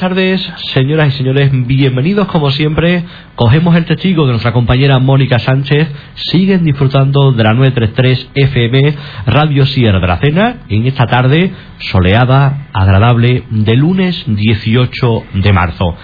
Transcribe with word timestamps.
Buenas 0.00 0.16
tardes, 0.16 0.52
señoras 0.72 1.08
y 1.08 1.18
señores. 1.18 1.50
Bienvenidos, 1.66 2.26
como 2.28 2.50
siempre. 2.50 3.04
Cogemos 3.34 3.76
el 3.76 3.84
testigo 3.84 4.24
de 4.24 4.30
nuestra 4.30 4.54
compañera 4.54 4.98
Mónica 4.98 5.38
Sánchez. 5.38 5.92
Siguen 6.14 6.64
disfrutando 6.64 7.32
de 7.32 7.44
la 7.44 7.52
933 7.52 8.30
FM 8.34 8.94
Radio 9.26 9.66
Sierra 9.66 10.00
de 10.00 10.06
la 10.06 10.16
Cena 10.16 10.56
en 10.70 10.86
esta 10.86 11.06
tarde 11.06 11.52
soleada, 11.80 12.68
agradable, 12.72 13.44
de 13.50 13.76
lunes 13.76 14.24
18 14.26 15.24
de 15.34 15.52
marzo. 15.52 15.94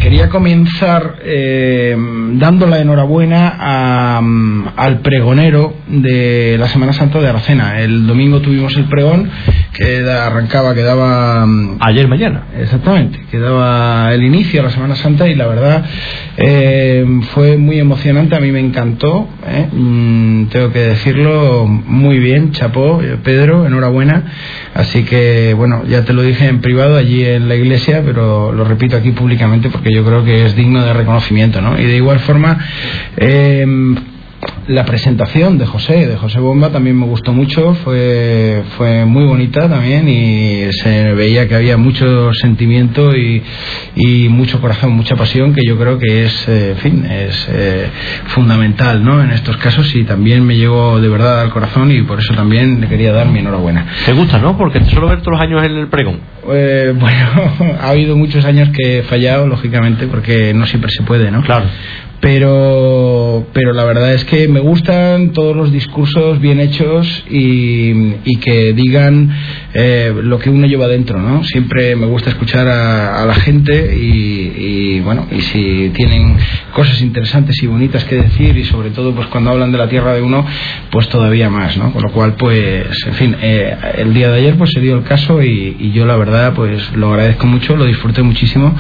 quería 0.00 0.28
comenzar 0.28 1.16
eh, 1.25 1.97
dando 2.34 2.66
la 2.66 2.78
enhorabuena 2.78 3.56
a, 3.58 4.22
al 4.76 5.00
pregonero 5.00 5.75
de 5.88 6.56
la 6.58 6.69
Semana 6.69 6.92
Santa 6.92 7.20
de 7.20 7.28
Aracena. 7.28 7.81
El 7.81 8.06
domingo 8.06 8.41
tuvimos 8.41 8.76
el 8.76 8.84
pregón 8.84 9.28
que 9.72 10.08
arrancaba, 10.08 10.75
que 10.75 10.82
daba 10.82 11.47
Ayer, 11.81 12.08
mañana. 12.08 12.44
Exactamente, 12.58 13.20
que 13.31 13.38
el 14.12 14.25
inicio 14.25 14.60
a 14.60 14.65
la 14.65 14.71
Semana 14.71 14.97
Santa 14.97 15.28
y 15.28 15.34
la 15.34 15.47
verdad 15.47 15.84
eh, 16.37 17.04
fue 17.34 17.56
muy 17.56 17.78
emocionante, 17.78 18.37
a 18.37 18.41
mí 18.41 18.50
me 18.53 18.60
encantó, 18.60 19.28
¿eh? 19.47 19.69
Mm, 19.72 20.47
tengo 20.47 20.72
que 20.72 20.78
decirlo, 20.81 21.66
muy 21.66 22.19
bien, 22.19 22.53
chapó, 22.53 23.03
eh, 23.03 23.16
Pedro, 23.22 23.66
enhorabuena, 23.66 24.25
así 24.75 25.04
que 25.04 25.54
bueno, 25.54 25.82
ya 25.88 26.04
te 26.04 26.12
lo 26.12 26.22
dije 26.22 26.47
en 26.47 26.60
privado 26.60 26.97
allí 26.97 27.25
en 27.25 27.49
la 27.49 27.56
iglesia, 27.56 28.03
pero 28.04 28.53
lo 28.53 28.65
repito 28.65 28.97
aquí 28.97 29.12
públicamente 29.12 29.69
porque 29.71 29.93
yo 29.93 30.05
creo 30.05 30.25
que 30.25 30.47
es 30.47 30.56
digno 30.56 30.84
de 30.84 30.93
reconocimiento, 30.93 31.60
¿no? 31.60 31.78
Y 31.78 31.84
de 31.84 31.97
igual 31.97 32.20
forma, 32.20 32.59
la 34.69 34.84
presentación 34.84 35.56
de 35.56 35.66
José, 35.66 36.06
de 36.06 36.16
José 36.16 36.41
Bomba, 36.41 36.69
también 36.69 36.99
me 36.99 37.06
gustó 37.06 37.32
mucho, 37.32 37.75
fue, 37.75 38.62
fue 38.76 39.06
muy 39.06 39.25
bonita 39.25 39.69
también 39.69 40.09
y 40.09 40.71
se 40.72 41.15
veía 41.15 41.49
que 41.49 41.54
había 41.54 41.78
mucho 41.78 42.32
sentimiento 42.34 43.16
y, 43.16 43.43
y 43.97 44.28
mucho 44.28 44.60
corazón, 44.60 44.93
mucha 44.93 45.16
pasión, 45.16 45.54
que 45.54 45.62
yo 45.66 45.78
creo 45.78 45.99
que 45.99 46.25
es, 46.25 46.49
eh, 46.49 46.71
en 46.72 46.76
fin, 46.76 47.04
es 47.06 47.49
eh, 47.50 47.87
fundamental 48.26 49.03
¿no? 49.03 49.22
en 49.22 49.31
estos 49.31 49.56
casos 49.56 49.94
y 49.94 50.04
también 50.04 50.44
me 50.44 50.56
llegó 50.56 51.00
de 51.00 51.09
verdad 51.09 51.41
al 51.41 51.50
corazón 51.50 51.91
y 51.91 52.03
por 52.03 52.19
eso 52.19 52.34
también 52.34 52.81
le 52.81 52.88
quería 52.88 53.12
dar 53.12 53.26
mi 53.28 53.38
enhorabuena. 53.38 53.87
¿Te 54.05 54.12
gusta, 54.12 54.38
no? 54.38 54.56
Porque 54.59 54.81
te 54.81 54.91
suelo 54.91 55.09
ver 55.09 55.20
todos 55.20 55.38
los 55.38 55.41
años 55.41 55.65
en 55.65 55.72
el 55.72 55.88
pregón. 55.88 56.20
Eh, 56.53 56.94
bueno, 56.99 57.76
ha 57.81 57.88
habido 57.88 58.16
muchos 58.16 58.44
años 58.44 58.69
que 58.76 58.99
he 58.99 59.03
fallado, 59.03 59.47
lógicamente, 59.47 60.06
porque 60.06 60.53
no 60.53 60.66
siempre 60.66 60.91
se 60.91 61.03
puede, 61.03 61.31
¿no? 61.31 61.43
Claro. 61.43 61.66
Pero 62.21 63.47
pero 63.53 63.73
la 63.73 63.84
verdad 63.84 64.12
es 64.12 64.25
que 64.25 64.49
me 64.49 64.61
gustan 64.61 65.33
todos 65.33 65.56
los 65.56 65.73
discursos 65.73 66.41
bien 66.41 66.61
hechos 66.61 67.25
y, 67.31 68.15
y 68.25 68.37
que 68.41 68.73
digan 68.73 69.31
eh, 69.75 70.12
lo 70.23 70.39
que 70.39 70.51
uno 70.51 70.67
lleva 70.67 70.89
dentro 70.89 71.21
no 71.21 71.45
siempre 71.45 71.95
me 71.97 72.06
gusta 72.06 72.31
escuchar 72.31 72.67
a, 72.69 73.23
a 73.23 73.27
la 73.27 73.34
gente 73.34 73.97
y, 73.97 74.97
y, 74.97 75.01
bueno 75.01 75.27
y 75.31 75.41
si 75.41 75.91
tienen 75.95 76.37
cosas 76.75 77.01
interesantes 77.03 77.62
y 77.62 77.67
bonitas 77.67 78.05
que 78.05 78.17
decir 78.17 78.56
y 78.56 78.65
sobre 78.65 78.91
todo 78.91 79.15
pues 79.15 79.29
cuando 79.29 79.50
hablan 79.50 79.71
de 79.71 79.79
la 79.79 79.89
tierra 79.89 80.15
de 80.15 80.23
uno 80.23 80.45
pues 80.91 81.09
todavía 81.09 81.50
más 81.50 81.77
no 81.77 81.93
con 81.93 82.03
lo 82.03 82.11
cual 82.12 82.35
pues 82.35 82.87
en 83.06 83.15
fin 83.15 83.37
eh, 83.41 83.77
el 83.99 84.12
día 84.12 84.29
de 84.31 84.39
ayer 84.39 84.56
pues 84.56 84.73
se 84.73 84.81
dio 84.81 84.97
el 84.97 85.05
caso 85.05 85.43
y, 85.43 85.77
y 85.79 85.93
yo 85.93 86.05
la 86.05 86.17
verdad 86.17 86.53
pues 86.55 86.93
lo 86.95 87.11
agradezco 87.11 87.47
mucho 87.47 87.77
lo 87.77 87.85
disfruté 87.85 88.23
muchísimo 88.23 88.75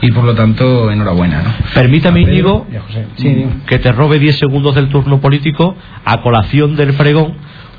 y 0.00 0.12
por 0.12 0.24
lo 0.24 0.34
tanto 0.34 0.90
enhorabuena 0.90 1.42
no 1.42 1.54
Permítame, 1.74 2.20
Íñigo, 2.22 2.66
José. 2.86 3.06
Sí, 3.16 3.28
dime. 3.28 3.52
que 3.66 3.78
te 3.78 3.92
robe 3.92 4.18
10 4.18 4.38
segundos 4.38 4.74
del 4.74 4.88
turno 4.88 5.20
político 5.20 5.76
a 6.04 6.20
colación 6.22 6.76
del 6.76 6.94
pregón, 6.94 7.34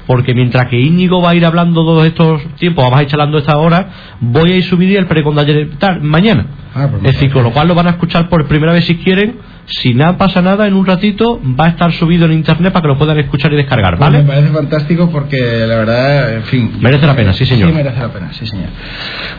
porque 0.07 0.33
mientras 0.33 0.67
que 0.67 0.79
Íñigo 0.79 1.21
va 1.21 1.31
a 1.31 1.35
ir 1.35 1.45
hablando 1.45 1.83
todos 1.83 2.05
estos 2.05 2.41
tiempos, 2.57 2.83
vamos 2.83 2.99
a 2.99 3.03
ir 3.03 3.09
charlando 3.09 3.37
esta 3.37 3.57
hora, 3.57 3.87
voy 4.19 4.51
a 4.51 4.55
ir 4.57 4.63
subir 4.63 4.95
el 4.97 5.07
pregón 5.07 5.35
de 5.35 5.41
ayer 5.41 5.69
tal, 5.79 6.01
mañana. 6.01 6.45
Ah, 6.75 6.87
pues 6.91 7.03
es 7.05 7.13
decir, 7.13 7.31
con 7.31 7.43
lo 7.43 7.51
cual 7.51 7.67
lo 7.69 7.75
van 7.75 7.87
a 7.87 7.91
escuchar 7.91 8.27
por 8.29 8.45
primera 8.47 8.73
vez 8.73 8.85
si 8.85 8.97
quieren. 8.97 9.37
Si 9.67 9.95
nada 9.95 10.15
pasa 10.15 10.43
nada, 10.43 10.67
en 10.67 10.75
un 10.75 10.85
ratito 10.85 11.41
va 11.59 11.65
a 11.65 11.69
estar 11.69 11.91
subido 11.93 12.25
en 12.27 12.33
internet 12.33 12.71
para 12.71 12.83
que 12.83 12.87
lo 12.89 12.97
puedan 12.99 13.17
escuchar 13.17 13.51
y 13.51 13.55
descargar, 13.55 13.97
Pues 13.97 13.99
¿vale? 14.11 14.19
Me 14.21 14.29
parece 14.31 14.49
fantástico 14.53 15.09
porque 15.09 15.37
la 15.37 15.75
verdad, 15.77 16.35
en 16.35 16.43
fin. 16.43 16.71
Merece 16.81 17.07
la 17.07 17.15
pena, 17.15 17.33
sí, 17.33 17.47
señor. 17.47 17.69
Sí, 17.69 17.75
merece 17.75 17.99
la 17.99 18.09
pena, 18.13 18.31
sí, 18.31 18.45
señor. 18.45 18.67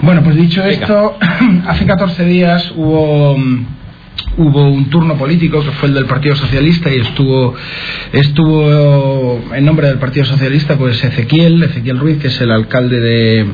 Bueno, 0.03 0.23
pues 0.25 0.35
dicho 0.35 0.65
esto, 0.65 1.17
hace 1.69 1.87
14 1.87 2.25
días 2.25 2.73
hubo. 2.75 3.37
Hubo 4.39 4.69
un 4.69 4.91
turno 4.91 5.17
político 5.17 5.63
que 5.63 5.71
fue 5.73 5.89
el 5.89 5.95
del 5.95 6.07
Partido 6.07 6.37
Socialista 6.37 6.91
y 6.93 7.01
estuvo 7.01 7.55
estuvo 8.13 9.41
en 9.55 9.65
nombre 9.65 9.89
del 9.89 9.99
Partido 9.99 10.27
Socialista 10.27 10.77
pues 10.77 11.03
Ezequiel, 11.03 11.63
Ezequiel 11.63 11.99
Ruiz, 11.99 12.19
que 12.19 12.29
es 12.29 12.41
el 12.41 12.51
alcalde 12.51 13.01
de, 13.01 13.47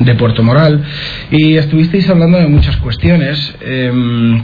de 0.00 0.14
Puerto 0.16 0.42
Moral, 0.42 0.84
y 1.30 1.56
estuvisteis 1.56 2.08
hablando 2.10 2.38
de 2.38 2.46
muchas 2.46 2.76
cuestiones. 2.76 3.54
em, 3.60 4.42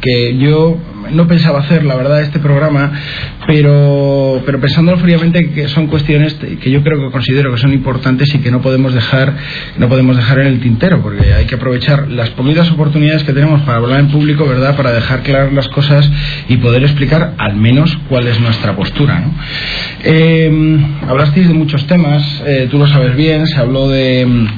que 0.00 0.36
yo 0.38 0.76
no 1.12 1.26
pensaba 1.28 1.60
hacer, 1.60 1.84
la 1.84 1.94
verdad, 1.94 2.22
este 2.22 2.38
programa, 2.38 2.92
pero, 3.46 4.42
pero 4.46 4.60
pensándolo 4.60 4.98
fríamente 4.98 5.50
que 5.50 5.68
son 5.68 5.86
cuestiones 5.88 6.34
que 6.34 6.70
yo 6.70 6.82
creo 6.82 6.98
que 7.00 7.10
considero 7.10 7.52
que 7.52 7.60
son 7.60 7.72
importantes 7.72 8.32
y 8.34 8.38
que 8.38 8.50
no 8.50 8.60
podemos 8.60 8.94
dejar, 8.94 9.34
no 9.78 9.88
podemos 9.88 10.16
dejar 10.16 10.40
en 10.40 10.46
el 10.46 10.60
tintero, 10.60 11.02
porque 11.02 11.32
hay 11.32 11.46
que 11.46 11.56
aprovechar 11.56 12.08
las 12.08 12.30
poquitas 12.30 12.70
oportunidades 12.70 13.24
que 13.24 13.32
tenemos 13.32 13.62
para 13.62 13.78
hablar 13.78 14.00
en 14.00 14.08
público, 14.08 14.46
¿verdad? 14.46 14.76
Para 14.76 14.92
dejar 14.92 15.22
claras 15.22 15.52
las 15.52 15.68
cosas 15.68 16.10
y 16.48 16.56
poder 16.58 16.82
explicar 16.82 17.34
al 17.38 17.56
menos 17.56 17.96
cuál 18.08 18.28
es 18.28 18.38
nuestra 18.40 18.76
postura, 18.76 19.20
¿no? 19.20 19.34
Eh, 20.04 20.80
hablasteis 21.08 21.48
de 21.48 21.54
muchos 21.54 21.86
temas, 21.86 22.42
eh, 22.46 22.68
tú 22.70 22.78
lo 22.78 22.86
sabes 22.86 23.16
bien, 23.16 23.46
se 23.46 23.58
habló 23.58 23.88
de 23.88 24.48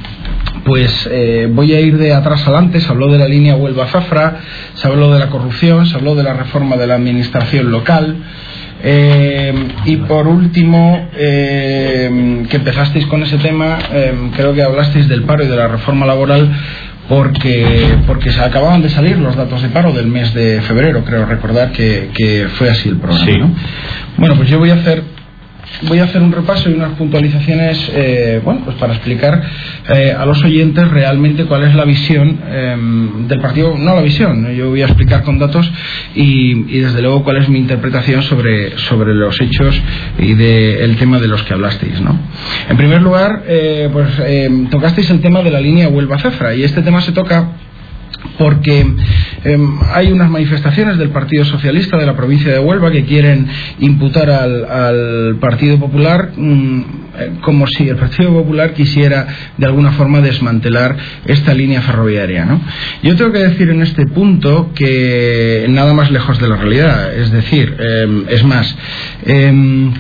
pues 0.65 1.09
eh, 1.11 1.49
voy 1.51 1.75
a 1.75 1.81
ir 1.81 1.99
de 1.99 2.13
atrás 2.13 2.43
adelante. 2.47 2.81
Se 2.81 2.89
habló 2.89 3.09
de 3.09 3.19
la 3.19 3.29
línea 3.29 3.55
Huelva-Zafra, 3.55 4.41
se 4.75 4.89
habló 4.89 5.13
de 5.13 5.19
la 5.19 5.29
corrupción, 5.29 5.87
se 5.87 5.97
habló 5.97 6.15
de 6.15 6.23
la 6.23 6.33
reforma 6.33 6.77
de 6.77 6.87
la 6.87 6.95
administración 6.95 7.71
local. 7.71 8.17
Eh, 8.87 9.69
y 9.87 9.97
por 9.97 10.29
último, 10.29 11.09
eh, 11.17 12.45
que 12.51 12.57
empezasteis 12.57 13.07
con 13.07 13.23
ese 13.23 13.39
tema, 13.39 13.79
creo 14.37 14.53
que 14.53 14.63
hablasteis 14.63 15.09
del 15.09 15.23
paro 15.23 15.45
y 15.45 15.49
de 15.49 15.57
la 15.57 15.69
reforma 15.69 16.05
laboral 16.05 16.51
porque, 17.09 17.97
porque 18.07 18.31
se 18.31 18.41
acababan 18.41 18.83
de 18.83 18.89
salir 18.89 19.19
los 19.19 19.37
datos 19.37 19.63
de 19.63 19.69
paro 19.69 19.93
del 19.93 20.07
mes 20.07 20.33
de 20.35 20.61
febrero, 20.63 21.05
creo 21.05 21.27
recordar 21.27 21.73
que, 21.73 22.11
que 22.15 22.49
fue 22.55 22.71
así 22.71 22.89
el 22.89 22.99
programa. 22.99 23.51
Bueno, 24.17 24.37
pues 24.37 24.49
yo 24.49 24.59
voy 24.59 24.71
a 24.71 24.75
hacer 24.75 25.14
voy 25.83 25.99
a 25.99 26.05
hacer 26.05 26.23
un 26.23 26.33
repaso 26.33 26.71
y 26.71 26.75
unas 26.75 26.93
puntualizaciones 26.93 27.91
eh, 27.95 28.41
bueno, 28.45 28.63
pues 28.65 28.77
para 28.77 28.95
explicar 28.95 29.43
eh, 29.89 30.15
a 30.17 30.25
los 30.25 30.43
oyentes 30.43 30.89
realmente 30.91 31.45
cuál 31.45 31.65
es 31.65 31.75
la 31.75 31.85
visión 31.85 32.41
em, 32.51 33.29
del 33.29 33.41
partido, 33.41 33.77
no 33.77 33.95
la 33.95 34.03
visión, 34.03 34.55
yo 34.55 34.71
voy 34.71 34.83
a 34.83 34.87
explicar 34.87 35.23
con 35.23 35.39
datos 35.39 35.71
y, 36.15 36.81
desde 36.81 37.03
luego 37.03 37.25
cuál 37.25 37.39
es 37.39 37.49
mi 37.49 37.59
interpretación 37.59 38.23
sobre, 38.23 38.79
sobre 38.79 39.15
los 39.15 39.41
hechos 39.41 39.81
y 40.19 40.35
del 40.35 40.97
tema 40.97 41.19
de 41.19 41.29
los 41.29 41.43
que 41.43 41.55
hablasteis. 41.55 42.01
¿no? 42.01 42.19
En 42.69 42.77
primer 42.77 43.03
lugar, 43.03 43.45
eh, 43.47 43.89
pues 43.93 44.09
em, 44.27 44.69
tocasteis 44.69 45.11
el 45.11 45.21
tema 45.21 45.43
de 45.43 45.51
la 45.51 45.61
línea 45.61 45.89
Huelva-Zafra 45.89 46.55
y 46.55 46.65
este 46.65 46.83
tema 46.83 47.01
se 47.01 47.13
toca 47.13 47.49
porque 48.39 48.87
em, 49.45 49.79
hay 49.93 50.13
unas 50.13 50.31
manifestaciones 50.31 50.99
del 50.99 51.11
Partido 51.11 51.45
Socialista 51.45 51.97
de 51.97 52.07
la 52.07 52.17
provincia 52.17 52.53
de 52.53 52.59
Huelva 52.59 52.91
que 52.91 53.05
quieren 53.05 53.47
imputar 53.81 54.31
al, 54.31 55.37
Partido 55.41 55.79
Popular 55.79 56.33
mm, 56.37 56.81
eh, 57.17 57.31
como 57.43 57.67
si 57.67 57.89
el 57.89 57.97
Partido 57.97 58.33
Popular 58.33 58.73
quisiera 58.73 59.27
de 59.57 59.67
alguna 59.67 59.93
forma 59.93 60.21
desmantelar 60.21 60.97
esta 61.27 61.55
línea 61.55 61.83
ferroviaria. 61.83 62.45
¿no? 62.45 62.61
Yo 63.03 63.17
tengo 63.17 63.33
que 63.33 63.41
decir 63.41 63.71
en 63.71 63.83
este 63.83 64.07
punto 64.07 64.73
que 64.75 65.67
nada 65.69 65.95
más 65.95 66.11
lejos 66.11 66.41
de 66.41 66.49
la 66.49 66.57
realidad, 66.57 67.15
es 67.15 67.31
decir, 67.31 67.77
em, 67.79 68.25
es 68.29 68.45
más, 68.45 68.77
em, 69.25 69.93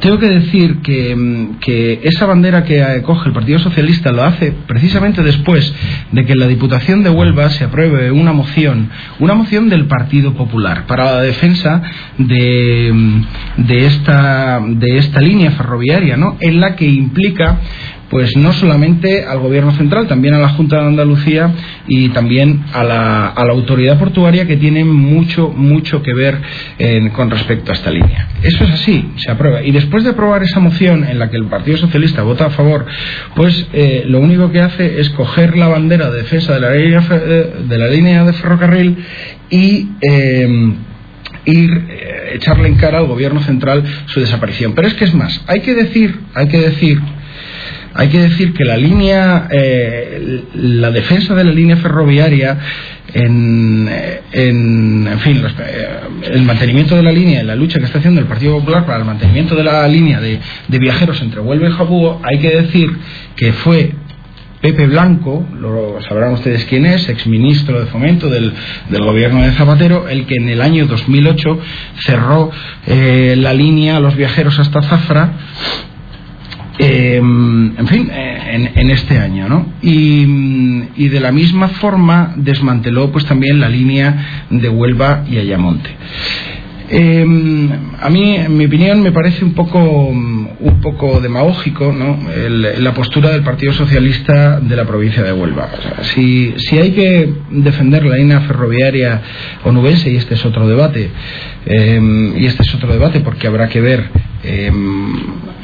tengo 0.00 0.18
que 0.18 0.28
decir 0.28 0.78
que, 0.80 2.00
esa 2.02 2.26
bandera 2.26 2.64
que 2.64 3.02
coge 3.02 3.28
el 3.28 3.34
Partido 3.34 3.58
Socialista 3.58 4.12
lo 4.12 4.24
hace 4.24 4.52
precisamente 4.66 5.22
después 5.22 5.72
de 6.12 6.24
que 6.24 6.32
en 6.32 6.38
la 6.38 6.46
Diputación 6.46 7.02
de 7.02 7.10
Huelva 7.10 7.50
se 7.50 7.64
apruebe 7.64 8.10
una 8.10 8.32
moción, 8.32 8.90
una 9.18 9.34
moción 9.34 9.68
del 9.68 9.86
Partido 9.86 10.34
Popular 10.34 10.86
para 10.86 11.04
la 11.16 11.20
defensa 11.20 11.82
de, 12.18 13.22
de, 13.56 13.86
esta, 13.86 14.60
de 14.66 14.96
esta 14.96 15.20
línea 15.20 15.50
ferroviaria, 15.52 16.16
¿no? 16.16 16.36
en 16.40 16.60
la 16.60 16.76
que 16.76 16.86
implica 16.86 17.58
pues 18.10 18.36
no 18.36 18.52
solamente 18.52 19.24
al 19.24 19.38
gobierno 19.38 19.72
central, 19.72 20.08
también 20.08 20.34
a 20.34 20.38
la 20.38 20.50
Junta 20.50 20.80
de 20.80 20.88
Andalucía 20.88 21.54
y 21.86 22.08
también 22.10 22.64
a 22.72 22.82
la, 22.82 23.28
a 23.28 23.44
la 23.44 23.52
autoridad 23.52 23.98
portuaria 23.98 24.46
que 24.46 24.56
tiene 24.56 24.84
mucho, 24.84 25.48
mucho 25.48 26.02
que 26.02 26.12
ver 26.12 26.40
con 27.12 27.30
respecto 27.30 27.70
a 27.70 27.74
esta 27.74 27.90
línea. 27.90 28.28
Eso 28.42 28.64
es 28.64 28.70
así, 28.70 29.12
se 29.16 29.30
aprueba. 29.30 29.62
Y 29.62 29.70
después 29.70 30.02
de 30.04 30.10
aprobar 30.10 30.42
esa 30.42 30.60
moción 30.60 31.04
en 31.04 31.18
la 31.18 31.30
que 31.30 31.36
el 31.36 31.46
Partido 31.46 31.78
Socialista 31.78 32.22
vota 32.22 32.46
a 32.46 32.50
favor, 32.50 32.84
pues 33.34 33.68
eh, 33.72 34.04
lo 34.06 34.20
único 34.20 34.50
que 34.50 34.60
hace 34.60 35.00
es 35.00 35.10
coger 35.10 35.56
la 35.56 35.68
bandera 35.68 36.10
de 36.10 36.18
defensa 36.18 36.54
de 36.54 36.60
la 36.60 36.74
línea 36.74 37.00
de, 37.00 37.78
la 37.78 37.86
línea 37.86 38.24
de 38.24 38.32
ferrocarril 38.32 38.96
y 39.50 39.88
eh, 40.00 40.74
ir 41.44 41.86
eh, 41.88 42.32
echarle 42.34 42.68
en 42.68 42.74
cara 42.74 42.98
al 42.98 43.06
gobierno 43.06 43.40
central 43.42 43.84
su 44.06 44.20
desaparición. 44.20 44.74
Pero 44.74 44.88
es 44.88 44.94
que 44.94 45.04
es 45.04 45.14
más, 45.14 45.42
hay 45.46 45.60
que 45.60 45.74
decir, 45.74 46.18
hay 46.34 46.48
que 46.48 46.60
decir 46.60 47.00
hay 47.94 48.08
que 48.08 48.18
decir 48.20 48.52
que 48.52 48.64
la 48.64 48.76
línea, 48.76 49.48
eh, 49.50 50.44
la 50.54 50.90
defensa 50.90 51.34
de 51.34 51.44
la 51.44 51.52
línea 51.52 51.76
ferroviaria, 51.76 52.56
en, 53.12 53.90
en, 54.32 55.18
fin, 55.20 55.42
eh, 55.58 56.00
el 56.30 56.42
mantenimiento 56.42 56.94
de 56.96 57.02
la 57.02 57.10
línea, 57.10 57.42
la 57.42 57.56
lucha 57.56 57.78
que 57.78 57.86
está 57.86 57.98
haciendo 57.98 58.20
el 58.20 58.26
Partido 58.26 58.58
Popular 58.58 58.86
para 58.86 58.98
el 58.98 59.04
mantenimiento 59.04 59.56
de 59.56 59.64
la 59.64 59.88
línea 59.88 60.20
de, 60.20 60.38
viajeros 60.68 61.20
entre 61.20 61.40
Huelva 61.40 61.68
y 61.68 61.72
Jabúo, 61.72 62.20
hay 62.22 62.38
que 62.38 62.50
decir 62.62 62.96
que 63.34 63.52
fue 63.52 63.92
Pepe 64.60 64.86
Blanco, 64.86 65.46
lo 65.58 66.00
sabrán 66.02 66.32
ustedes 66.32 66.66
quién 66.66 66.86
es, 66.86 67.08
exministro 67.08 67.80
de 67.80 67.86
Fomento 67.86 68.28
del, 68.28 68.52
del, 68.88 69.02
gobierno 69.02 69.42
de 69.42 69.52
Zapatero, 69.52 70.08
el 70.08 70.26
que 70.26 70.34
en 70.36 70.48
el 70.48 70.60
año 70.60 70.86
2008 70.86 71.58
cerró 72.00 72.50
eh, 72.86 73.36
la 73.38 73.54
línea 73.54 73.96
a 73.96 74.00
los 74.00 74.14
viajeros 74.16 74.58
hasta 74.58 74.82
Zafra 74.82 75.32
Em, 76.82 77.78
en 77.78 77.86
fin, 77.88 78.10
eh, 78.10 78.70
en, 78.74 78.90
este 78.90 79.18
año, 79.18 79.48
¿no? 79.48 79.66
Y, 79.82 81.08
de 81.08 81.20
la 81.20 81.32
misma 81.32 81.68
forma 81.68 82.34
desmanteló 82.36 83.10
pues 83.10 83.24
también 83.26 83.60
la 83.60 83.68
línea 83.68 84.46
de 84.48 84.68
Huelva 84.68 85.24
y 85.28 85.38
Ayamonte. 85.38 85.90
Em, 86.88 87.68
a 88.00 88.08
mí, 88.08 88.36
en 88.36 88.56
mi 88.56 88.66
opinión, 88.66 89.02
me 89.02 89.12
parece 89.12 89.44
un 89.44 89.52
poco, 89.52 89.78
un 89.78 90.80
poco 90.82 91.20
demagógico 91.20 91.92
¿no? 91.92 92.18
la 92.48 92.94
postura 92.94 93.30
del 93.30 93.42
Partido 93.42 93.72
Socialista 93.72 94.58
de 94.60 94.74
la 94.74 94.84
provincia 94.84 95.22
de 95.22 95.32
Huelva. 95.32 95.68
si, 96.14 96.54
si 96.56 96.78
hay 96.78 96.92
que 96.92 97.32
defender 97.50 98.04
la 98.06 98.16
línea 98.16 98.40
ferroviaria 98.40 99.20
onubense, 99.64 100.10
y 100.10 100.16
este 100.16 100.34
es 100.34 100.44
otro 100.44 100.66
debate, 100.66 101.10
em, 101.66 102.36
y 102.38 102.46
este 102.46 102.62
es 102.62 102.74
otro 102.74 102.92
debate 102.92 103.20
porque 103.20 103.46
habrá 103.46 103.68
que 103.68 103.80
ver 103.80 104.10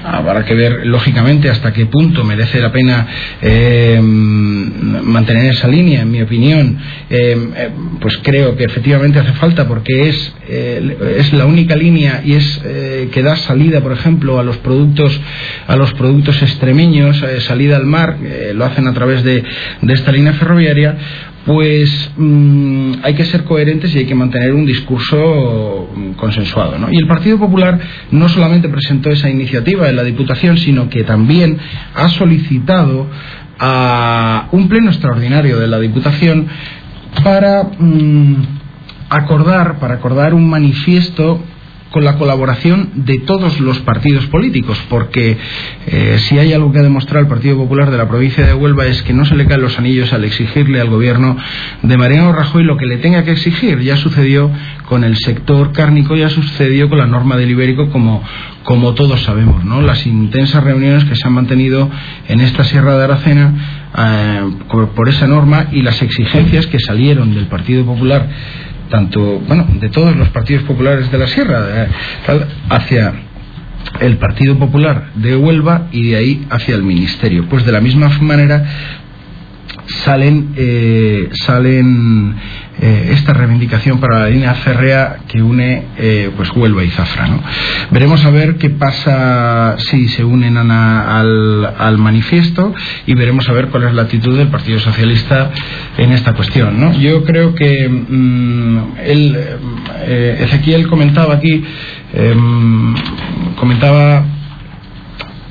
habrá 0.06 0.44
que 0.44 0.54
ver 0.54 0.86
lógicamente 0.86 1.50
hasta 1.50 1.72
qué 1.72 1.86
punto 1.86 2.22
merece 2.24 2.60
la 2.60 2.70
pena 2.70 3.06
eh, 3.42 4.00
mantener 4.00 5.46
esa 5.52 5.68
línea 5.68 6.02
en 6.02 6.10
mi 6.10 6.22
opinión. 6.22 6.78
Eh, 7.10 7.48
eh, 7.56 7.70
pues 8.00 8.18
creo 8.22 8.56
que 8.56 8.64
efectivamente 8.64 9.18
hace 9.18 9.32
falta 9.32 9.66
porque 9.66 10.08
es 10.08 10.32
es 10.48 11.32
la 11.32 11.44
única 11.44 11.74
línea 11.74 12.22
y 12.24 12.34
es 12.34 12.60
que 13.10 13.22
da 13.22 13.34
salida 13.34 13.80
por 13.80 13.92
ejemplo 13.92 14.38
a 14.38 14.44
los 14.44 14.56
productos 14.58 15.18
a 15.66 15.74
los 15.74 15.92
productos 15.94 16.40
extremeños 16.40 17.20
salida 17.40 17.76
al 17.76 17.84
mar 17.84 18.16
lo 18.54 18.64
hacen 18.64 18.86
a 18.86 18.94
través 18.94 19.24
de, 19.24 19.42
de 19.82 19.92
esta 19.92 20.12
línea 20.12 20.34
ferroviaria 20.34 20.96
pues 21.46 22.10
mm, 22.16 22.94
hay 23.04 23.14
que 23.14 23.24
ser 23.24 23.44
coherentes 23.44 23.94
y 23.94 23.98
hay 23.98 24.06
que 24.06 24.16
mantener 24.16 24.52
un 24.52 24.66
discurso 24.66 25.88
mm, 25.94 26.10
consensuado. 26.12 26.76
¿no? 26.76 26.88
Y 26.90 26.98
el 26.98 27.06
Partido 27.06 27.38
Popular 27.38 27.78
no 28.10 28.28
solamente 28.28 28.68
presentó 28.68 29.10
esa 29.10 29.30
iniciativa 29.30 29.88
en 29.88 29.94
la 29.94 30.02
Diputación, 30.02 30.58
sino 30.58 30.88
que 30.88 31.04
también 31.04 31.56
ha 31.94 32.08
solicitado 32.08 33.06
a 33.60 34.48
un 34.50 34.68
pleno 34.68 34.90
extraordinario 34.90 35.58
de 35.60 35.68
la 35.68 35.78
Diputación 35.78 36.48
para 37.22 37.70
mm, 37.78 38.34
acordar, 39.08 39.78
para 39.78 39.94
acordar 39.94 40.34
un 40.34 40.50
manifiesto 40.50 41.40
con 41.96 42.04
la 42.04 42.18
colaboración 42.18 42.90
de 43.06 43.20
todos 43.20 43.58
los 43.58 43.78
partidos 43.78 44.26
políticos, 44.26 44.78
porque 44.90 45.38
eh, 45.86 46.16
si 46.18 46.38
hay 46.38 46.52
algo 46.52 46.70
que 46.70 46.80
ha 46.80 46.82
demostrado 46.82 47.20
el 47.20 47.26
Partido 47.26 47.56
Popular 47.56 47.90
de 47.90 47.96
la 47.96 48.06
provincia 48.06 48.44
de 48.44 48.52
Huelva 48.52 48.84
es 48.84 49.00
que 49.00 49.14
no 49.14 49.24
se 49.24 49.34
le 49.34 49.46
caen 49.46 49.62
los 49.62 49.78
anillos 49.78 50.12
al 50.12 50.22
exigirle 50.24 50.78
al 50.78 50.90
gobierno 50.90 51.38
de 51.80 51.96
Mariano 51.96 52.34
Rajoy 52.34 52.64
lo 52.64 52.76
que 52.76 52.84
le 52.84 52.98
tenga 52.98 53.24
que 53.24 53.30
exigir. 53.30 53.80
Ya 53.80 53.96
sucedió 53.96 54.50
con 54.90 55.04
el 55.04 55.16
sector 55.16 55.72
cárnico, 55.72 56.14
ya 56.16 56.28
sucedió 56.28 56.90
con 56.90 56.98
la 56.98 57.06
norma 57.06 57.38
del 57.38 57.52
ibérico, 57.52 57.88
como, 57.88 58.22
como 58.62 58.92
todos 58.92 59.22
sabemos, 59.22 59.64
¿no? 59.64 59.80
Las 59.80 60.06
intensas 60.06 60.62
reuniones 60.62 61.06
que 61.06 61.16
se 61.16 61.26
han 61.26 61.32
mantenido 61.32 61.88
en 62.28 62.40
esta 62.40 62.62
Sierra 62.64 62.98
de 62.98 63.04
Aracena 63.04 63.54
eh, 63.96 64.50
por 64.68 65.08
esa 65.08 65.26
norma 65.26 65.68
y 65.72 65.80
las 65.80 66.02
exigencias 66.02 66.66
que 66.66 66.78
salieron 66.78 67.34
del 67.34 67.46
Partido 67.46 67.86
Popular 67.86 68.28
tanto, 68.90 69.40
bueno, 69.40 69.66
de 69.80 69.88
todos 69.88 70.16
los 70.16 70.28
partidos 70.30 70.64
populares 70.64 71.10
de 71.10 71.18
la 71.18 71.26
Sierra, 71.26 71.84
eh, 71.84 71.88
hacia 72.68 73.14
el 74.00 74.16
Partido 74.18 74.58
Popular 74.58 75.10
de 75.14 75.36
Huelva 75.36 75.88
y 75.92 76.10
de 76.10 76.16
ahí 76.16 76.46
hacia 76.50 76.74
el 76.74 76.82
Ministerio. 76.82 77.46
Pues 77.48 77.64
de 77.64 77.72
la 77.72 77.80
misma 77.80 78.08
manera 78.20 78.64
salen, 79.86 80.52
eh, 80.56 81.28
salen 81.32 82.34
eh, 82.78 83.08
esta 83.12 83.32
reivindicación 83.32 83.98
para 84.00 84.20
la 84.20 84.28
línea 84.28 84.54
férrea 84.54 85.20
que 85.26 85.40
une 85.42 85.84
eh, 85.96 86.30
pues 86.36 86.50
Huelva 86.54 86.84
y 86.84 86.90
Zafra. 86.90 87.26
¿no? 87.26 87.42
Veremos 87.90 88.24
a 88.24 88.30
ver 88.30 88.56
qué 88.56 88.68
pasa 88.68 89.76
si 89.78 90.08
se 90.08 90.24
unen 90.24 90.58
al, 90.58 91.64
al, 91.78 91.98
manifiesto 91.98 92.74
y 93.06 93.14
veremos 93.14 93.48
a 93.48 93.52
ver 93.52 93.68
cuál 93.68 93.84
es 93.84 93.94
la 93.94 94.02
actitud 94.02 94.36
del 94.36 94.48
Partido 94.48 94.78
Socialista 94.78 95.50
en 95.96 96.12
esta 96.12 96.34
cuestión. 96.34 96.78
¿no? 96.78 96.92
Yo 96.98 97.24
creo 97.24 97.54
que 97.54 97.88
mm, 97.88 98.78
eh, 98.98 100.38
Ezequiel 100.40 100.86
comentaba 100.88 101.34
aquí, 101.34 101.64
em, 102.12 102.94
comentaba 103.56 104.35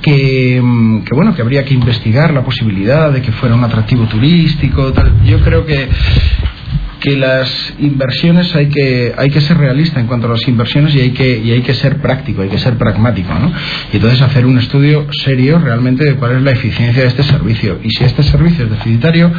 que, 0.05 0.61
que, 1.03 1.15
bueno 1.15 1.33
que 1.33 1.41
habría 1.41 1.65
que 1.65 1.73
investigar 1.73 2.31
la 2.31 2.43
posibilidad 2.43 3.11
de 3.11 3.23
que 3.23 3.31
fuera 3.31 3.55
un 3.55 3.63
atractivo 3.63 4.05
turístico 4.05 4.93
yo 5.25 5.39
creo 5.39 5.65
que 5.65 5.89
que 7.05 7.15
las 7.17 7.75
inversiones 7.77 8.55
hay 8.55 8.65
que 8.65 9.13
hay 9.15 9.29
que 9.29 9.39
ser 9.39 9.59
realista 9.59 9.99
en 9.99 10.07
cuanto 10.07 10.25
a 10.25 10.31
las 10.31 10.47
inversiones 10.47 10.95
y 10.95 11.01
hay 11.01 11.11
que 11.11 11.37
y 11.37 11.51
hay 11.51 11.61
que 11.61 11.75
ser 11.75 11.97
práctico, 11.97 12.41
hay 12.41 12.49
que 12.49 12.57
ser 12.57 12.79
pragmático, 12.79 13.31
¿no? 13.31 13.51
Y 13.93 13.97
entonces 13.97 14.21
hacer 14.21 14.43
un 14.47 14.57
estudio 14.57 15.05
serio 15.11 15.59
realmente 15.59 16.03
de 16.03 16.15
cuál 16.15 16.37
es 16.37 16.41
la 16.41 16.49
eficiencia 16.49 17.03
de 17.03 17.09
este 17.09 17.21
servicio 17.21 17.77
y 17.83 17.91
si 17.91 18.03
este 18.03 18.23
servicio 18.23 18.65
es 18.65 18.71
deficitario, 18.71 19.31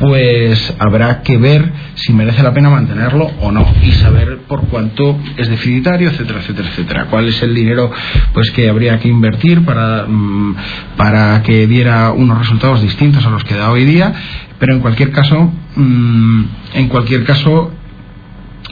pues 0.00 0.74
habrá 0.80 1.22
que 1.22 1.36
ver 1.36 1.70
si 1.94 2.12
merece 2.12 2.42
la 2.42 2.52
pena 2.52 2.68
mantenerlo 2.68 3.30
o 3.40 3.52
no 3.52 3.64
y 3.80 3.92
saber 3.92 4.38
por 4.48 4.66
cuánto 4.66 5.16
es 5.36 5.48
deficitario, 5.48 6.08
etcétera, 6.08 6.40
etcétera, 6.40 6.68
etcétera. 6.68 7.06
¿Cuál 7.10 7.28
es 7.28 7.40
el 7.44 7.54
dinero 7.54 7.92
pues 8.32 8.50
que 8.50 8.68
habría 8.68 8.98
que 8.98 9.06
invertir 9.06 9.64
para 9.64 10.04
mm, 10.08 10.56
para 10.96 11.44
que 11.44 11.68
diera 11.68 12.10
unos 12.10 12.40
resultados 12.40 12.82
distintos 12.82 13.24
a 13.24 13.30
los 13.30 13.44
que 13.44 13.54
da 13.54 13.70
hoy 13.70 13.84
día? 13.84 14.12
Pero 14.58 14.74
en 14.74 14.80
cualquier 14.80 15.10
caso, 15.10 15.52
mm, 15.76 16.44
en 16.74 16.88
cualquier 16.88 17.24
caso, 17.24 17.72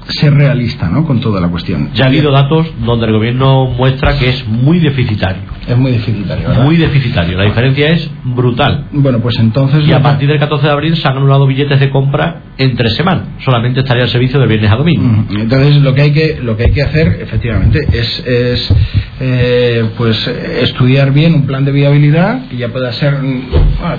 ser 0.08 0.34
realista 0.34 0.88
¿no? 0.88 1.06
con 1.06 1.20
toda 1.20 1.40
la 1.40 1.48
cuestión. 1.48 1.90
Ya 1.94 2.04
ha 2.04 2.08
habido 2.08 2.32
datos 2.32 2.66
donde 2.84 3.06
el 3.06 3.12
gobierno 3.12 3.66
muestra 3.66 4.18
que 4.18 4.28
es 4.28 4.46
muy 4.46 4.80
deficitario. 4.80 5.42
Es 5.66 5.76
muy 5.76 5.92
deficitario, 5.92 6.48
Muy 6.64 6.76
deficitario. 6.76 7.38
La 7.38 7.44
diferencia 7.44 7.90
es 7.90 8.10
brutal. 8.24 8.86
Bueno, 8.92 9.20
pues 9.20 9.38
entonces. 9.38 9.86
Y 9.86 9.92
a 9.92 10.02
partir 10.02 10.28
del 10.28 10.38
14 10.38 10.66
de 10.66 10.72
abril 10.72 10.96
se 10.96 11.06
han 11.06 11.16
anulado 11.16 11.46
billetes 11.46 11.78
de 11.78 11.88
compra 11.90 12.42
en 12.58 12.76
tres 12.76 12.94
semanas. 12.94 13.28
Solamente 13.38 13.80
estaría 13.80 14.02
el 14.02 14.08
servicio 14.08 14.40
de 14.40 14.46
viernes 14.46 14.70
a 14.70 14.76
domingo. 14.76 15.24
Entonces 15.30 15.76
lo 15.76 15.94
que 15.94 16.02
hay 16.02 16.12
que 16.12 16.40
lo 16.42 16.56
que 16.56 16.64
hay 16.64 16.72
que 16.72 16.82
hacer, 16.82 17.18
efectivamente, 17.20 17.86
es, 17.92 18.24
es 18.26 18.74
eh, 19.20 19.84
pues 19.96 20.26
estudiar 20.26 21.12
bien 21.12 21.34
un 21.34 21.46
plan 21.46 21.64
de 21.64 21.70
viabilidad 21.70 22.48
que 22.48 22.56
ya 22.56 22.68
pueda 22.68 22.92
ser 22.92 23.16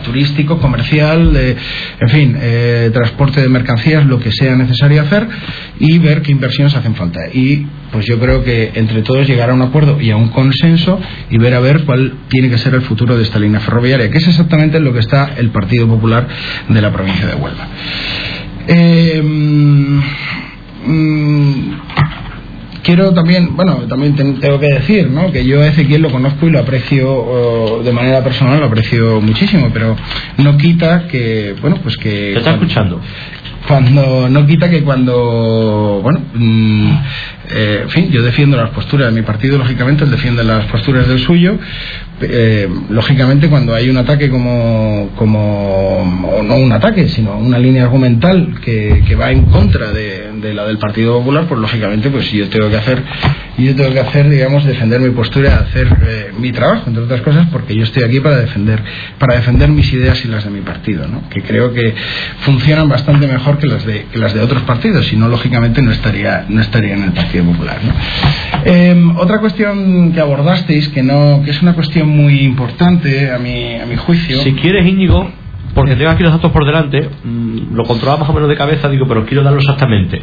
turístico, 0.04 0.58
comercial, 0.60 1.36
en 1.36 2.10
fin, 2.10 2.38
eh, 2.40 2.90
transporte 2.94 3.42
de 3.42 3.48
mercancías, 3.48 4.06
lo 4.06 4.20
que 4.20 4.32
sea 4.32 4.56
necesario 4.56 5.02
hacer 5.02 5.28
y 5.80 5.93
ver 6.00 6.22
qué 6.22 6.32
inversiones 6.32 6.76
hacen 6.76 6.96
falta. 6.96 7.20
Y 7.34 7.66
pues 7.92 8.06
yo 8.06 8.20
creo 8.20 8.44
que 8.44 8.72
entre 8.76 9.02
todos 9.02 9.28
llegar 9.28 9.50
a 9.50 9.54
un 9.54 9.62
acuerdo 9.62 10.02
y 10.02 10.12
a 10.12 10.16
un 10.16 10.30
consenso 10.30 11.00
y 11.30 11.38
ver 11.38 11.54
a 11.54 11.60
ver 11.60 11.84
cuál 11.86 12.14
tiene 12.30 12.50
que 12.50 12.58
ser 12.58 12.74
el 12.74 12.82
futuro 12.82 13.16
de 13.18 13.24
esta 13.24 13.40
línea 13.40 13.60
ferroviaria, 13.60 14.10
que 14.10 14.18
es 14.18 14.28
exactamente 14.28 14.80
lo 14.80 14.94
que 14.94 15.00
está 15.00 15.34
el 15.38 15.50
Partido 15.50 15.88
Popular 15.88 16.28
de 16.68 16.82
la 16.82 16.92
provincia 16.92 17.28
de 17.28 17.36
Huelva. 17.36 17.68
Eh, 18.68 19.22
mm, 19.22 20.00
quiero 22.84 23.14
también, 23.14 23.56
bueno, 23.56 23.88
también 23.88 24.16
tengo 24.16 24.60
que 24.60 24.68
decir, 24.68 25.10
¿no? 25.10 25.32
Que 25.32 25.46
yo 25.46 25.62
a 25.62 25.68
Ezequiel 25.68 26.02
lo 26.02 26.12
conozco 26.12 26.48
y 26.48 26.52
lo 26.52 26.60
aprecio 26.60 27.82
de 27.84 27.92
manera 27.92 28.24
personal, 28.24 28.60
lo 28.60 28.66
aprecio 28.68 29.22
muchísimo, 29.22 29.70
pero 29.74 29.96
no 30.38 30.58
quita 30.58 31.08
que, 31.08 31.56
bueno, 31.62 31.78
pues 31.82 31.98
que... 31.98 32.32
¿Te 32.34 32.40
está 32.40 32.52
escuchando? 32.52 33.02
Cuando, 33.68 34.30
no 34.30 34.46
quita 34.46 34.70
que 34.70 34.84
cuando, 34.84 36.02
bueno, 36.04 36.22
mm, 36.34 36.92
eh, 37.50 37.80
en 37.84 37.90
fin, 37.90 38.12
yo 38.12 38.22
defiendo 38.22 38.58
las 38.58 38.72
posturas 38.72 39.08
de 39.08 39.22
mi 39.22 39.26
partido, 39.26 39.58
lógicamente, 39.58 40.04
él 40.04 40.12
defiende 40.12 40.44
las 40.44 40.66
posturas 40.66 41.08
del 41.08 41.20
suyo. 41.20 41.58
Eh, 42.22 42.70
lógicamente, 42.90 43.50
cuando 43.50 43.74
hay 43.74 43.90
un 43.90 43.98
ataque 43.98 44.30
como, 44.30 45.12
como, 45.16 46.00
o 46.30 46.44
no 46.44 46.56
un 46.56 46.72
ataque, 46.72 47.08
sino 47.10 47.38
una 47.38 47.58
línea 47.58 47.84
argumental 47.84 48.56
que, 48.64 49.04
que 49.08 49.16
va 49.16 49.32
en 49.32 49.46
contra 49.46 49.92
de, 49.92 50.32
de, 50.42 50.54
la 50.54 50.66
del 50.66 50.78
Partido 50.78 51.20
Popular, 51.20 51.46
pues 51.48 51.60
lógicamente, 51.60 52.10
pues 52.10 52.32
yo 52.32 52.50
tengo 52.50 52.70
que 52.70 52.78
hacer, 52.78 53.02
yo 53.58 53.76
tengo 53.76 53.92
que 53.92 54.00
hacer, 54.00 54.30
digamos, 54.30 54.66
defender 54.66 55.00
mi 55.00 55.12
postura, 55.12 55.56
hacer 55.56 55.88
eh, 56.08 56.32
mi 56.40 56.52
trabajo, 56.52 56.86
entre 56.88 57.04
otras 57.04 57.22
cosas, 57.22 57.48
porque 57.52 57.76
yo 57.76 57.84
estoy 57.84 58.04
aquí 58.04 58.20
para 58.20 58.38
defender, 58.38 58.82
para 59.20 59.36
defender 59.36 59.70
mis 59.70 59.92
ideas 59.94 60.24
y 60.26 60.28
las 60.28 60.44
de 60.44 60.50
mi 60.50 60.62
partido, 60.62 61.08
¿no? 61.08 61.30
Que 61.30 61.42
creo 61.42 61.72
que 61.72 61.94
funcionan 62.40 62.90
bastante 62.90 63.28
mejor 63.28 63.60
que 63.60 63.68
las 63.68 63.86
de, 63.86 64.06
que 64.12 64.18
las 64.18 64.34
de 64.34 64.40
otros 64.40 64.64
partidos, 64.64 65.06
si 65.08 65.16
no, 65.16 65.28
lógicamente, 65.28 65.82
no 65.82 65.92
estaría, 65.92 66.46
no 66.50 66.62
estaría 66.62 66.96
en 66.96 67.04
el 67.04 67.12
partido 67.12 67.46
Popular. 67.46 67.78
Em, 68.66 69.16
otra 69.18 69.40
cuestión 69.40 70.12
que 70.14 70.20
abordasteis, 70.20 70.90
que, 70.90 71.04
no, 71.04 71.42
que 71.44 71.52
es 71.52 71.62
una 71.62 71.74
cuestión 71.74 72.10
muy 72.10 72.42
importante 72.42 73.32
a 73.32 73.38
mi, 73.38 73.76
a 73.76 73.86
mi 73.86 73.96
juicio. 73.98 74.42
Si 74.42 74.54
quieres, 74.54 74.88
Íñigo, 74.88 75.30
porque 75.74 75.96
tengo 75.96 76.12
aquí 76.12 76.24
los 76.24 76.32
datos 76.32 76.52
por 76.52 76.66
delante, 76.66 77.10
mm, 77.24 77.76
lo 77.76 77.84
controlaba 77.84 78.22
más 78.22 78.30
o 78.30 78.34
menos 78.34 78.50
de 78.50 78.56
cabeza, 78.56 78.90
digo, 78.90 79.08
pero 79.08 79.26
quiero 79.26 79.44
darlo 79.44 79.60
exactamente. 79.60 80.22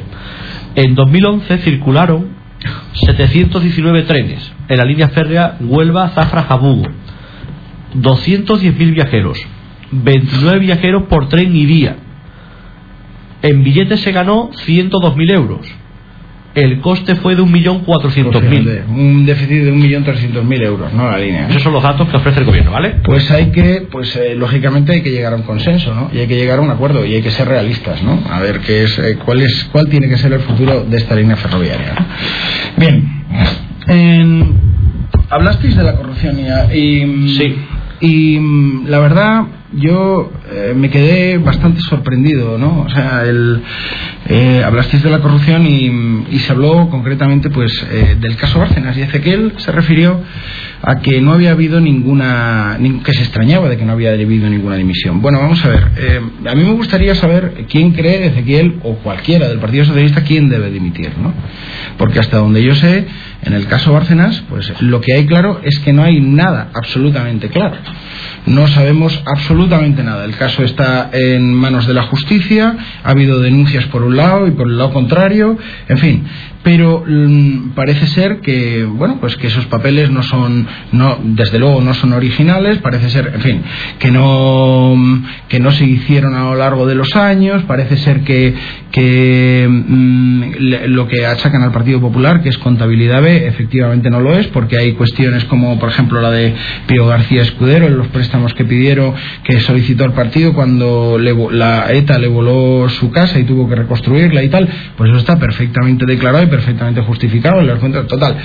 En 0.74 0.94
2011 0.94 1.58
circularon 1.58 2.39
719 2.92 4.02
trenes 4.02 4.52
en 4.68 4.78
la 4.78 4.84
línea 4.84 5.08
férrea 5.08 5.56
Huelva-Zafra-Jabugo. 5.60 6.88
210.000 7.94 8.94
viajeros. 8.94 9.38
29 9.90 10.58
viajeros 10.60 11.04
por 11.04 11.28
tren 11.28 11.54
y 11.56 11.66
día. 11.66 11.96
En 13.42 13.64
billetes 13.64 14.00
se 14.00 14.12
ganó 14.12 14.50
102.000 14.50 15.32
euros 15.32 15.80
el 16.54 16.80
coste 16.80 17.14
fue 17.16 17.36
de 17.36 17.42
1.400.000. 17.42 18.88
Un 18.88 19.24
déficit 19.24 19.64
de 19.64 19.72
1.300.000 19.72 20.62
euros, 20.64 20.92
¿no? 20.92 21.10
La 21.10 21.18
línea. 21.18 21.48
Esos 21.48 21.62
son 21.62 21.72
los 21.72 21.82
datos 21.82 22.08
que 22.08 22.16
ofrece 22.16 22.40
el 22.40 22.46
gobierno, 22.46 22.72
¿vale? 22.72 22.96
Pues 23.04 23.30
hay 23.30 23.50
que, 23.50 23.86
pues 23.90 24.16
eh, 24.16 24.34
lógicamente 24.34 24.92
hay 24.92 25.02
que 25.02 25.10
llegar 25.10 25.32
a 25.32 25.36
un 25.36 25.42
consenso, 25.42 25.94
¿no? 25.94 26.10
Y 26.12 26.18
hay 26.18 26.26
que 26.26 26.36
llegar 26.36 26.58
a 26.58 26.62
un 26.62 26.70
acuerdo 26.70 27.04
y 27.04 27.14
hay 27.14 27.22
que 27.22 27.30
ser 27.30 27.48
realistas, 27.48 28.02
¿no? 28.02 28.20
A 28.28 28.40
ver 28.40 28.60
qué 28.60 28.84
es, 28.84 28.98
eh, 28.98 29.18
cuál 29.24 29.42
es, 29.42 29.68
cuál 29.70 29.88
tiene 29.88 30.08
que 30.08 30.16
ser 30.16 30.32
el 30.32 30.40
futuro 30.40 30.84
de 30.84 30.96
esta 30.96 31.14
línea 31.14 31.36
ferroviaria. 31.36 31.94
Bien. 32.76 33.04
hablasteis 35.28 35.76
de 35.76 35.84
la 35.84 35.94
corrupción 35.94 36.36
y, 36.72 37.28
sí. 37.36 37.56
y 38.00 38.86
la 38.86 38.98
verdad 38.98 39.44
yo 39.72 40.32
eh, 40.50 40.74
me 40.76 40.90
quedé 40.90 41.38
bastante 41.38 41.80
sorprendido, 41.80 42.58
¿no? 42.58 42.80
O 42.80 42.90
sea, 42.90 43.22
el, 43.24 43.62
eh, 44.28 44.62
hablasteis 44.64 45.02
de 45.02 45.10
la 45.10 45.20
corrupción 45.20 45.66
y, 45.66 46.38
se 46.40 46.52
habló 46.52 46.88
concretamente, 46.88 47.50
pues, 47.50 47.72
eh, 47.90 48.16
del 48.20 48.36
caso 48.36 48.58
Bárcenas 48.58 48.96
y 48.96 49.02
Ezequiel 49.02 49.54
se 49.58 49.72
refirió 49.72 50.20
a 50.82 51.00
que 51.00 51.20
no 51.20 51.32
había 51.32 51.50
habido 51.50 51.80
ninguna, 51.80 52.78
que 53.04 53.12
se 53.12 53.22
extrañaba 53.22 53.68
de 53.68 53.76
que 53.76 53.84
no 53.84 53.92
había 53.92 54.12
habido 54.12 54.48
ninguna 54.48 54.76
dimisión. 54.76 55.20
Bueno, 55.20 55.38
vamos 55.40 55.62
a 55.64 55.68
ver, 55.68 55.84
a 56.46 56.54
mí 56.54 56.64
me 56.64 56.72
gustaría 56.72 57.14
saber 57.14 57.66
quién 57.68 57.92
cree 57.92 58.26
Ezequiel 58.26 58.80
o 58.82 58.94
cualquiera 58.96 59.48
del 59.48 59.58
Partido 59.58 59.84
Socialista 59.84 60.22
quién 60.22 60.48
debe 60.48 60.70
dimitir, 60.70 61.10
¿no? 61.20 61.34
Porque 61.98 62.20
hasta 62.20 62.38
donde 62.38 62.62
yo 62.62 62.74
sé, 62.74 63.06
en 63.42 63.52
el 63.52 63.66
caso 63.66 63.92
Bárcenas, 63.92 64.42
pues 64.48 64.72
lo 64.80 65.00
que 65.00 65.14
hay 65.14 65.26
claro 65.26 65.60
es 65.62 65.78
que 65.80 65.92
no 65.92 66.02
hay 66.02 66.20
nada 66.20 66.70
absolutamente 66.72 67.48
claro. 67.48 67.76
No 68.46 68.66
sabemos 68.68 69.22
absolutamente 69.26 70.02
nada. 70.02 70.24
El 70.24 70.36
caso 70.36 70.62
está 70.64 71.10
en 71.12 71.52
manos 71.52 71.86
de 71.86 71.94
la 71.94 72.04
justicia, 72.04 72.74
ha 73.04 73.10
habido 73.10 73.40
denuncias 73.40 73.84
por 73.86 74.02
un 74.02 74.16
lado 74.16 74.46
y 74.46 74.52
por 74.52 74.66
el 74.66 74.78
lado 74.78 74.92
contrario, 74.92 75.58
en 75.88 75.98
fin, 75.98 76.26
pero 76.62 77.02
mm, 77.06 77.70
parece 77.74 78.06
ser 78.08 78.40
que 78.40 78.84
bueno 78.84 79.18
pues 79.20 79.36
que 79.36 79.46
esos 79.46 79.66
papeles 79.66 80.10
no 80.10 80.22
son 80.22 80.66
no 80.92 81.18
desde 81.22 81.58
luego 81.58 81.80
no 81.80 81.94
son 81.94 82.12
originales 82.12 82.78
parece 82.78 83.08
ser 83.08 83.32
en 83.34 83.40
fin 83.40 83.62
que 83.98 84.10
no 84.10 84.94
que 85.48 85.58
no 85.58 85.70
se 85.70 85.84
hicieron 85.84 86.34
a 86.34 86.44
lo 86.44 86.56
largo 86.56 86.86
de 86.86 86.94
los 86.94 87.16
años 87.16 87.62
parece 87.64 87.96
ser 87.96 88.20
que 88.22 88.54
que 88.90 89.66
mm, 89.70 90.42
lo 90.88 91.08
que 91.08 91.24
achacan 91.24 91.62
al 91.62 91.72
Partido 91.72 92.00
Popular 92.00 92.42
que 92.42 92.50
es 92.50 92.58
contabilidad 92.58 93.22
B 93.22 93.46
efectivamente 93.46 94.10
no 94.10 94.20
lo 94.20 94.36
es 94.36 94.46
porque 94.48 94.76
hay 94.76 94.92
cuestiones 94.92 95.44
como 95.46 95.78
por 95.78 95.88
ejemplo 95.88 96.20
la 96.20 96.30
de 96.30 96.54
Pío 96.86 97.06
García 97.06 97.42
Escudero 97.42 97.86
en 97.86 97.96
los 97.96 98.08
préstamos 98.08 98.52
que 98.52 98.64
pidieron 98.64 99.14
que 99.44 99.60
solicitó 99.60 100.04
al 100.04 100.12
partido 100.12 100.52
cuando 100.52 101.18
la 101.18 101.90
ETA 101.92 102.18
le 102.18 102.28
voló 102.28 102.88
su 102.90 103.10
casa 103.10 103.38
y 103.38 103.44
tuvo 103.44 103.66
que 103.68 103.76
reconstruirla 103.76 104.42
y 104.42 104.50
tal 104.50 104.68
pues 104.96 105.08
eso 105.08 105.18
está 105.18 105.38
perfectamente 105.38 106.04
declarado 106.04 106.49
perfectamente 106.50 107.00
justificado 107.00 107.60
en 107.60 107.66
los 107.66 107.78
cuentos 107.78 108.06
total 108.06 108.36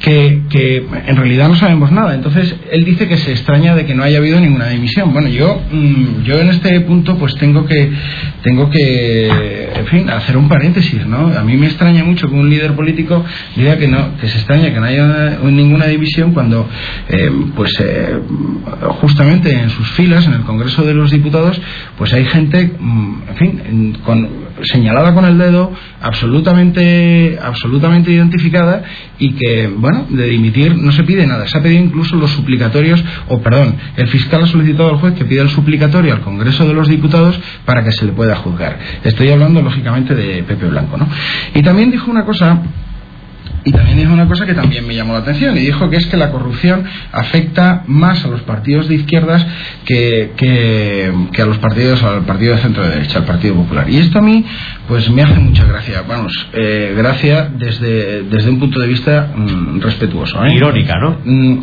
que, 0.00 0.42
que, 0.50 0.86
en 1.06 1.16
realidad 1.16 1.48
no 1.48 1.56
sabemos 1.56 1.90
nada. 1.90 2.14
Entonces 2.14 2.54
él 2.70 2.84
dice 2.84 3.08
que 3.08 3.16
se 3.16 3.32
extraña 3.32 3.74
de 3.74 3.86
que 3.86 3.94
no 3.94 4.02
haya 4.02 4.18
habido 4.18 4.40
ninguna 4.40 4.68
dimisión. 4.68 5.12
Bueno 5.12 5.28
yo 5.28 5.60
mm, 5.70 6.22
yo 6.24 6.38
en 6.40 6.50
este 6.50 6.80
punto 6.82 7.16
pues 7.18 7.34
tengo 7.36 7.64
que 7.66 7.90
tengo 8.42 8.70
que 8.70 9.68
en 9.74 9.86
fin 9.86 10.10
hacer 10.10 10.36
un 10.36 10.48
paréntesis 10.48 11.06
no 11.06 11.36
a 11.36 11.42
mí 11.42 11.56
me 11.56 11.66
extraña 11.66 12.04
mucho 12.04 12.28
que 12.28 12.34
un 12.34 12.48
líder 12.50 12.74
político 12.74 13.24
diga 13.56 13.76
que 13.76 13.88
no 13.88 14.16
que 14.20 14.28
se 14.28 14.38
extraña 14.38 14.72
que 14.72 14.80
no 14.80 14.86
haya 14.86 15.38
ninguna 15.44 15.86
división 15.86 16.32
cuando 16.32 16.68
eh, 17.08 17.30
pues 17.56 17.72
eh, 17.80 18.18
justamente 19.00 19.50
en 19.50 19.70
sus 19.70 19.90
filas 19.92 20.26
en 20.26 20.34
el 20.34 20.44
el 20.44 20.46
Congreso 20.46 20.84
de 20.84 20.94
los 20.94 21.10
Diputados, 21.10 21.60
pues 21.96 22.12
hay 22.12 22.24
gente, 22.26 22.70
mm, 22.78 23.22
en 23.28 23.36
fin, 23.36 23.98
con, 24.04 24.43
señalada 24.62 25.14
con 25.14 25.24
el 25.24 25.38
dedo, 25.38 25.72
absolutamente, 26.00 27.38
absolutamente 27.42 28.12
identificada 28.12 28.82
y 29.18 29.32
que, 29.32 29.68
bueno, 29.68 30.06
de 30.08 30.26
dimitir 30.26 30.76
no 30.76 30.92
se 30.92 31.04
pide 31.04 31.26
nada. 31.26 31.46
Se 31.48 31.58
ha 31.58 31.62
pedido 31.62 31.82
incluso 31.82 32.16
los 32.16 32.30
suplicatorios, 32.30 33.04
o 33.28 33.40
perdón, 33.40 33.76
el 33.96 34.08
fiscal 34.08 34.42
ha 34.44 34.46
solicitado 34.46 34.90
al 34.90 34.96
juez 34.96 35.14
que 35.14 35.24
pida 35.24 35.42
el 35.42 35.50
suplicatorio 35.50 36.12
al 36.12 36.20
Congreso 36.20 36.66
de 36.66 36.74
los 36.74 36.88
Diputados 36.88 37.38
para 37.64 37.84
que 37.84 37.92
se 37.92 38.04
le 38.04 38.12
pueda 38.12 38.36
juzgar. 38.36 38.78
Estoy 39.02 39.30
hablando, 39.30 39.62
lógicamente, 39.62 40.14
de 40.14 40.42
Pepe 40.42 40.66
Blanco, 40.66 40.96
¿no? 40.96 41.08
Y 41.54 41.62
también 41.62 41.90
dijo 41.90 42.10
una 42.10 42.24
cosa 42.24 42.62
y 43.64 43.72
también 43.72 43.96
dijo 43.96 44.12
una 44.12 44.28
cosa 44.28 44.44
que 44.44 44.54
también 44.54 44.86
me 44.86 44.94
llamó 44.94 45.14
la 45.14 45.20
atención 45.20 45.56
y 45.56 45.60
dijo 45.60 45.88
que 45.88 45.96
es 45.96 46.06
que 46.06 46.18
la 46.18 46.30
corrupción 46.30 46.84
afecta 47.12 47.82
más 47.86 48.24
a 48.24 48.28
los 48.28 48.42
partidos 48.42 48.88
de 48.88 48.96
izquierdas 48.96 49.46
que, 49.86 50.32
que, 50.36 51.42
a 51.42 51.46
los 51.46 51.58
partidos, 51.58 52.02
al 52.02 52.26
partido 52.26 52.54
de 52.54 52.62
centro 52.62 52.82
de 52.82 52.90
derecha, 52.90 53.18
al 53.18 53.24
Partido 53.24 53.54
Popular. 53.54 53.88
Y 53.88 53.96
esto 53.96 54.18
a 54.18 54.22
mí, 54.22 54.44
pues 54.88 55.08
me 55.10 55.22
hace 55.22 55.40
mucha 55.40 55.64
gracia. 55.64 56.02
Vamos, 56.06 56.32
eh, 56.52 56.94
gracia 56.96 57.50
desde, 57.56 58.22
desde 58.24 58.50
un 58.50 58.58
punto 58.58 58.80
de 58.80 58.86
vista 58.86 59.32
mm, 59.34 59.80
respetuoso. 59.80 60.44
¿eh? 60.44 60.54
Irónica, 60.54 60.94
¿no? 60.98 61.18
Mm, 61.24 61.60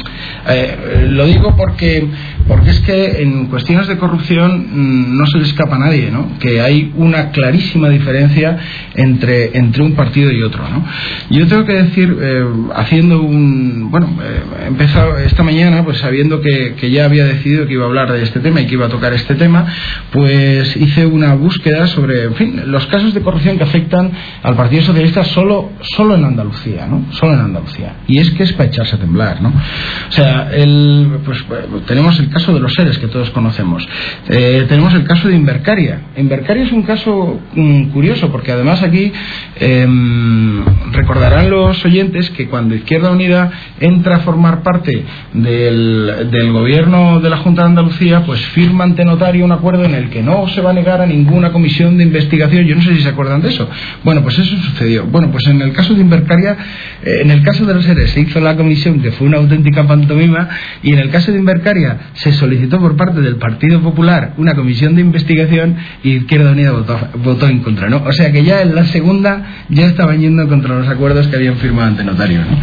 eh, 0.48 1.08
lo 1.10 1.26
digo 1.26 1.56
porque, 1.56 2.08
porque 2.48 2.72
es 2.72 2.80
que 2.82 3.22
en 3.22 3.48
cuestiones 3.48 3.88
de 3.88 3.98
corrupción 3.98 4.68
mm, 4.72 5.18
no 5.18 5.26
se 5.28 5.38
le 5.38 5.44
escapa 5.44 5.76
a 5.76 5.80
nadie, 5.80 6.10
¿no? 6.12 6.38
Que 6.40 6.62
hay 6.62 6.92
una 6.96 7.32
clarísima 7.32 7.90
diferencia 7.90 8.58
entre, 8.96 9.58
entre 9.58 9.84
un 9.84 9.94
partido 9.94 10.32
y 10.32 10.42
otro, 10.42 10.68
¿no? 10.68 10.86
Yo 11.30 11.48
tengo 11.48 11.66
que 11.66 11.74
decir 11.74 12.18
eh, 12.20 12.46
haciendo 12.76 13.22
un. 13.22 13.90
Bueno, 13.92 14.18
eh, 14.24 14.42
he 14.64 14.68
empezado 14.68 15.18
esta 15.18 15.44
mañana, 15.44 15.84
pues 15.84 15.98
sabiendo 16.00 16.42
que, 16.42 16.76
ya 16.92 17.06
había 17.06 17.26
decidido 17.26 17.68
que 17.68 17.74
iba 17.74 17.84
a 17.84 17.88
hablar 17.88 18.12
de 18.12 18.24
este 18.24 18.40
tema 18.40 18.62
y 18.62 18.66
que 18.66 18.74
iba 18.74 18.88
a 18.88 18.90
tocar 18.90 19.14
este 19.14 19.36
tema, 19.36 19.66
pues 20.12 20.76
hice 20.76 21.06
una 21.06 21.36
búsqueda 21.36 21.88
sobre, 21.88 22.24
en 22.24 22.36
fin, 22.36 22.62
los 22.66 22.86
casos 22.88 23.11
de 23.14 23.22
corrupción 23.22 23.58
que 23.58 23.64
afectan 23.64 24.12
al 24.44 24.56
Partido 24.56 24.84
Socialista 24.84 25.24
solo, 25.24 25.72
solo 25.82 26.16
en 26.16 26.26
Andalucía, 26.26 26.88
¿no? 26.88 27.06
Solo 27.12 27.34
en 27.34 27.42
Andalucía. 27.42 27.96
Y 28.08 28.20
es 28.20 28.32
que 28.32 28.44
es 28.44 28.54
para 28.54 28.70
echarse 28.70 28.96
a 28.96 29.00
temblar, 29.00 29.42
¿no? 29.42 29.50
O 29.50 30.12
sea, 30.12 30.50
el, 30.54 31.20
pues, 31.26 31.44
tenemos 31.86 32.20
el 32.20 32.30
caso 32.30 32.54
de 32.54 32.60
los 32.60 32.74
seres 32.74 32.98
que 32.98 33.08
todos 33.08 33.30
conocemos. 33.32 33.88
Eh, 34.30 34.66
tenemos 34.68 34.94
el 34.94 35.04
caso 35.04 35.28
de 35.28 35.36
Invercaria. 35.36 36.02
Invercaria 36.18 36.64
es 36.64 36.72
un 36.72 36.84
caso 36.84 37.40
mm, 37.56 37.90
curioso 37.90 38.32
porque 38.32 38.52
además 38.52 38.82
aquí 38.84 39.12
em, 39.60 40.64
recordarán 40.92 41.50
los 41.50 41.84
oyentes 41.86 42.30
que 42.32 42.48
cuando 42.48 42.76
Izquierda 42.76 43.12
Unida 43.12 43.52
entra 43.80 44.18
a 44.18 44.20
formar 44.20 44.64
parte 44.64 45.06
del, 45.34 46.30
del, 46.32 46.52
gobierno 46.52 47.20
de 47.20 47.30
la 47.30 47.38
Junta 47.38 47.64
de 47.64 47.70
Andalucía, 47.70 48.24
pues 48.26 48.42
firma 48.48 48.84
ante 48.84 49.06
notario 49.06 49.46
un 49.46 49.52
acuerdo 49.52 49.86
en 49.86 49.96
el 49.96 50.10
que 50.10 50.22
no 50.22 50.48
se 50.50 50.62
va 50.62 50.72
a 50.72 50.74
negar 50.74 51.02
a 51.02 51.06
ninguna 51.06 51.52
comisión 51.52 51.98
de 51.98 52.04
investigación. 52.04 52.66
Yo 52.66 52.76
no 52.76 52.82
sé 52.82 52.96
si 52.96 53.01
se 53.02 53.10
acuerdan 53.10 53.42
de 53.42 53.50
eso. 53.50 53.70
Bueno, 54.04 54.22
pues 54.22 54.40
eso 54.40 54.56
sucedió. 54.58 55.06
Bueno, 55.06 55.32
pues 55.32 55.48
en 55.48 55.62
el 55.62 55.74
caso 55.74 55.94
de 55.94 56.02
Invercaria, 56.02 56.58
eh, 57.04 57.20
en 57.22 57.32
el 57.32 57.44
caso 57.44 57.66
de 57.66 57.74
los 57.74 57.84
seres 57.84 58.12
se 58.12 58.22
hizo 58.22 58.40
la 58.40 58.56
comisión 58.56 59.02
que 59.02 59.12
fue 59.12 59.28
una 59.28 59.38
auténtica 59.38 59.88
pantomima 59.88 60.50
y 60.84 60.94
en 60.94 61.00
el 61.00 61.10
caso 61.10 61.32
de 61.32 61.40
Invercaria 61.40 61.98
se 62.14 62.32
solicitó 62.32 62.80
por 62.80 62.96
parte 62.96 63.22
del 63.22 63.38
Partido 63.38 63.82
Popular 63.82 64.34
una 64.38 64.56
comisión 64.56 64.96
de 64.96 65.02
investigación 65.02 65.76
y 66.04 66.18
Izquierda 66.18 66.52
Unida 66.52 66.72
votó, 66.72 67.00
votó 67.24 67.48
en 67.48 67.60
contra, 67.60 67.90
¿no? 67.90 68.04
O 68.06 68.14
sea 68.14 68.32
que 68.32 68.44
ya 68.44 68.62
en 68.62 68.76
la 68.76 68.86
segunda 68.86 69.66
ya 69.70 69.88
estaban 69.88 70.20
yendo 70.20 70.48
contra 70.48 70.76
los 70.78 70.88
acuerdos 70.88 71.28
que 71.28 71.36
habían 71.36 71.56
firmado 71.56 71.88
ante 71.88 72.04
notario. 72.04 72.40
¿no? 72.40 72.58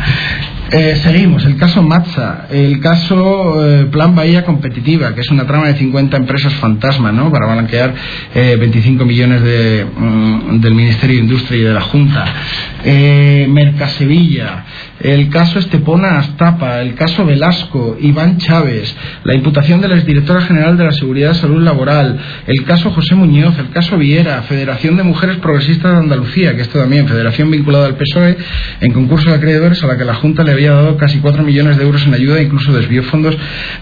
Eh, 0.70 0.96
seguimos, 1.02 1.46
el 1.46 1.56
caso 1.56 1.82
Matza, 1.82 2.46
el 2.50 2.78
caso 2.80 3.66
eh, 3.66 3.86
Plan 3.86 4.14
Bahía 4.14 4.44
Competitiva, 4.44 5.14
que 5.14 5.22
es 5.22 5.30
una 5.30 5.46
trama 5.46 5.68
de 5.68 5.76
50 5.78 6.14
empresas 6.18 6.52
fantasma, 6.56 7.10
¿no? 7.10 7.32
Para 7.32 7.50
blanquear 7.54 7.94
eh, 8.34 8.54
25 8.60 9.02
millones 9.06 9.42
de, 9.42 9.86
mm, 9.86 10.27
del 10.60 10.74
Ministerio 10.74 11.16
de 11.16 11.22
Industria 11.22 11.58
y 11.58 11.64
de 11.64 11.72
la 11.72 11.80
Junta. 11.80 12.24
Eh, 12.84 13.46
Mercasevilla, 13.48 14.64
el 15.00 15.28
caso 15.28 15.58
Estepona 15.58 16.18
Astapa, 16.18 16.80
el 16.80 16.94
caso 16.94 17.24
Velasco, 17.24 17.96
Iván 18.00 18.38
Chávez, 18.38 18.94
la 19.24 19.34
imputación 19.34 19.80
de 19.80 19.88
la 19.88 19.94
exdirectora 19.94 20.40
general 20.40 20.76
de 20.76 20.84
la 20.84 20.92
Seguridad 20.92 21.32
y 21.32 21.36
Salud 21.36 21.62
Laboral, 21.62 22.18
el 22.46 22.64
caso 22.64 22.90
José 22.90 23.14
Muñoz, 23.14 23.56
el 23.58 23.70
caso 23.70 23.96
Viera, 23.96 24.42
Federación 24.42 24.96
de 24.96 25.04
Mujeres 25.04 25.36
Progresistas 25.36 25.92
de 25.92 25.98
Andalucía, 25.98 26.56
que 26.56 26.62
esto 26.62 26.78
también, 26.78 27.06
federación 27.06 27.50
vinculada 27.50 27.86
al 27.86 27.96
PSOE, 27.96 28.36
en 28.80 28.92
concurso 28.92 29.30
de 29.30 29.36
acreedores 29.36 29.82
a 29.84 29.86
la 29.86 29.96
que 29.96 30.04
la 30.04 30.14
Junta 30.14 30.42
le 30.42 30.52
había 30.52 30.72
dado 30.72 30.96
casi 30.96 31.18
4 31.18 31.42
millones 31.44 31.76
de 31.76 31.84
euros 31.84 32.04
en 32.06 32.14
ayuda, 32.14 32.42
incluso 32.42 32.72
desvió 32.72 33.02
fondos 33.04 33.36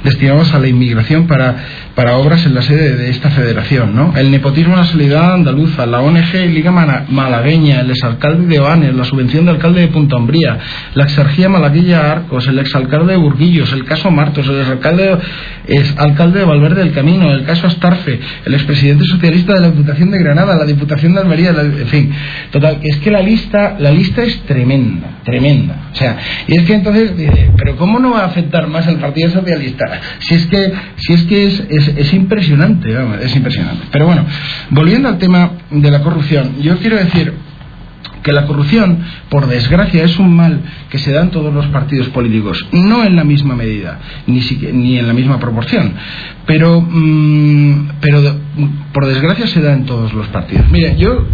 destinados 0.04 0.52
a 0.52 0.58
la 0.58 0.68
inmigración 0.68 1.26
para, 1.26 1.56
para 1.94 2.16
obras 2.16 2.44
en 2.44 2.54
la 2.54 2.62
sede 2.62 2.94
de 2.94 3.10
esta 3.10 3.30
federación. 3.30 3.94
¿no? 3.94 4.12
El 4.16 4.30
nepotismo 4.30 4.74
en 4.74 4.80
la 4.80 4.86
solidaridad 4.86 5.34
andaluza, 5.34 5.86
la 5.86 6.00
ONG 6.00 6.34
Liga 6.52 6.70
Malagueña, 7.08 7.80
el 7.80 7.90
exalcalde 7.90 8.46
de 8.46 8.60
Oanes, 8.60 8.94
la 8.94 9.04
subvención 9.04 9.46
de 9.46 9.52
alcalde 9.52 9.80
de 9.80 9.88
Punta 9.88 10.16
Umbría, 10.16 10.58
exargía 11.06 11.48
Malaguilla 11.48 12.12
Arcos, 12.12 12.46
el 12.46 12.58
exalcalde 12.58 13.12
de 13.12 13.18
Burguillos, 13.18 13.72
el 13.72 13.84
caso 13.84 14.10
Martos, 14.10 14.46
el 14.46 14.60
exalcalde, 14.60 15.18
alcalde 15.96 16.40
de 16.40 16.44
Valverde 16.44 16.84
del 16.84 16.92
Camino, 16.92 17.32
el 17.32 17.44
caso 17.44 17.66
Astarfe, 17.66 18.20
el 18.44 18.54
expresidente 18.54 19.04
socialista 19.04 19.54
de 19.54 19.60
la 19.60 19.70
Diputación 19.70 20.10
de 20.10 20.18
Granada, 20.18 20.56
la 20.56 20.64
Diputación 20.64 21.14
de 21.14 21.20
Almería, 21.20 21.50
en 21.50 21.86
fin, 21.86 22.12
total, 22.50 22.78
es 22.82 22.96
que 22.98 23.10
la 23.10 23.22
lista, 23.22 23.76
la 23.78 23.90
lista 23.90 24.22
es 24.22 24.40
tremenda, 24.42 25.20
tremenda. 25.24 25.88
O 25.92 25.96
sea, 25.96 26.18
y 26.46 26.56
es 26.56 26.62
que 26.64 26.74
entonces, 26.74 27.12
pero 27.56 27.76
¿cómo 27.76 27.98
no 27.98 28.12
va 28.12 28.20
a 28.20 28.26
afectar 28.26 28.66
más 28.68 28.86
al 28.86 28.98
Partido 28.98 29.30
Socialista? 29.30 29.84
Si 30.20 30.34
es 30.34 30.46
que, 30.46 30.72
si 30.96 31.12
es, 31.12 31.22
que 31.24 31.46
es, 31.46 31.62
es, 31.96 32.14
impresionante, 32.14 32.94
es 33.22 33.34
impresionante. 33.34 33.86
Pero 33.90 34.06
bueno, 34.06 34.24
volviendo 34.70 35.08
al 35.08 35.18
tema 35.18 35.52
de 35.70 35.90
la 35.90 36.00
corrupción, 36.00 36.60
yo 36.60 36.76
quiero 36.78 36.96
decir 36.96 37.32
que 38.22 38.32
la 38.32 38.44
corrupción, 38.44 38.98
por 39.28 39.48
desgracia, 39.48 40.04
es 40.04 40.18
un 40.18 40.34
mal 40.34 40.60
que 40.90 40.98
se 40.98 41.12
da 41.12 41.22
en 41.22 41.30
todos 41.30 41.52
los 41.52 41.66
partidos 41.66 42.08
políticos, 42.08 42.66
no 42.72 43.04
en 43.04 43.16
la 43.16 43.24
misma 43.24 43.56
medida, 43.56 43.98
ni, 44.26 44.40
ni 44.72 44.98
en 44.98 45.06
la 45.06 45.12
misma 45.12 45.40
proporción, 45.40 45.94
pero, 46.46 46.80
mm, 46.80 47.88
pero 48.00 48.22
por 48.92 49.06
desgracia 49.06 49.46
se 49.46 49.60
da 49.60 49.72
en 49.72 49.84
todos 49.84 50.12
los 50.14 50.28
partidos. 50.28 50.70
Mire, 50.70 50.96
yo, 50.96 51.26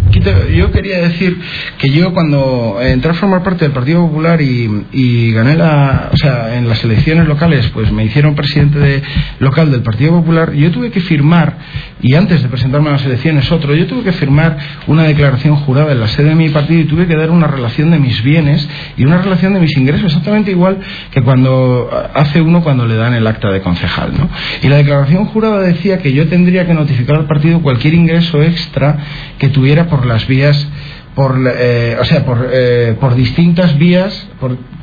yo 0.54 0.70
quería 0.72 1.00
decir 1.00 1.38
que 1.78 1.90
yo 1.90 2.12
cuando 2.12 2.78
entré 2.80 3.10
a 3.10 3.14
formar 3.14 3.42
parte 3.42 3.64
del 3.64 3.72
Partido 3.72 4.06
Popular 4.06 4.40
y, 4.40 5.32
gané 5.32 5.56
la, 5.56 6.10
o 6.12 6.16
sea, 6.16 6.56
en 6.56 6.68
las 6.68 6.82
elecciones 6.84 7.28
locales, 7.28 7.70
pues 7.74 7.92
me 7.92 8.04
hicieron 8.04 8.34
presidente 8.34 8.78
de, 8.78 9.02
local 9.38 9.70
del 9.70 9.82
Partido 9.82 10.12
Popular, 10.12 10.52
yo 10.54 10.70
tuve 10.70 10.90
que 10.90 11.00
firmar, 11.00 11.58
y 12.00 12.14
antes 12.14 12.42
de 12.42 12.48
presentarme 12.48 12.88
a 12.88 12.92
las 12.92 13.04
elecciones 13.04 13.50
otro, 13.52 13.74
yo 13.74 13.86
tuve 13.86 14.02
que 14.02 14.12
firmar 14.12 14.56
una 14.86 15.04
declaración 15.04 15.56
jurada 15.56 15.92
en 15.92 16.00
la 16.00 16.08
sede 16.08 16.30
de 16.30 16.34
mi 16.34 16.48
partido 16.48 16.80
y 16.80 16.84
tuve 16.84 17.06
que 17.06 17.16
dar 17.16 17.30
una 17.30 17.46
relación 17.46 17.81
de 17.90 17.98
mis 17.98 18.22
bienes 18.22 18.68
y 18.96 19.04
una 19.04 19.20
relación 19.20 19.52
de 19.54 19.60
mis 19.60 19.76
ingresos, 19.76 20.06
exactamente 20.06 20.50
igual 20.50 20.78
que 21.10 21.22
cuando 21.22 21.90
hace 22.14 22.40
uno 22.40 22.62
cuando 22.62 22.86
le 22.86 22.96
dan 22.96 23.14
el 23.14 23.26
acta 23.26 23.50
de 23.50 23.60
concejal, 23.60 24.12
¿no? 24.16 24.28
Y 24.62 24.68
la 24.68 24.76
declaración 24.76 25.02
declaración 25.02 25.24
jurada 25.26 25.60
decía 25.60 25.98
que 25.98 26.12
yo 26.12 26.28
tendría 26.28 26.66
que 26.66 26.74
notificar 26.74 27.16
al 27.16 27.26
partido 27.26 27.60
cualquier 27.60 27.94
ingreso 27.94 28.42
extra 28.42 28.98
que 29.38 29.48
tuviera 29.48 29.86
por 29.86 30.06
las 30.06 30.26
vías 30.26 30.68
por 31.14 31.38
eh, 31.46 31.96
o 32.00 32.04
sea 32.04 32.24
por, 32.24 32.48
eh, 32.50 32.96
por 32.98 33.14
distintas 33.14 33.76
vías 33.76 34.28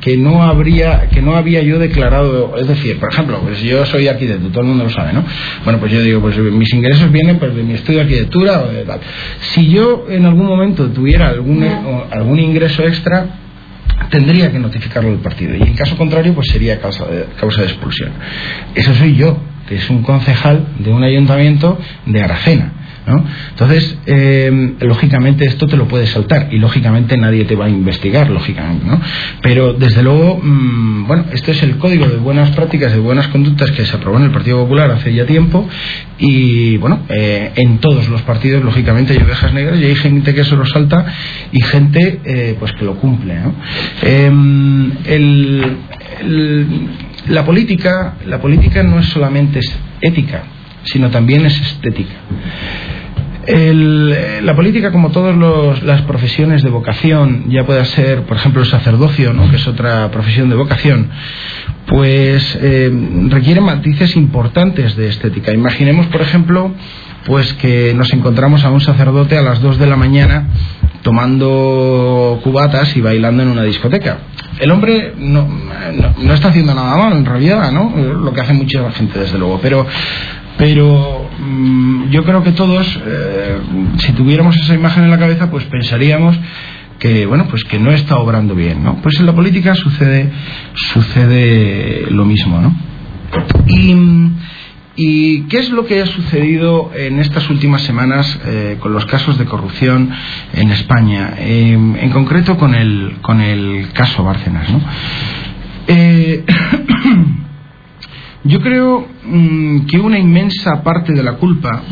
que 0.00 0.16
no 0.16 0.42
habría 0.42 1.08
que 1.08 1.20
no 1.22 1.34
había 1.34 1.60
yo 1.62 1.78
declarado 1.78 2.56
es 2.56 2.68
decir 2.68 3.00
por 3.00 3.12
ejemplo 3.12 3.40
pues 3.42 3.60
yo 3.62 3.84
soy 3.86 4.06
arquitecto 4.06 4.48
todo 4.48 4.60
el 4.60 4.68
mundo 4.68 4.84
lo 4.84 4.90
sabe 4.90 5.12
no 5.12 5.24
bueno 5.64 5.80
pues 5.80 5.90
yo 5.92 6.00
digo 6.00 6.20
pues 6.20 6.38
mis 6.38 6.72
ingresos 6.72 7.10
vienen 7.10 7.38
pues 7.38 7.54
de 7.54 7.62
mi 7.62 7.74
estudio 7.74 7.98
de 7.98 8.04
arquitectura 8.04 8.62
o 8.62 8.72
de 8.72 8.84
tal. 8.84 9.00
Si 9.40 9.68
yo 9.68 10.06
en 10.08 10.26
algún 10.26 10.46
momento 10.46 10.88
tuviera 10.88 11.28
algún 11.28 11.64
algún 12.10 12.38
ingreso 12.38 12.82
extra 12.82 13.26
tendría 14.10 14.50
que 14.50 14.58
notificarlo 14.58 15.10
al 15.10 15.18
partido. 15.18 15.54
Y 15.56 15.62
en 15.62 15.74
caso 15.74 15.96
contrario 15.96 16.34
pues 16.34 16.48
sería 16.50 16.80
causa 16.80 17.06
de, 17.06 17.26
causa 17.38 17.62
de 17.62 17.68
expulsión. 17.68 18.12
Eso 18.74 18.94
soy 18.94 19.16
yo 19.16 19.38
que 19.68 19.76
es 19.76 19.90
un 19.90 20.02
concejal 20.02 20.66
de 20.78 20.92
un 20.92 21.04
ayuntamiento 21.04 21.78
de 22.06 22.22
Aracena. 22.22 22.72
Entonces, 23.50 23.96
eh, 24.06 24.74
lógicamente 24.80 25.44
esto 25.44 25.66
te 25.66 25.76
lo 25.76 25.88
puedes 25.88 26.10
saltar 26.10 26.48
y 26.50 26.58
lógicamente 26.58 27.16
nadie 27.16 27.44
te 27.44 27.56
va 27.56 27.66
a 27.66 27.68
investigar, 27.68 28.30
lógicamente, 28.30 28.86
¿no? 28.86 29.00
Pero 29.42 29.72
desde 29.74 30.02
luego, 30.02 30.40
mm, 30.42 31.06
bueno, 31.06 31.24
esto 31.32 31.50
es 31.50 31.62
el 31.62 31.78
código 31.78 32.06
de 32.06 32.16
buenas 32.16 32.50
prácticas, 32.50 32.92
de 32.92 32.98
buenas 32.98 33.28
conductas 33.28 33.70
que 33.72 33.84
se 33.84 33.96
aprobó 33.96 34.18
en 34.18 34.24
el 34.24 34.30
Partido 34.30 34.58
Popular 34.58 34.90
hace 34.90 35.12
ya 35.12 35.26
tiempo 35.26 35.68
y, 36.18 36.76
bueno, 36.76 37.00
eh, 37.08 37.52
en 37.56 37.78
todos 37.78 38.08
los 38.08 38.22
partidos, 38.22 38.64
lógicamente, 38.64 39.12
hay 39.12 39.22
ovejas 39.22 39.52
negras 39.52 39.78
y 39.80 39.84
hay 39.84 39.94
gente 39.94 40.34
que 40.34 40.44
se 40.44 40.56
lo 40.56 40.66
salta 40.66 41.06
y 41.52 41.60
gente, 41.62 42.20
eh, 42.24 42.56
pues, 42.58 42.72
que 42.72 42.84
lo 42.84 42.94
cumple. 42.96 43.36
Em, 44.02 44.92
el 45.04 45.76
la 47.28 47.44
política, 47.44 48.14
la 48.26 48.40
política 48.40 48.82
no 48.82 48.98
es 48.98 49.06
solamente 49.06 49.60
ética, 50.00 50.42
sino 50.84 51.10
también 51.10 51.46
es 51.46 51.60
estética. 51.60 52.14
La 54.42 54.54
política, 54.54 54.92
como 54.92 55.10
todas 55.10 55.36
las 55.82 56.02
profesiones 56.02 56.62
de 56.62 56.70
vocación, 56.70 57.46
ya 57.48 57.64
pueda 57.64 57.84
ser, 57.84 58.22
por 58.22 58.36
ejemplo, 58.36 58.62
el 58.62 58.68
sacerdocio, 58.68 59.32
¿no? 59.32 59.50
que 59.50 59.56
es 59.56 59.66
otra 59.66 60.10
profesión 60.10 60.48
de 60.48 60.56
vocación, 60.56 61.08
pues 61.86 62.58
eh, 62.60 62.90
requiere 63.28 63.60
matices 63.60 64.16
importantes 64.16 64.96
de 64.96 65.08
estética. 65.08 65.52
Imaginemos, 65.52 66.06
por 66.06 66.22
ejemplo, 66.22 66.72
pues 67.26 67.52
que 67.54 67.92
nos 67.94 68.12
encontramos 68.12 68.64
a 68.64 68.70
un 68.70 68.80
sacerdote 68.80 69.36
a 69.36 69.42
las 69.42 69.60
2 69.60 69.78
de 69.78 69.86
la 69.86 69.96
mañana 69.96 70.48
tomando 71.02 72.40
cubatas 72.42 72.96
y 72.96 73.00
bailando 73.00 73.42
en 73.42 73.48
una 73.48 73.62
discoteca. 73.64 74.18
El 74.58 74.70
hombre 74.70 75.14
no, 75.18 75.48
no, 76.18 76.34
está 76.34 76.48
haciendo 76.48 76.74
nada 76.74 76.96
malo 76.96 77.16
en 77.16 77.24
realidad, 77.24 77.72
¿no? 77.72 77.94
Lo 77.96 78.32
que 78.32 78.42
hace 78.42 78.52
mucha 78.52 78.90
gente, 78.92 79.18
desde 79.18 79.38
luego. 79.38 79.58
Pero, 79.62 79.86
pero 80.60 81.30
mm, 81.38 82.10
yo 82.10 82.22
creo 82.22 82.42
que 82.44 82.52
todos, 82.52 82.86
eh, 83.06 83.58
si 83.96 84.12
tuviéramos 84.12 84.54
esa 84.58 84.74
imagen 84.74 85.04
en 85.04 85.10
la 85.10 85.18
cabeza, 85.18 85.50
pues 85.50 85.64
pensaríamos 85.64 86.38
que 86.98 87.24
bueno 87.24 87.46
pues 87.48 87.64
que 87.64 87.78
no 87.78 87.90
está 87.92 88.18
obrando 88.18 88.54
bien 88.54 88.84
no 88.84 89.00
pues 89.00 89.18
en 89.18 89.24
la 89.24 89.34
política 89.34 89.74
sucede 89.74 90.30
sucede 90.74 92.10
lo 92.10 92.26
mismo 92.26 92.60
no 92.60 92.76
y 93.66 93.96
¿Y 95.02 95.44
qué 95.44 95.60
es 95.60 95.70
lo 95.70 95.86
que 95.86 96.02
ha 96.02 96.06
sucedido 96.06 96.90
en 96.94 97.20
estas 97.20 97.48
últimas 97.48 97.80
semanas 97.82 98.38
eh, 98.44 98.76
con 98.80 98.92
los 98.92 99.06
casos 99.06 99.38
de 99.38 99.46
corrupción 99.46 100.10
en 100.52 100.70
España? 100.72 101.36
en 101.38 102.10
concreto 102.10 102.58
con 102.58 102.74
el, 102.74 103.14
con 103.22 103.40
el 103.40 103.92
caso 103.94 104.22
Bárcenas. 104.24 104.68
¿no? 104.68 104.82
Eh, 105.86 106.44
yo 108.44 108.60
creo 108.60 109.06
mm, 109.24 109.86
que 109.86 109.98
una 109.98 110.18
inmensa 110.18 110.82
parte 110.82 111.12
de 111.12 111.22
la 111.22 111.34
culpa 111.34 111.82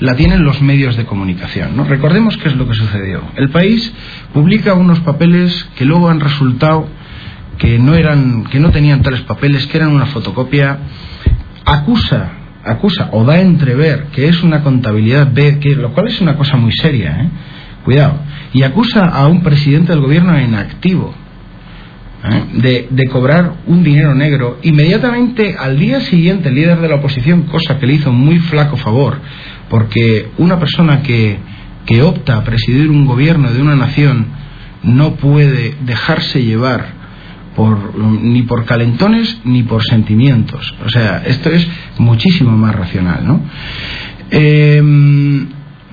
la 0.00 0.14
tienen 0.14 0.44
los 0.44 0.60
medios 0.60 0.96
de 0.96 1.06
comunicación. 1.06 1.76
¿no? 1.76 1.84
Recordemos 1.84 2.36
qué 2.36 2.48
es 2.48 2.56
lo 2.56 2.68
que 2.68 2.74
sucedió. 2.74 3.22
El 3.36 3.50
país 3.50 3.92
publica 4.34 4.74
unos 4.74 5.00
papeles 5.00 5.68
que 5.76 5.84
luego 5.84 6.08
han 6.08 6.20
resultado 6.20 6.86
que 7.58 7.78
no 7.78 7.94
eran, 7.94 8.44
que 8.44 8.60
no 8.60 8.70
tenían 8.70 9.02
tales 9.02 9.22
papeles, 9.22 9.66
que 9.66 9.78
eran 9.78 9.94
una 9.94 10.06
fotocopia, 10.06 10.78
acusa 11.64 12.32
acusa 12.66 13.10
o 13.12 13.24
da 13.24 13.40
entrever 13.40 14.08
que 14.12 14.28
es 14.28 14.42
una 14.42 14.62
contabilidad 14.62 15.32
B, 15.32 15.58
que, 15.60 15.76
lo 15.76 15.92
cual 15.92 16.08
es 16.08 16.20
una 16.20 16.36
cosa 16.36 16.56
muy 16.56 16.72
seria, 16.72 17.22
¿eh? 17.22 17.28
cuidado, 17.84 18.18
y 18.52 18.64
acusa 18.64 19.04
a 19.04 19.28
un 19.28 19.42
presidente 19.42 19.92
del 19.92 20.00
gobierno 20.00 20.36
en 20.36 20.54
activo 20.54 21.14
¿eh? 22.24 22.44
de, 22.54 22.88
de, 22.90 23.08
cobrar 23.08 23.54
un 23.66 23.82
dinero 23.82 24.14
negro, 24.14 24.58
inmediatamente 24.62 25.56
al 25.58 25.78
día 25.78 26.00
siguiente 26.00 26.48
el 26.48 26.54
líder 26.54 26.80
de 26.80 26.88
la 26.88 26.96
oposición, 26.96 27.42
cosa 27.42 27.78
que 27.78 27.86
le 27.86 27.94
hizo 27.94 28.12
muy 28.12 28.38
flaco 28.38 28.76
favor, 28.76 29.18
porque 29.68 30.28
una 30.38 30.58
persona 30.58 31.02
que, 31.02 31.38
que 31.84 32.02
opta 32.02 32.36
a 32.36 32.44
presidir 32.44 32.90
un 32.90 33.06
gobierno 33.06 33.52
de 33.52 33.60
una 33.60 33.76
nación 33.76 34.26
no 34.82 35.14
puede 35.16 35.74
dejarse 35.84 36.42
llevar 36.42 36.96
ni 38.20 38.42
por 38.42 38.66
calentones 38.66 39.40
ni 39.44 39.62
por 39.62 39.82
sentimientos. 39.82 40.74
O 40.84 40.90
sea, 40.90 41.22
esto 41.24 41.50
es 41.50 41.66
muchísimo 41.98 42.50
más 42.56 42.74
racional, 42.74 43.26
¿no? 43.26 43.40
Em, 44.30 45.46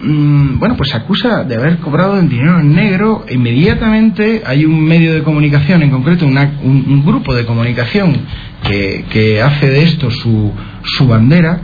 mm, 0.04 0.60
bueno, 0.60 0.76
pues 0.78 0.94
acusa 0.94 1.44
de 1.44 1.56
haber 1.56 1.78
cobrado 1.80 2.20
en 2.20 2.30
dinero 2.30 2.60
en 2.60 2.76
negro. 2.76 3.26
Inmediatamente 3.30 4.44
hay 4.46 4.66
un 4.66 4.84
medio 4.84 5.13
de 5.13 5.24
comunicación, 5.24 5.82
en 5.82 5.92
concreto 5.92 6.26
un, 6.26 7.04
grupo 7.06 7.34
de 7.34 7.46
comunicación 7.46 8.18
que, 8.63 9.42
hace 9.42 9.70
de 9.70 9.84
esto 9.84 10.10
su, 10.12 10.52
su 10.84 11.08
bandera 11.08 11.62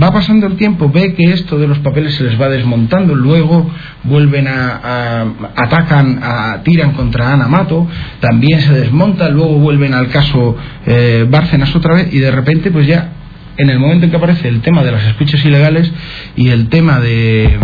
Va 0.00 0.12
pasando 0.12 0.46
el 0.46 0.54
tiempo, 0.54 0.88
ve 0.88 1.14
que 1.14 1.32
esto 1.32 1.58
de 1.58 1.66
los 1.66 1.80
papeles 1.80 2.14
se 2.14 2.22
les 2.22 2.40
va 2.40 2.48
desmontando, 2.48 3.16
luego 3.16 3.68
vuelven 4.04 4.46
a, 4.46 5.22
atacan, 5.56 6.20
a, 6.22 6.62
tiran 6.62 6.92
contra 6.92 7.32
Ana 7.32 7.48
Mato, 7.48 7.88
también 8.20 8.60
se 8.60 8.72
desmonta, 8.72 9.28
luego 9.30 9.58
vuelven 9.58 9.92
al 9.92 10.06
caso 10.08 10.56
eh, 10.86 11.26
Bárcenas 11.28 11.74
otra 11.74 11.94
vez 11.94 12.14
y 12.14 12.20
de 12.20 12.30
repente 12.30 12.70
pues 12.70 12.86
ya 12.86 13.14
en 13.56 13.68
el 13.68 13.80
momento 13.80 14.04
en 14.04 14.12
que 14.12 14.16
aparece 14.16 14.46
el 14.46 14.60
tema 14.60 14.84
de 14.84 14.92
las 14.92 15.04
escuchas 15.06 15.44
ilegales 15.44 15.92
y 16.36 16.50
el 16.50 16.68
tema 16.68 17.00
de 17.00 17.58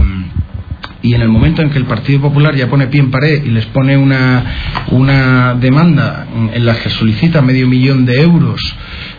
y 1.03 1.15
en 1.15 1.23
el 1.23 1.29
momento 1.29 1.63
en 1.63 1.71
que 1.71 1.79
el 1.79 1.85
Partido 1.85 2.21
Popular 2.21 2.55
ya 2.55 2.69
pone 2.69 2.87
pie 2.87 3.01
en 3.01 3.11
pared 3.11 3.45
y 3.45 3.51
les 3.51 3.67
pone 3.67 3.97
una, 3.97 4.45
una 4.91 5.55
demanda 5.55 6.27
en 6.53 6.65
la 6.65 6.79
que 6.79 6.91
solicita 6.91 7.43
medio 7.43 7.67
millón 7.67 8.07
de 8.07 8.21
euros 8.23 8.61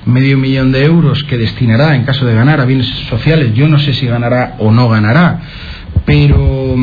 medio 0.08 0.38
millón 0.38 0.72
de 0.72 0.86
euros 0.86 1.24
que 1.26 1.38
destinará 1.38 1.96
en 1.96 2.04
caso 2.04 2.26
de 2.26 2.34
ganar 2.34 2.62
a 2.62 2.66
bienes 2.66 2.88
sociales. 3.10 3.54
Yo 3.54 3.68
no 3.68 3.78
sé 3.78 3.94
si 3.94 4.08
ganará 4.08 4.56
o 4.60 4.72
no 4.72 4.90
ganará, 4.90 5.42
pero 6.06 6.76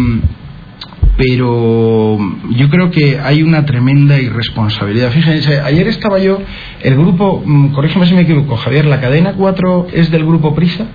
pero 1.16 2.18
yo 2.56 2.68
creo 2.70 2.90
que 2.90 3.20
hay 3.20 3.42
una 3.42 3.64
tremenda 3.64 4.18
irresponsabilidad. 4.18 5.12
Fíjense, 5.12 5.60
ayer 5.60 5.86
estaba 5.86 6.18
yo, 6.18 6.40
el 6.82 6.96
grupo, 6.96 7.40
mm, 7.44 7.68
corrígeme 7.68 8.06
si 8.06 8.14
me 8.14 8.22
equivoco, 8.22 8.56
Javier, 8.56 8.84
la 8.86 9.00
cadena 9.00 9.34
4 9.34 9.86
es 9.92 10.10
del 10.10 10.24
grupo 10.24 10.56
Prisa. 10.56 10.86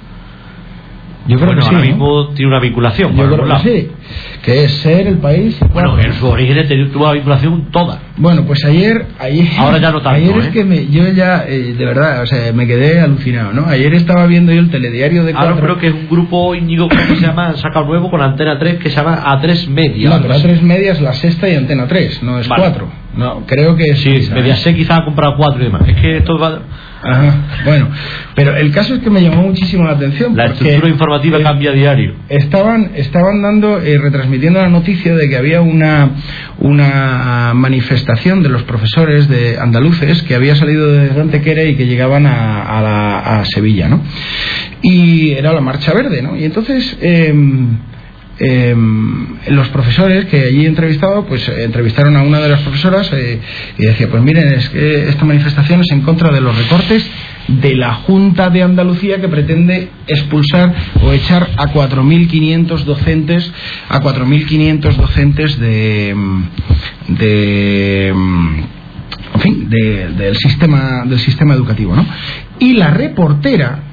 Yo 1.29 1.39
creo 1.39 1.55
que 1.55 1.61
sí, 1.61 1.67
ahora 1.69 1.85
mismo 1.85 2.29
tiene 2.29 2.51
una 2.51 2.59
vinculación. 2.59 3.15
Yo 3.15 3.29
creo 3.29 3.45
que 3.45 3.59
sí, 3.59 3.91
que 4.43 4.63
es 4.63 4.71
ser 4.77 5.05
el 5.05 5.19
país. 5.19 5.59
Bueno, 5.71 5.99
en 5.99 6.13
su 6.13 6.27
origen 6.27 6.91
tuvo 6.91 7.03
una 7.03 7.13
vinculación 7.13 7.67
toda. 7.71 7.99
Bueno, 8.17 8.45
pues 8.45 8.65
ayer. 8.65 9.05
ayer 9.19 9.47
Ahora 9.59 9.77
ya 9.77 9.91
no 9.91 10.01
tanto. 10.01 10.17
Ayer 10.17 10.37
es 10.37 10.47
¿eh? 10.47 10.51
que 10.51 10.63
me, 10.63 10.87
yo 10.87 11.07
ya, 11.09 11.45
eh, 11.47 11.75
de 11.77 11.85
verdad, 11.85 12.23
o 12.23 12.25
sea, 12.25 12.51
me 12.51 12.65
quedé 12.65 12.99
alucinado, 12.99 13.53
¿no? 13.53 13.67
Ayer 13.67 13.93
estaba 13.93 14.25
viendo 14.25 14.51
yo 14.51 14.59
el 14.59 14.71
telediario 14.71 15.23
de. 15.23 15.33
Ahora 15.33 15.55
creo 15.57 15.77
que 15.77 15.87
es 15.87 15.93
un 15.93 16.09
grupo 16.09 16.55
Íñigo, 16.55 16.89
que 16.89 16.97
se 16.97 17.21
llama? 17.21 17.53
Saca 17.57 17.83
nuevo 17.83 18.09
con 18.09 18.23
Antena 18.23 18.57
3 18.57 18.79
que 18.79 18.89
se 18.89 18.95
llama 18.95 19.23
A3 19.23 19.67
Media. 19.67 20.09
No, 20.09 20.21
pero 20.23 20.33
A3 20.33 20.61
Media 20.61 20.93
es 20.93 21.01
la 21.01 21.13
sexta 21.13 21.47
y 21.47 21.53
Antena 21.53 21.87
3, 21.87 22.23
no 22.23 22.39
es 22.39 22.47
4. 22.47 22.87
No, 23.15 23.43
creo 23.45 23.75
que 23.75 23.95
sí. 23.95 24.23
Sí, 24.23 24.31
Mediaset 24.33 24.75
quizá 24.75 24.97
ha 24.97 25.05
comprado 25.05 25.35
4 25.37 25.61
y 25.61 25.65
demás. 25.65 25.81
Es 25.87 25.95
que 25.97 26.17
esto 26.17 26.39
va 26.39 26.59
bueno, 27.65 27.89
pero 28.35 28.55
el 28.55 28.71
caso 28.71 28.95
es 28.95 29.01
que 29.01 29.09
me 29.09 29.21
llamó 29.21 29.43
muchísimo 29.43 29.85
la 29.85 29.91
atención. 29.91 30.35
La 30.35 30.47
estructura 30.47 30.89
informativa 30.89 31.41
cambia 31.41 31.71
diario. 31.71 32.15
Estaban, 32.27 32.91
estaban 32.95 33.41
dando, 33.41 33.81
eh, 33.81 33.97
retransmitiendo 33.97 34.59
la 34.59 34.69
noticia 34.69 35.15
de 35.15 35.29
que 35.29 35.37
había 35.37 35.61
una, 35.61 36.11
una 36.59 37.53
manifestación 37.55 38.43
de 38.43 38.49
los 38.49 38.63
profesores 38.63 39.29
de 39.29 39.57
andaluces 39.57 40.21
que 40.23 40.35
había 40.35 40.55
salido 40.55 40.91
desde 40.91 41.21
Antequera 41.21 41.63
y 41.63 41.75
que 41.75 41.85
llegaban 41.87 42.25
a, 42.25 43.39
a, 43.39 43.45
Sevilla, 43.45 43.87
¿no? 43.87 44.01
Y 44.81 45.31
era 45.31 45.53
la 45.53 45.61
Marcha 45.61 45.93
Verde, 45.93 46.21
¿no? 46.21 46.35
Y 46.35 46.43
entonces. 46.43 46.97
Em, 47.01 47.88
eh, 48.39 48.73
los 49.49 49.67
profesores 49.69 50.25
que 50.25 50.43
allí 50.43 50.65
entrevistado, 50.65 51.25
pues 51.25 51.47
eh, 51.49 51.63
entrevistaron 51.63 52.15
a 52.15 52.21
una 52.21 52.39
de 52.39 52.47
las 52.47 52.61
profesoras 52.61 53.11
eh, 53.11 53.39
y 53.77 53.85
decía, 53.85 54.07
pues 54.09 54.23
miren, 54.23 54.47
es 54.53 54.69
que 54.69 55.09
esta 55.09 55.25
manifestación 55.25 55.81
es 55.81 55.91
en 55.91 56.01
contra 56.01 56.31
de 56.31 56.39
los 56.39 56.57
recortes 56.57 57.05
de 57.49 57.75
la 57.75 57.95
Junta 57.95 58.49
de 58.49 58.63
Andalucía 58.63 59.19
que 59.19 59.27
pretende 59.27 59.89
expulsar 60.07 60.73
o 61.01 61.11
echar 61.11 61.49
a 61.57 61.67
4.500 61.73 62.83
docentes, 62.83 63.51
a 63.89 63.99
4.500 63.99 64.95
docentes 64.95 65.59
de, 65.59 66.15
de 67.07 68.07
en 68.07 69.41
fin, 69.41 69.69
del 69.69 70.37
sistema 70.37 71.03
del 71.05 71.19
sistema 71.19 71.53
educativo, 71.53 71.95
¿no? 71.95 72.05
Y 72.59 72.73
la 72.73 72.91
reportera 72.91 73.88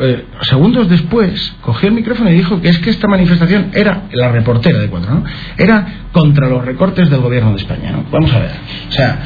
eh, 0.00 0.24
segundos 0.42 0.88
después 0.88 1.54
cogió 1.60 1.88
el 1.88 1.94
micrófono 1.94 2.30
y 2.30 2.34
dijo 2.34 2.60
que 2.60 2.68
es 2.68 2.78
que 2.78 2.90
esta 2.90 3.06
manifestación 3.06 3.70
era 3.74 4.04
la 4.12 4.32
reportera 4.32 4.78
de 4.78 4.88
cuatro. 4.88 5.22
Era 5.56 6.06
contra 6.12 6.48
los 6.48 6.64
recortes 6.64 7.10
del 7.10 7.20
gobierno 7.20 7.52
de 7.52 7.58
España, 7.58 7.92
¿no? 7.92 8.04
Vamos 8.10 8.32
a 8.32 8.40
ver. 8.40 8.50
O 8.88 8.92
sea, 8.92 9.18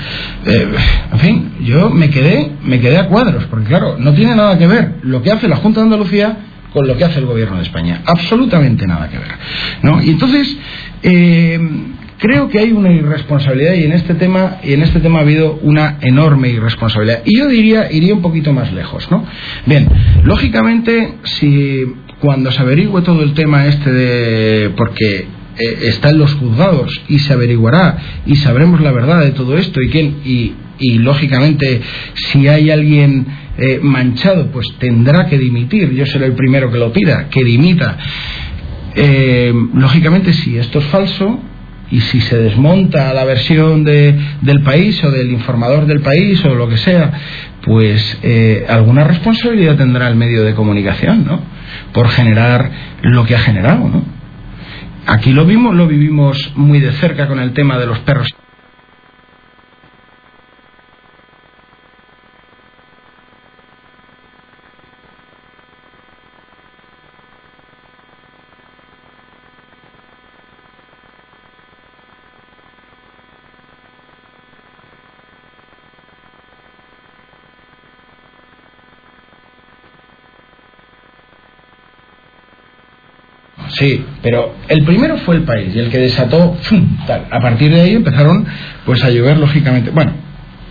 eh, 0.44 0.68
en 1.12 1.18
fin, 1.18 1.52
yo 1.60 1.90
me 1.90 2.10
quedé, 2.10 2.52
me 2.62 2.80
quedé 2.80 2.98
a 2.98 3.06
cuadros, 3.06 3.44
porque 3.46 3.66
claro, 3.66 3.96
no 3.98 4.12
tiene 4.12 4.34
nada 4.34 4.58
que 4.58 4.66
ver 4.66 4.96
lo 5.02 5.22
que 5.22 5.32
hace 5.32 5.48
la 5.48 5.56
Junta 5.56 5.80
de 5.80 5.84
Andalucía 5.84 6.36
con 6.72 6.86
lo 6.86 6.96
que 6.96 7.04
hace 7.04 7.18
el 7.18 7.26
gobierno 7.26 7.56
de 7.56 7.62
España. 7.62 8.02
Absolutamente 8.04 8.86
nada 8.86 9.08
que 9.08 9.18
ver. 9.18 9.34
¿no? 9.82 10.02
Y 10.02 10.10
entonces, 10.10 10.56
eh, 11.02 11.58
creo 12.18 12.48
que 12.48 12.58
hay 12.58 12.72
una 12.72 12.92
irresponsabilidad 12.92 13.74
y 13.74 13.84
en 13.84 13.92
este 13.92 14.14
tema 14.14 14.58
y 14.62 14.74
en 14.74 14.82
este 14.82 15.00
tema 15.00 15.20
ha 15.20 15.22
habido 15.22 15.58
una 15.62 15.98
enorme 16.00 16.48
irresponsabilidad. 16.48 17.22
Y 17.24 17.38
yo 17.38 17.48
diría 17.48 17.90
iría 17.90 18.14
un 18.14 18.22
poquito 18.22 18.52
más 18.52 18.72
lejos 18.72 19.10
no 19.10 19.24
bien 19.66 19.88
lógicamente 20.24 21.14
si 21.24 21.84
cuando 22.20 22.50
se 22.50 22.60
averigüe 22.60 23.02
todo 23.02 23.22
el 23.22 23.34
tema 23.34 23.66
este 23.66 23.92
de 23.92 24.70
porque 24.76 25.26
eh, 25.58 25.78
está 25.82 26.10
en 26.10 26.18
los 26.18 26.34
juzgados 26.34 27.00
y 27.08 27.20
se 27.20 27.32
averiguará 27.32 27.98
y 28.26 28.36
sabremos 28.36 28.80
la 28.80 28.92
verdad 28.92 29.20
de 29.20 29.30
todo 29.30 29.56
esto 29.56 29.80
y 29.80 29.88
quién 29.88 30.16
y, 30.24 30.52
y 30.78 30.98
lógicamente 30.98 31.80
si 32.14 32.48
hay 32.48 32.70
alguien 32.70 33.26
eh, 33.58 33.80
manchado 33.82 34.52
pues 34.52 34.72
tendrá 34.78 35.26
que 35.26 35.38
dimitir. 35.38 35.92
Yo 35.92 36.06
seré 36.06 36.26
el 36.26 36.34
primero 36.34 36.70
que 36.70 36.78
lo 36.78 36.92
pida 36.92 37.28
que 37.28 37.42
dimita. 37.42 37.98
Eh, 38.94 39.52
lógicamente 39.74 40.32
si 40.32 40.56
esto 40.56 40.78
es 40.78 40.84
falso 40.86 41.40
y 41.90 42.00
si 42.00 42.20
se 42.20 42.36
desmonta 42.36 43.12
la 43.14 43.24
versión 43.24 43.84
de, 43.84 44.18
del 44.42 44.62
país 44.62 45.02
o 45.04 45.10
del 45.10 45.30
informador 45.30 45.86
del 45.86 46.00
país 46.00 46.44
o 46.44 46.54
lo 46.54 46.68
que 46.68 46.76
sea, 46.76 47.12
pues 47.62 48.18
eh, 48.22 48.66
alguna 48.68 49.04
responsabilidad 49.04 49.76
tendrá 49.76 50.08
el 50.08 50.16
medio 50.16 50.44
de 50.44 50.54
comunicación, 50.54 51.24
¿no? 51.24 51.40
Por 51.92 52.08
generar 52.08 52.70
lo 53.02 53.24
que 53.24 53.34
ha 53.34 53.40
generado, 53.40 53.88
¿no? 53.88 54.18
aquí 55.08 55.32
lo 55.32 55.44
vimos, 55.46 55.74
lo 55.74 55.86
vivimos 55.86 56.52
muy 56.54 56.80
de 56.80 56.92
cerca 56.92 57.26
con 57.26 57.40
el 57.40 57.52
tema 57.52 57.78
de 57.78 57.86
los 57.86 57.98
perros. 58.00 58.28
Sí, 83.78 84.04
pero 84.22 84.54
el 84.68 84.84
primero 84.84 85.16
fue 85.18 85.36
el 85.36 85.42
país 85.42 85.74
y 85.74 85.78
el 85.78 85.90
que 85.90 85.98
desató, 85.98 86.56
¡fum! 86.62 86.96
Tal. 87.06 87.26
A 87.30 87.40
partir 87.40 87.72
de 87.72 87.80
ahí 87.80 87.94
empezaron 87.94 88.44
pues 88.84 89.02
a 89.04 89.10
llover 89.10 89.38
lógicamente. 89.38 89.90
Bueno, 89.90 90.12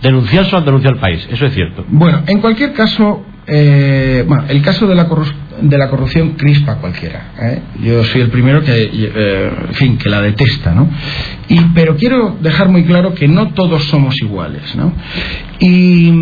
Denunciar 0.02 0.44
solo 0.46 0.64
denunciar 0.64 0.94
el 0.94 1.00
país, 1.00 1.26
eso 1.30 1.46
es 1.46 1.54
cierto. 1.54 1.84
bueno, 1.88 2.22
en 2.28 2.40
cualquier 2.40 2.72
caso, 2.72 3.24
eh, 3.48 4.24
bueno, 4.28 4.44
el 4.48 4.62
caso 4.62 4.86
de 4.86 4.94
la, 4.94 5.08
corrus- 5.08 5.34
de 5.60 5.78
la 5.78 5.88
corrupción 5.88 6.30
crispa 6.30 6.76
cualquiera. 6.76 7.32
¿eh? 7.40 7.62
Yo 7.82 8.04
soy 8.04 8.20
el 8.20 8.30
primero 8.30 8.62
que, 8.62 8.72
eh, 8.92 9.50
en 9.68 9.74
fin, 9.74 9.98
que 9.98 10.08
la 10.08 10.20
detesta, 10.20 10.74
¿no? 10.74 10.88
Y, 11.48 11.58
pero 11.74 11.96
quiero 11.96 12.36
dejar 12.40 12.68
muy 12.68 12.84
claro 12.84 13.14
que 13.14 13.28
no 13.28 13.52
todos 13.52 13.84
somos 13.84 14.20
iguales, 14.20 14.74
¿no? 14.76 14.92
Y, 15.58 16.12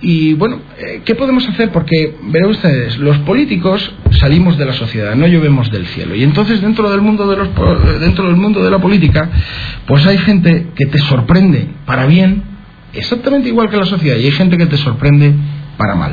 y, 0.00 0.34
bueno, 0.34 0.60
eh, 0.78 1.02
¿qué 1.04 1.14
podemos 1.14 1.46
hacer? 1.48 1.70
Porque, 1.70 2.16
verán 2.24 2.50
ustedes, 2.50 2.98
los 2.98 3.18
políticos 3.18 3.92
salimos 4.12 4.58
de 4.58 4.66
la 4.66 4.72
sociedad, 4.72 5.14
no 5.14 5.26
llovemos 5.26 5.70
del 5.70 5.86
cielo. 5.86 6.14
Y 6.14 6.24
entonces 6.24 6.60
dentro 6.60 6.90
del 6.90 7.00
mundo 7.00 7.28
de 7.28 7.36
los 7.36 7.48
dentro 8.00 8.26
del 8.26 8.36
mundo 8.36 8.64
de 8.64 8.70
la 8.70 8.78
política, 8.78 9.30
pues 9.86 10.06
hay 10.06 10.18
gente 10.18 10.68
que 10.74 10.86
te 10.86 10.98
sorprende 10.98 11.68
para 11.86 12.06
bien, 12.06 12.42
exactamente 12.94 13.48
igual 13.48 13.70
que 13.70 13.76
la 13.76 13.86
sociedad, 13.86 14.16
y 14.16 14.24
hay 14.24 14.32
gente 14.32 14.56
que 14.56 14.66
te 14.66 14.76
sorprende 14.76 15.34
para 15.78 15.94
mal. 15.94 16.12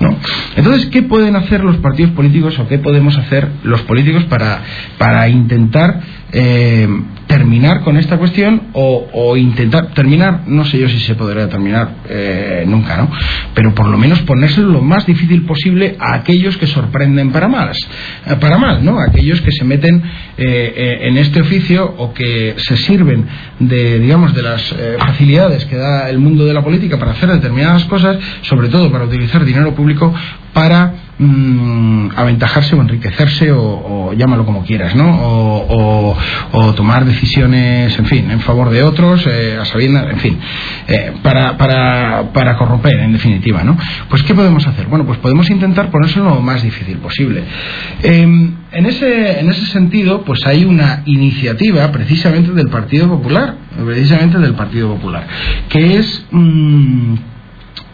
¿no? 0.00 0.14
Entonces, 0.56 0.86
¿qué 0.86 1.02
pueden 1.02 1.36
hacer 1.36 1.64
los 1.64 1.78
partidos 1.78 2.12
políticos 2.12 2.58
o 2.58 2.68
qué 2.68 2.78
podemos 2.78 3.16
hacer 3.16 3.48
los 3.62 3.80
políticos 3.82 4.24
para, 4.24 4.60
para 4.98 5.28
intentar 5.28 6.02
eh, 6.32 6.88
terminar 7.26 7.82
con 7.82 7.96
esta 7.96 8.18
cuestión 8.18 8.68
o, 8.72 9.06
o 9.12 9.36
intentar 9.36 9.88
terminar, 9.88 10.42
no 10.46 10.64
sé 10.64 10.78
yo 10.78 10.88
si 10.88 10.98
se 10.98 11.14
podrá 11.14 11.48
terminar 11.48 11.96
eh, 12.08 12.64
nunca, 12.66 12.96
¿no? 12.96 13.10
Pero 13.54 13.74
por 13.74 13.86
lo 13.88 13.98
menos 13.98 14.20
ponérselo 14.22 14.68
lo 14.68 14.80
más 14.80 15.06
difícil 15.06 15.44
posible 15.44 15.96
a 15.98 16.14
aquellos 16.16 16.56
que 16.56 16.66
sorprenden 16.66 17.30
para 17.30 17.48
mal, 17.48 17.70
eh, 17.70 18.36
para 18.40 18.58
mal, 18.58 18.84
¿no? 18.84 18.98
Aquellos 18.98 19.40
que 19.42 19.52
se 19.52 19.64
meten 19.64 20.02
eh, 20.36 20.72
eh, 20.76 20.98
en 21.08 21.18
este 21.18 21.40
oficio 21.40 21.94
o 21.98 22.12
que 22.12 22.54
se 22.56 22.76
sirven 22.78 23.26
de, 23.58 24.00
digamos, 24.00 24.34
de 24.34 24.42
las 24.42 24.74
facilidades 24.98 25.64
que 25.66 25.76
da 25.76 26.08
el 26.08 26.18
mundo 26.18 26.44
de 26.44 26.54
la 26.54 26.62
política 26.62 26.98
para 26.98 27.12
hacer 27.12 27.30
determinadas 27.30 27.84
cosas, 27.84 28.18
sobre 28.42 28.68
todo 28.68 28.90
para 28.90 29.04
utilizar 29.04 29.44
dinero 29.44 29.74
público 29.74 30.14
para 30.52 31.07
mm, 31.18 32.10
aventajarse 32.16 32.74
o 32.74 32.80
enriquecerse 32.80 33.52
o, 33.52 33.62
o 33.62 34.12
llámalo 34.14 34.44
como 34.44 34.64
quieras, 34.64 34.94
¿no? 34.94 35.06
O, 35.08 36.16
tomar 36.76 37.04
decisiones, 37.04 37.98
en 37.98 38.06
fin, 38.06 38.30
en 38.30 38.40
favor 38.40 38.70
de 38.70 38.82
otros, 38.82 39.26
eh, 39.26 39.58
a 39.60 39.64
sabiendas, 39.64 40.06
en 40.10 40.18
fin, 40.18 40.38
eh, 40.86 41.12
para, 41.22 41.56
para, 41.56 42.32
para 42.32 42.56
corromper, 42.56 43.00
en 43.00 43.12
definitiva, 43.12 43.64
¿no? 43.64 43.76
Pues, 44.08 44.22
¿qué 44.22 44.34
podemos 44.34 44.66
hacer? 44.66 44.86
Bueno, 44.86 45.04
pues 45.04 45.18
podemos 45.18 45.50
intentar 45.50 45.90
ponérselo 45.90 46.34
lo 46.36 46.40
más 46.40 46.62
difícil 46.62 46.98
posible. 46.98 47.42
Eh, 48.02 48.22
en, 48.22 48.86
ese, 48.86 49.40
en 49.40 49.48
ese 49.48 49.66
sentido, 49.66 50.22
pues 50.24 50.46
hay 50.46 50.64
una 50.64 51.02
iniciativa 51.06 51.90
precisamente 51.90 52.52
del 52.52 52.68
Partido 52.68 53.08
Popular, 53.08 53.56
precisamente 53.84 54.38
del 54.38 54.54
Partido 54.54 54.94
Popular, 54.94 55.26
que 55.68 55.96
es... 55.96 56.26
mm, 56.30 57.14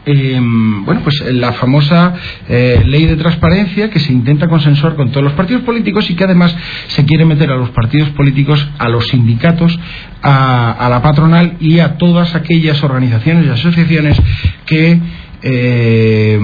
eh, 0.07 0.41
bueno, 0.41 1.01
pues 1.03 1.23
la 1.33 1.53
famosa 1.53 2.15
eh, 2.49 2.83
ley 2.87 3.07
de 3.07 3.17
transparencia 3.17 3.91
que 3.91 4.01
se 4.01 4.13
intenta 4.13 4.49
consensuar 4.49 4.97
con 4.97 5.11
todos 5.11 5.25
los 5.25 5.33
partidos 5.33 5.63
políticos 5.63 6.11
y 6.11 6.15
que 6.15 6.25
además 6.25 6.55
se 6.89 7.05
quiere 7.05 7.25
meter 7.25 7.51
a 7.51 7.57
los 7.57 7.71
partidos 7.71 8.11
políticos, 8.11 8.67
a 8.79 8.89
los 8.89 9.07
sindicatos, 9.09 9.79
a, 10.23 10.87
la 10.91 11.03
patronal 11.03 11.57
y 11.61 11.79
a 11.79 11.97
todas 11.97 12.35
aquellas 12.35 12.83
organizaciones 12.83 13.47
y 13.47 13.51
asociaciones 13.51 14.21
que 14.67 15.01
eh, 15.43 16.41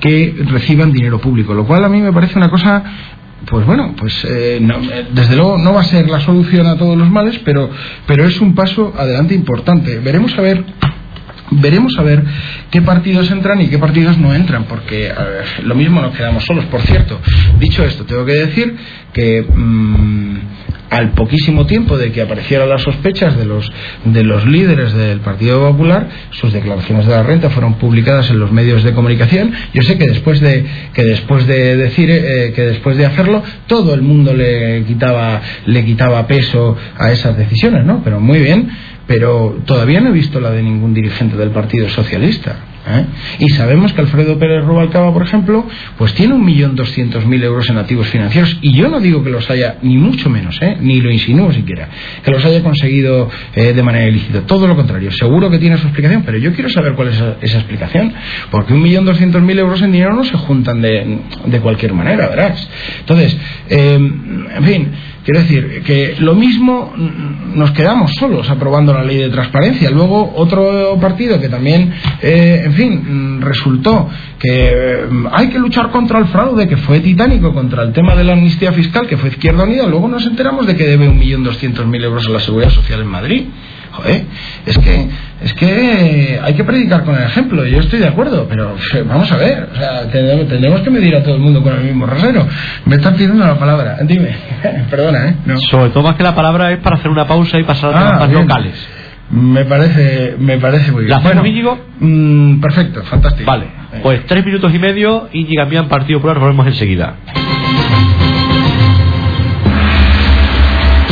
que 0.00 0.36
reciban 0.46 0.92
dinero 0.92 1.20
público, 1.20 1.54
lo 1.54 1.66
cual 1.66 1.84
a 1.84 1.88
mí 1.88 2.00
me 2.00 2.12
parece 2.12 2.38
una 2.38 2.48
cosa 2.48 2.84
pues 3.46 3.64
bueno, 3.64 3.94
pues 3.96 4.24
eh, 4.28 4.58
no, 4.60 4.76
eh, 4.76 5.06
desde 5.12 5.36
luego 5.36 5.58
no 5.58 5.72
va 5.72 5.80
a 5.80 5.84
ser 5.84 6.08
la 6.10 6.20
solución 6.20 6.66
a 6.66 6.76
todos 6.76 6.98
los 6.98 7.08
males, 7.08 7.40
pero, 7.44 7.70
pero 8.06 8.26
es 8.26 8.40
un 8.40 8.54
paso 8.54 8.92
adelante 8.96 9.34
importante. 9.34 9.98
Veremos 10.00 10.36
a 10.36 10.42
ver 10.42 10.64
veremos 11.50 11.98
a 11.98 12.02
ver 12.02 12.24
qué 12.70 12.82
partidos 12.82 13.30
entran 13.30 13.60
y 13.60 13.68
qué 13.68 13.78
partidos 13.78 14.18
no 14.18 14.34
entran, 14.34 14.64
porque 14.64 15.12
lo 15.62 15.74
mismo 15.74 16.00
nos 16.00 16.16
quedamos 16.16 16.44
solos. 16.44 16.64
Por 16.66 16.82
cierto, 16.82 17.20
dicho 17.58 17.84
esto, 17.84 18.04
tengo 18.04 18.24
que 18.24 18.34
decir 18.34 18.76
que 19.12 19.42
mm, 19.42 20.38
al 20.90 21.10
poquísimo 21.10 21.66
tiempo 21.66 21.98
de 21.98 22.12
que 22.12 22.22
aparecieran 22.22 22.68
las 22.68 22.82
sospechas 22.82 23.36
de 23.36 23.44
los 23.44 23.70
de 24.04 24.24
los 24.24 24.46
líderes 24.46 24.92
del 24.94 25.20
Partido 25.20 25.60
Popular, 25.70 26.08
sus 26.30 26.52
declaraciones 26.52 27.06
de 27.06 27.12
la 27.12 27.22
renta 27.22 27.50
fueron 27.50 27.74
publicadas 27.74 28.30
en 28.30 28.38
los 28.38 28.52
medios 28.52 28.82
de 28.84 28.92
comunicación. 28.94 29.52
Yo 29.74 29.82
sé 29.82 29.98
que 29.98 30.06
después 30.06 30.40
de 30.40 30.64
que 30.94 31.04
después 31.04 31.46
de 31.46 31.76
decir 31.76 32.10
eh, 32.10 32.52
que 32.54 32.62
después 32.62 32.96
de 32.96 33.06
hacerlo 33.06 33.42
todo 33.66 33.94
el 33.94 34.02
mundo 34.02 34.32
le 34.32 34.84
quitaba 34.84 35.40
le 35.66 35.84
quitaba 35.84 36.26
peso 36.26 36.76
a 36.96 37.12
esas 37.12 37.36
decisiones, 37.36 37.84
¿no? 37.84 38.02
Pero 38.02 38.20
muy 38.20 38.40
bien 38.40 38.70
pero 39.08 39.56
todavía 39.64 40.00
no 40.00 40.10
he 40.10 40.12
visto 40.12 40.38
la 40.38 40.50
de 40.50 40.62
ningún 40.62 40.92
dirigente 40.92 41.34
del 41.36 41.50
Partido 41.50 41.88
Socialista. 41.88 42.56
¿eh? 42.86 43.04
Y 43.38 43.48
sabemos 43.50 43.94
que 43.94 44.02
Alfredo 44.02 44.38
Pérez 44.38 44.62
Rubalcaba, 44.64 45.12
por 45.14 45.22
ejemplo, 45.22 45.66
pues 45.96 46.12
tiene 46.12 46.34
un 46.34 46.44
millón 46.44 46.76
doscientos 46.76 47.24
mil 47.24 47.42
euros 47.42 47.70
en 47.70 47.78
activos 47.78 48.06
financieros. 48.08 48.58
Y 48.60 48.72
yo 48.72 48.88
no 48.88 49.00
digo 49.00 49.24
que 49.24 49.30
los 49.30 49.48
haya, 49.50 49.78
ni 49.80 49.96
mucho 49.96 50.28
menos, 50.28 50.60
¿eh? 50.60 50.76
ni 50.80 51.00
lo 51.00 51.10
insinúo 51.10 51.50
siquiera, 51.52 51.88
que 52.22 52.30
los 52.30 52.44
haya 52.44 52.62
conseguido 52.62 53.30
eh, 53.54 53.72
de 53.72 53.82
manera 53.82 54.06
ilícita. 54.08 54.42
Todo 54.42 54.68
lo 54.68 54.76
contrario. 54.76 55.10
Seguro 55.10 55.50
que 55.50 55.58
tiene 55.58 55.78
su 55.78 55.86
explicación, 55.86 56.22
pero 56.24 56.36
yo 56.36 56.52
quiero 56.52 56.68
saber 56.68 56.92
cuál 56.92 57.08
es 57.08 57.14
esa, 57.14 57.36
esa 57.40 57.58
explicación. 57.58 58.12
Porque 58.50 58.74
un 58.74 58.82
millón 58.82 59.06
doscientos 59.06 59.40
mil 59.40 59.58
euros 59.58 59.80
en 59.80 59.90
dinero 59.90 60.12
no 60.12 60.24
se 60.24 60.36
juntan 60.36 60.82
de, 60.82 61.18
de 61.46 61.60
cualquier 61.60 61.94
manera, 61.94 62.28
verás. 62.28 62.68
Entonces, 63.00 63.34
eh, 63.70 63.94
en 63.94 64.64
fin. 64.64 64.92
Quiero 65.28 65.40
decir 65.42 65.82
que 65.84 66.16
lo 66.20 66.34
mismo 66.34 66.90
nos 67.54 67.72
quedamos 67.72 68.14
solos 68.14 68.48
aprobando 68.48 68.94
la 68.94 69.04
ley 69.04 69.18
de 69.18 69.28
transparencia. 69.28 69.90
Luego 69.90 70.32
otro 70.34 70.98
partido 70.98 71.38
que 71.38 71.50
también, 71.50 71.92
eh, 72.22 72.62
en 72.64 72.72
fin, 72.72 73.38
resultó 73.42 74.08
que 74.38 74.48
eh, 74.48 75.06
hay 75.30 75.50
que 75.50 75.58
luchar 75.58 75.90
contra 75.90 76.18
el 76.18 76.28
fraude, 76.28 76.66
que 76.66 76.78
fue 76.78 77.00
titánico, 77.00 77.52
contra 77.52 77.82
el 77.82 77.92
tema 77.92 78.16
de 78.16 78.24
la 78.24 78.32
amnistía 78.32 78.72
fiscal, 78.72 79.06
que 79.06 79.18
fue 79.18 79.28
Izquierda 79.28 79.64
Unida. 79.64 79.86
Luego 79.86 80.08
nos 80.08 80.24
enteramos 80.24 80.66
de 80.66 80.74
que 80.74 80.86
debe 80.86 81.06
un 81.06 81.18
millón 81.18 81.44
doscientos 81.44 81.86
mil 81.86 82.02
euros 82.02 82.26
a 82.26 82.30
la 82.30 82.40
seguridad 82.40 82.70
social 82.70 83.02
en 83.02 83.08
Madrid. 83.08 83.44
Joder, 83.92 84.24
es 84.66 84.78
que 84.78 85.08
es 85.40 85.54
que 85.54 86.38
hay 86.42 86.54
que 86.54 86.64
predicar 86.64 87.04
con 87.04 87.14
el 87.16 87.22
ejemplo. 87.24 87.64
Yo 87.66 87.80
estoy 87.80 88.00
de 88.00 88.06
acuerdo, 88.08 88.46
pero 88.48 88.74
eh, 88.94 89.02
vamos 89.08 89.30
a 89.32 89.36
ver, 89.36 89.68
o 89.72 89.76
sea, 89.76 90.02
tendremos, 90.10 90.48
tendremos 90.48 90.80
que 90.82 90.90
medir 90.90 91.16
a 91.16 91.22
todo 91.22 91.34
el 91.36 91.40
mundo 91.40 91.62
con 91.62 91.74
el 91.74 91.84
mismo 91.84 92.06
rasero. 92.06 92.46
Me 92.84 92.96
están 92.96 93.14
pidiendo 93.14 93.44
la 93.44 93.58
palabra. 93.58 93.96
Dime, 94.04 94.36
perdona, 94.90 95.28
¿eh? 95.28 95.34
No. 95.46 95.56
Sobre 95.58 95.90
todo 95.90 96.02
más 96.02 96.16
que 96.16 96.22
la 96.22 96.34
palabra 96.34 96.72
es 96.72 96.78
para 96.78 96.96
hacer 96.96 97.10
una 97.10 97.26
pausa 97.26 97.58
y 97.58 97.64
pasar 97.64 97.94
a 97.94 97.98
Ah, 97.98 98.12
temas 98.14 98.28
bien. 98.30 98.42
locales. 98.48 98.88
Me 99.30 99.64
parece, 99.64 100.36
me 100.38 100.58
parece 100.58 100.90
muy 100.90 101.04
bien. 101.04 101.10
¿La 101.10 101.18
hacemos, 101.18 101.46
Íñigo? 101.46 101.78
mm, 102.00 102.60
perfecto, 102.60 103.02
fantástico. 103.04 103.50
Vale, 103.50 103.66
pues 104.02 104.24
tres 104.26 104.44
minutos 104.44 104.74
y 104.74 104.78
medio 104.78 105.28
y 105.32 105.54
Gamián 105.54 105.86
Partido 105.88 106.18
Popular, 106.18 106.38
volvemos 106.38 106.66
enseguida. 106.66 107.14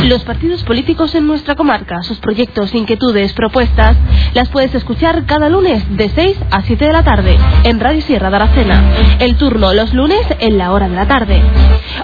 Los 0.05 0.23
partidos 0.23 0.63
políticos 0.63 1.15
en 1.15 1.27
nuestra 1.27 1.55
comarca, 1.55 2.01
sus 2.01 2.19
proyectos, 2.19 2.73
inquietudes, 2.73 3.33
propuestas, 3.33 3.97
las 4.33 4.47
puedes 4.49 4.73
escuchar 4.73 5.25
cada 5.25 5.49
lunes 5.49 5.83
de 5.97 6.09
6 6.09 6.37
a 6.49 6.61
7 6.61 6.85
de 6.85 6.93
la 6.93 7.03
tarde 7.03 7.37
en 7.63 7.79
Radio 7.79 8.01
Sierra 8.01 8.29
de 8.29 8.35
Aracena. 8.37 8.83
El 9.19 9.35
turno 9.35 9.73
los 9.73 9.93
lunes 9.93 10.21
en 10.39 10.57
la 10.57 10.71
hora 10.71 10.87
de 10.87 10.95
la 10.95 11.07
tarde. 11.07 11.41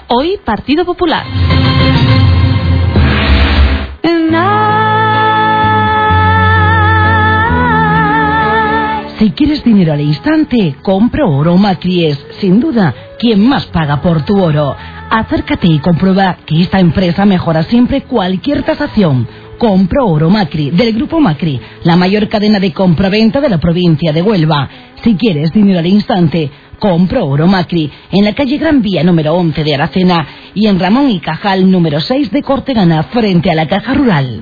Hoy 0.08 0.38
Partido 0.44 0.84
Popular. 0.84 1.24
Si 9.18 9.30
quieres 9.30 9.64
dinero 9.64 9.92
al 9.94 10.00
instante, 10.02 10.76
compra 10.82 11.24
oro 11.24 11.56
Macri 11.56 12.04
es, 12.04 12.26
sin 12.40 12.60
duda, 12.60 12.92
quien 13.18 13.48
más 13.48 13.64
paga 13.66 14.02
por 14.02 14.22
tu 14.22 14.38
oro. 14.38 14.76
Acércate 15.16 15.68
y 15.68 15.78
comprueba 15.78 16.38
que 16.44 16.60
esta 16.60 16.80
empresa 16.80 17.24
mejora 17.24 17.62
siempre 17.62 18.02
cualquier 18.02 18.64
tasación. 18.64 19.28
Compro 19.58 20.08
Oro 20.08 20.28
Macri, 20.28 20.72
del 20.72 20.92
Grupo 20.92 21.20
Macri, 21.20 21.60
la 21.84 21.94
mayor 21.94 22.28
cadena 22.28 22.58
de 22.58 22.72
compra-venta 22.72 23.40
de 23.40 23.48
la 23.48 23.58
provincia 23.58 24.12
de 24.12 24.22
Huelva. 24.22 24.68
Si 25.04 25.14
quieres 25.14 25.52
dinero 25.52 25.78
al 25.78 25.86
instante, 25.86 26.50
compro 26.80 27.26
Oro 27.26 27.46
Macri, 27.46 27.88
en 28.10 28.24
la 28.24 28.34
calle 28.34 28.58
Gran 28.58 28.82
Vía 28.82 29.04
número 29.04 29.34
11 29.34 29.62
de 29.62 29.74
Aracena 29.76 30.26
y 30.52 30.66
en 30.66 30.80
Ramón 30.80 31.08
y 31.08 31.20
Cajal 31.20 31.70
número 31.70 32.00
6 32.00 32.32
de 32.32 32.42
Cortegana 32.42 33.04
frente 33.04 33.52
a 33.52 33.54
la 33.54 33.68
Caja 33.68 33.94
Rural. 33.94 34.40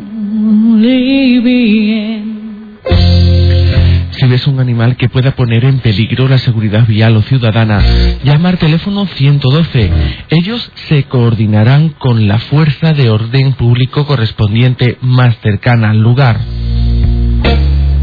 Si 4.23 4.29
ves 4.29 4.47
un 4.47 4.61
animal 4.61 4.97
que 4.97 5.09
pueda 5.09 5.33
poner 5.33 5.65
en 5.65 5.81
peligro 5.81 6.29
la 6.29 6.39
seguridad 6.39 6.87
vial 6.87 7.17
o 7.17 7.23
ciudadana, 7.23 7.83
llama 8.23 8.51
al 8.51 8.59
teléfono 8.59 9.05
112. 9.05 9.91
Ellos 10.31 10.71
se 10.87 11.03
coordinarán 11.09 11.89
con 11.89 12.29
la 12.29 12.39
fuerza 12.39 12.93
de 12.93 13.11
orden 13.11 13.55
público 13.55 14.07
correspondiente 14.07 14.97
más 15.01 15.37
cercana 15.39 15.91
al 15.91 15.99
lugar. 15.99 16.39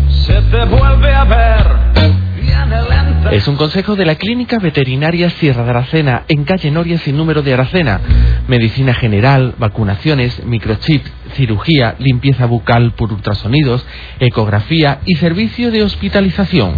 Se 0.09 0.41
te 0.41 0.65
vuelve 0.65 1.13
a 1.13 1.23
ver. 1.23 1.79
Es 3.31 3.47
un 3.47 3.57
consejo 3.57 3.95
de 3.95 4.05
la 4.05 4.15
Clínica 4.15 4.57
Veterinaria 4.59 5.29
Sierra 5.29 5.63
de 5.63 5.69
Aracena, 5.69 6.23
en 6.27 6.45
calle 6.45 6.71
Noria 6.71 6.97
sin 6.97 7.15
número 7.15 7.43
de 7.43 7.53
Aracena. 7.53 8.01
Medicina 8.47 8.93
general, 8.93 9.53
vacunaciones, 9.57 10.43
microchip, 10.45 11.05
cirugía, 11.39 11.95
limpieza 11.99 12.45
bucal 12.47 12.91
por 12.91 13.13
ultrasonidos, 13.13 13.85
ecografía 14.19 14.99
y 15.05 15.15
servicio 15.15 15.71
de 15.71 15.83
hospitalización. 15.83 16.75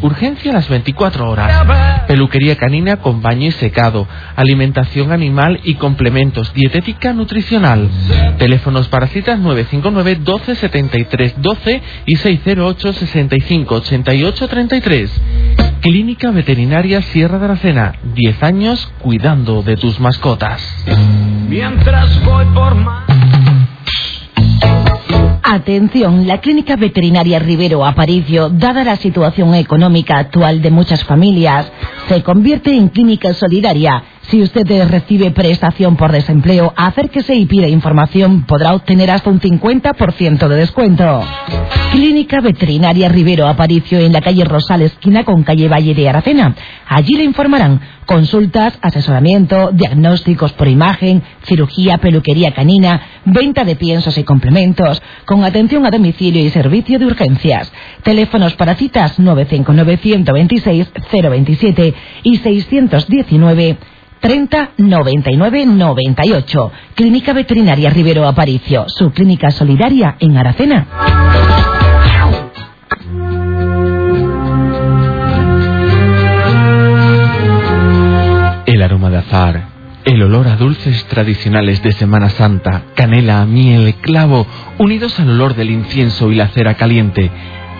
Urgencia 0.00 0.50
a 0.50 0.54
las 0.54 0.68
24 0.68 1.30
horas. 1.30 2.06
Peluquería 2.08 2.56
canina 2.56 2.96
con 2.96 3.22
baño 3.22 3.46
y 3.46 3.52
secado, 3.52 4.08
alimentación 4.34 5.12
animal 5.12 5.60
y 5.62 5.74
complementos, 5.74 6.52
dietética 6.52 7.12
nutricional. 7.12 7.88
Teléfonos 8.38 8.88
para 8.88 9.06
citas 9.06 9.38
959 9.38 10.16
12 10.24 10.56
73 10.56 11.34
12 11.40 11.82
y 12.06 12.16
608 12.16 12.92
65 12.92 13.74
88 13.76 14.48
33. 14.48 15.22
Clínica 15.80 16.32
Veterinaria 16.32 17.02
Sierra 17.02 17.38
de 17.38 17.44
Aracena, 17.44 17.94
10 18.14 18.42
años 18.42 18.90
cuidando 18.98 19.62
de 19.62 19.76
tus 19.76 20.00
mascotas. 20.00 20.60
Mientras 21.48 22.24
voy 22.24 22.44
por. 22.46 22.72
Atención, 25.44 26.28
la 26.28 26.40
Clínica 26.40 26.76
Veterinaria 26.76 27.40
Rivero 27.40 27.84
Aparicio, 27.84 28.48
dada 28.48 28.84
la 28.84 28.94
situación 28.94 29.54
económica 29.56 30.18
actual 30.18 30.62
de 30.62 30.70
muchas 30.70 31.02
familias, 31.02 31.70
se 32.08 32.22
convierte 32.22 32.72
en 32.72 32.88
clínica 32.88 33.34
solidaria. 33.34 34.04
Si 34.32 34.40
usted 34.40 34.88
recibe 34.88 35.30
prestación 35.30 35.98
por 35.98 36.10
desempleo, 36.10 36.72
acérquese 36.74 37.34
y 37.34 37.44
pida 37.44 37.68
información, 37.68 38.46
podrá 38.46 38.72
obtener 38.72 39.10
hasta 39.10 39.28
un 39.28 39.38
50% 39.38 40.48
de 40.48 40.56
descuento. 40.56 41.22
Clínica 41.90 42.40
Veterinaria 42.40 43.10
Rivero 43.10 43.46
Aparicio 43.46 43.98
en 43.98 44.14
la 44.14 44.22
calle 44.22 44.46
Rosal, 44.46 44.80
esquina 44.80 45.24
con 45.24 45.42
calle 45.42 45.68
Valle 45.68 45.92
de 45.92 46.08
Aracena. 46.08 46.54
Allí 46.88 47.16
le 47.16 47.24
informarán 47.24 47.82
consultas, 48.06 48.78
asesoramiento, 48.80 49.70
diagnósticos 49.70 50.54
por 50.54 50.66
imagen, 50.66 51.22
cirugía, 51.44 51.98
peluquería 51.98 52.54
canina, 52.54 53.02
venta 53.26 53.64
de 53.64 53.76
piensos 53.76 54.16
y 54.16 54.24
complementos, 54.24 55.02
con 55.26 55.44
atención 55.44 55.84
a 55.84 55.90
domicilio 55.90 56.42
y 56.42 56.48
servicio 56.48 56.98
de 56.98 57.04
urgencias. 57.04 57.70
Teléfonos 58.02 58.54
para 58.54 58.76
citas 58.76 59.18
959 59.18 59.98
126 60.02 60.90
027 61.12 61.94
y 62.22 62.36
619 62.38 63.76
30 64.22 64.70
99 64.78 65.66
98. 65.66 66.72
Clínica 66.94 67.32
Veterinaria 67.32 67.90
Rivero 67.90 68.26
Aparicio, 68.26 68.84
su 68.86 69.10
clínica 69.10 69.50
solidaria 69.50 70.16
en 70.20 70.36
Aracena. 70.36 70.86
El 78.64 78.80
aroma 78.80 79.10
de 79.10 79.18
azar, 79.18 79.64
el 80.04 80.22
olor 80.22 80.46
a 80.46 80.56
dulces 80.56 81.04
tradicionales 81.06 81.82
de 81.82 81.90
Semana 81.90 82.30
Santa, 82.30 82.82
canela, 82.94 83.44
miel, 83.44 83.96
clavo, 83.96 84.46
unidos 84.78 85.18
al 85.18 85.30
olor 85.30 85.56
del 85.56 85.70
incienso 85.70 86.30
y 86.30 86.36
la 86.36 86.46
cera 86.48 86.74
caliente, 86.74 87.28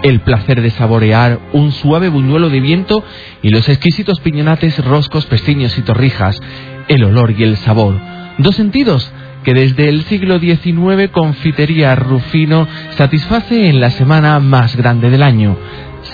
el 0.03 0.21
placer 0.21 0.61
de 0.61 0.71
saborear 0.71 1.41
un 1.53 1.73
suave 1.73 2.09
buñuelo 2.09 2.51
de 2.51 2.61
viento 2.61 3.05
y 3.43 3.51
los 3.51 3.69
exquisitos 3.69 4.21
piñonates, 4.21 4.85
roscos, 4.85 5.27
pestiños 5.27 5.77
y 5.79 5.83
torrijas, 5.83 6.41
el 6.89 7.05
olor 7.05 7.35
y 7.37 7.43
el 7.43 7.57
sabor. 7.59 7.99
Dos 8.39 8.57
sentidos 8.57 9.11
que 9.45 9.55
desde 9.55 9.89
el 9.89 10.03
siglo 10.05 10.39
XIX 10.39 11.11
Confitería 11.11 11.95
Rufino 11.95 12.69
satisface 12.97 13.69
en 13.69 13.81
la 13.81 13.91
semana 13.91 14.39
más 14.41 14.77
grande 14.77 15.11
del 15.11 15.23
año, 15.23 15.57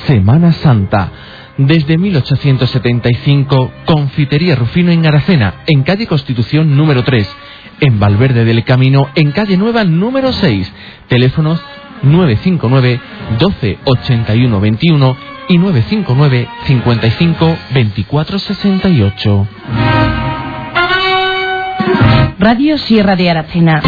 Semana 0.07 0.53
Santa. 0.53 1.11
Desde 1.59 1.98
1875, 1.98 3.72
Confitería 3.85 4.55
Rufino 4.55 4.92
en 4.92 5.05
Aracena, 5.07 5.62
en 5.66 5.83
calle 5.83 6.07
Constitución 6.07 6.77
número 6.77 7.03
3, 7.03 7.29
en 7.81 7.98
Valverde 7.98 8.44
del 8.44 8.64
Camino, 8.64 9.09
en 9.16 9.33
calle 9.33 9.57
Nueva 9.57 9.85
número 9.85 10.33
6, 10.33 10.72
teléfonos 11.09 11.61
959 12.02 13.00
12 13.38 13.78
81 13.84 14.61
21 14.61 15.16
y 15.48 15.58
959 15.58 16.48
55 16.66 17.56
24 17.74 18.38
68. 18.38 19.48
Radio 22.38 22.78
Sierra 22.78 23.16
de 23.16 23.30
Aracena. 23.30 23.82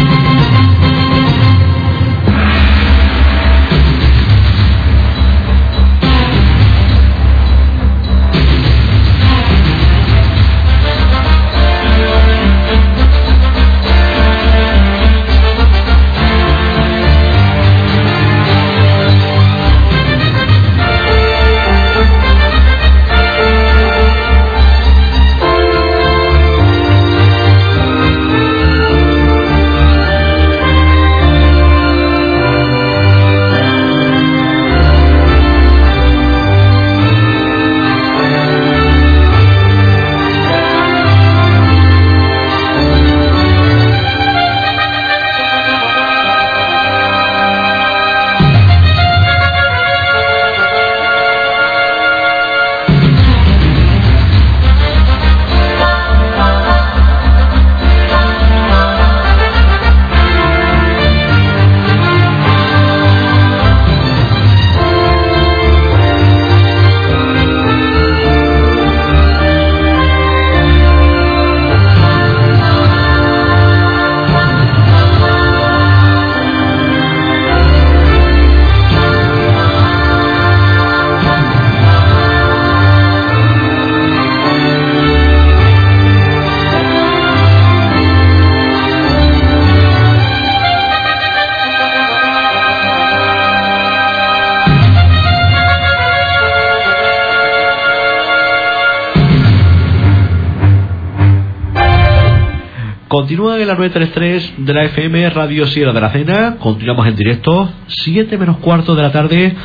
Continúa 103.31 103.57
en 103.61 103.65
la 103.65 103.75
933 103.75 104.55
de 104.57 104.73
la 104.73 104.83
FM 104.83 105.29
Radio 105.29 105.65
Sierra 105.65 105.93
de 105.93 106.01
la 106.01 106.09
Cena. 106.09 106.57
Continuamos 106.57 107.07
en 107.07 107.15
directo. 107.15 107.71
7 107.87 108.37
menos 108.37 108.57
cuarto 108.57 108.93
de 108.93 109.03
la 109.03 109.13
tarde. 109.13 109.55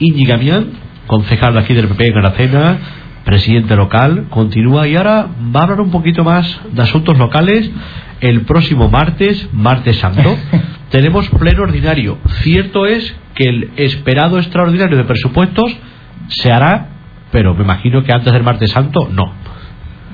Iñiga 0.00 0.34
Gamián, 0.34 0.70
concejal 1.06 1.54
de 1.54 1.60
aquí 1.60 1.72
del 1.72 1.86
PP 1.86 2.08
en 2.08 2.18
Aracena, 2.18 2.78
presidente 3.24 3.76
local, 3.76 4.26
continúa 4.28 4.88
y 4.88 4.96
ahora 4.96 5.28
va 5.54 5.60
a 5.60 5.62
hablar 5.62 5.82
un 5.82 5.92
poquito 5.92 6.24
más 6.24 6.60
de 6.72 6.82
asuntos 6.82 7.16
locales. 7.16 7.70
El 8.20 8.40
próximo 8.40 8.88
martes, 8.88 9.50
martes 9.52 9.98
santo, 9.98 10.36
tenemos 10.90 11.28
pleno 11.28 11.62
ordinario. 11.62 12.18
Cierto 12.42 12.86
es 12.86 13.16
que 13.36 13.44
el 13.44 13.70
esperado 13.76 14.38
extraordinario 14.38 14.96
de 14.96 15.04
presupuestos 15.04 15.72
se 16.26 16.50
hará, 16.50 16.88
pero 17.30 17.54
me 17.54 17.62
imagino 17.62 18.02
que 18.02 18.12
antes 18.12 18.32
del 18.32 18.42
martes 18.42 18.72
santo 18.72 19.08
no. 19.12 19.45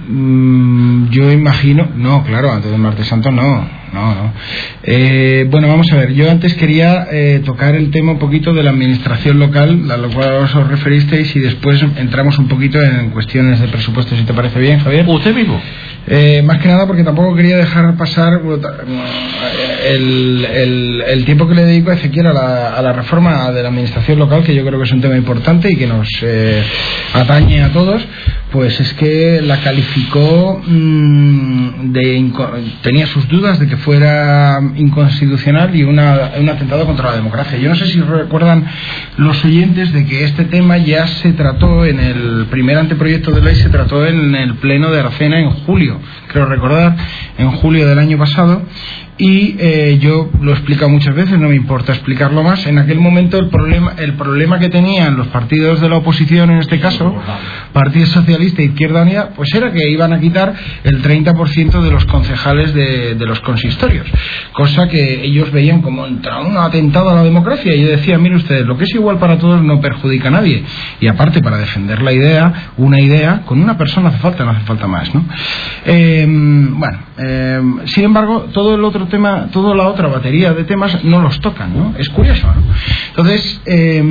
Mm, 0.09 1.11
yo 1.11 1.30
imagino, 1.30 1.88
no, 1.96 2.24
claro, 2.24 2.53
antes 2.53 2.70
del 2.70 2.80
martes 2.80 3.07
santo 3.07 3.30
no, 3.30 3.68
no, 3.92 4.14
no. 4.14 4.32
Eh, 4.82 5.46
bueno, 5.48 5.68
vamos 5.68 5.92
a 5.92 5.96
ver, 5.96 6.12
yo 6.12 6.30
antes 6.30 6.55
quería 6.55 7.07
eh, 7.11 7.40
tocar 7.44 7.74
el 7.76 7.90
tema 7.90 8.12
un 8.12 8.18
poquito 8.18 8.53
de 8.53 8.62
la 8.62 8.70
administración 8.70 9.38
local, 9.38 9.90
a 9.90 9.96
lo 9.96 10.11
cual 10.11 10.32
os 10.34 10.68
referisteis, 10.68 11.34
y 11.36 11.40
después 11.40 11.80
entramos 11.96 12.38
un 12.38 12.48
poquito 12.48 12.82
en 12.82 13.11
cuestiones 13.11 13.61
de 13.61 13.68
presupuesto, 13.68 14.16
si 14.16 14.24
te 14.24 14.34
parece 14.34 14.59
bien, 14.59 14.80
Javier. 14.80 15.07
¿Usted 15.07 15.34
mismo? 15.34 15.61
Eh, 16.07 16.42
más 16.42 16.59
que 16.59 16.66
nada 16.66 16.86
porque 16.86 17.05
tampoco 17.05 17.36
quería 17.36 17.57
dejar 17.57 17.96
pasar 17.96 18.40
el, 19.86 20.44
el, 20.44 21.05
el 21.07 21.24
tiempo 21.24 21.46
que 21.46 21.55
le 21.55 21.64
dedico 21.64 21.92
a 21.92 21.94
Ezequiel 21.94 22.26
a 22.26 22.32
la, 22.32 22.74
a 22.74 22.82
la, 22.82 22.92
reforma 22.92 23.53
de 23.53 23.62
la 23.62 23.68
administración 23.68 24.18
local, 24.18 24.42
que 24.42 24.53
yo 24.53 24.64
creo 24.66 24.80
que 24.80 24.86
es 24.86 24.92
un 24.92 25.00
tema 25.00 25.16
importante 25.16 25.70
y 25.70 25.76
que 25.76 25.86
nos 25.86 26.09
eh, 26.22 26.64
atañe 27.14 27.62
a 27.62 27.72
todos, 27.72 28.03
pues 28.53 28.78
es 28.78 28.92
que 28.94 29.40
la 29.42 29.61
calificó 29.61 30.62
mmm, 30.64 31.92
de 31.92 32.30
tenía 32.82 33.07
sus 33.07 33.26
dudas 33.28 33.59
de 33.59 33.66
que 33.66 33.76
fuera 33.78 34.61
inconstitucional 34.76 35.74
y 35.74 35.82
una, 35.82 36.32
un 36.38 36.48
atentado 36.48 36.86
contra 36.86 37.11
la 37.11 37.16
democracia. 37.16 37.59
Yo 37.59 37.70
no 37.70 37.74
sé 37.74 37.86
si 37.86 38.00
recuerdan 38.00 38.64
los 39.16 39.42
oyentes 39.44 39.92
de 39.92 40.05
que 40.05 40.24
este 40.24 40.44
tema 40.44 40.76
ya 40.76 41.07
se 41.07 41.32
trató 41.32 41.84
en 41.84 41.98
el 41.98 42.46
primer 42.50 42.76
anteproyecto 42.76 43.32
de 43.32 43.40
ley, 43.40 43.57
se 43.57 43.70
trató 43.70 44.07
en 44.07 44.34
el 44.34 44.55
pleno 44.57 44.90
de 44.90 45.00
Aracena 45.00 45.40
en 45.40 45.50
julio, 45.50 45.98
creo 46.28 46.46
recordar, 46.46 46.96
en 47.38 47.50
julio 47.53 47.88
del 47.88 47.98
año 47.98 48.18
pasado 48.18 48.62
y 49.22 49.54
eh, 49.56 49.98
yo 50.00 50.30
lo 50.40 50.50
he 50.50 50.54
explicado 50.54 50.88
muchas 50.88 51.14
veces, 51.14 51.38
no 51.38 51.48
me 51.48 51.54
importa 51.54 51.92
explicarlo 51.92 52.42
más. 52.42 52.66
En 52.66 52.76
aquel 52.76 52.98
momento 52.98 53.38
el 53.38 53.50
problema, 53.50 53.92
el 53.96 54.14
problema 54.14 54.58
que 54.58 54.68
tenían 54.68 55.16
los 55.16 55.28
partidos 55.28 55.80
de 55.80 55.88
la 55.88 55.98
oposición, 55.98 56.50
en 56.50 56.58
este 56.58 56.80
caso, 56.80 57.14
Partido 57.72 58.06
Socialista 58.06 58.62
e 58.62 58.64
Izquierda 58.64 59.02
Unida, 59.02 59.30
pues 59.36 59.54
era 59.54 59.70
que 59.70 59.88
iban 59.88 60.12
a 60.12 60.18
quitar 60.18 60.52
el 60.82 61.00
30% 61.04 61.82
de 61.82 61.90
los 61.92 62.04
concejales 62.06 62.74
de, 62.74 63.14
de, 63.14 63.24
los 63.24 63.38
consistorios, 63.42 64.08
cosa 64.54 64.88
que 64.88 65.24
ellos 65.24 65.52
veían 65.52 65.82
como 65.82 66.02
un 66.02 66.56
atentado 66.56 67.10
a 67.10 67.14
la 67.14 67.22
democracia. 67.22 67.76
Y 67.76 67.80
yo 67.80 67.90
decía, 67.90 68.18
mire 68.18 68.34
ustedes, 68.34 68.66
lo 68.66 68.76
que 68.76 68.86
es 68.86 68.94
igual 68.96 69.20
para 69.20 69.38
todos 69.38 69.62
no 69.62 69.80
perjudica 69.80 70.28
a 70.28 70.32
nadie. 70.32 70.64
Y 70.98 71.06
aparte, 71.06 71.40
para 71.40 71.58
defender 71.58 72.02
la 72.02 72.12
idea, 72.12 72.72
una 72.76 73.00
idea, 73.00 73.42
con 73.44 73.62
una 73.62 73.78
persona 73.78 74.08
hace 74.08 74.18
falta, 74.18 74.44
no 74.44 74.50
hace 74.50 74.64
falta 74.64 74.88
más. 74.88 75.14
¿no? 75.14 75.24
Eh, 75.86 76.26
bueno, 76.26 76.98
eh, 77.18 77.62
sin 77.84 78.02
embargo, 78.02 78.48
todo 78.52 78.74
el 78.74 78.82
otro 78.82 79.11
tema, 79.12 79.48
toda 79.52 79.76
la 79.76 79.86
otra 79.86 80.08
batería 80.08 80.52
de 80.52 80.64
temas 80.64 81.04
no 81.04 81.20
los 81.20 81.40
tocan, 81.40 81.72
¿no? 81.78 81.94
Es 81.96 82.08
curioso, 82.08 82.48
¿no? 82.48 82.62
Entonces, 83.10 83.60
eh, 83.66 84.02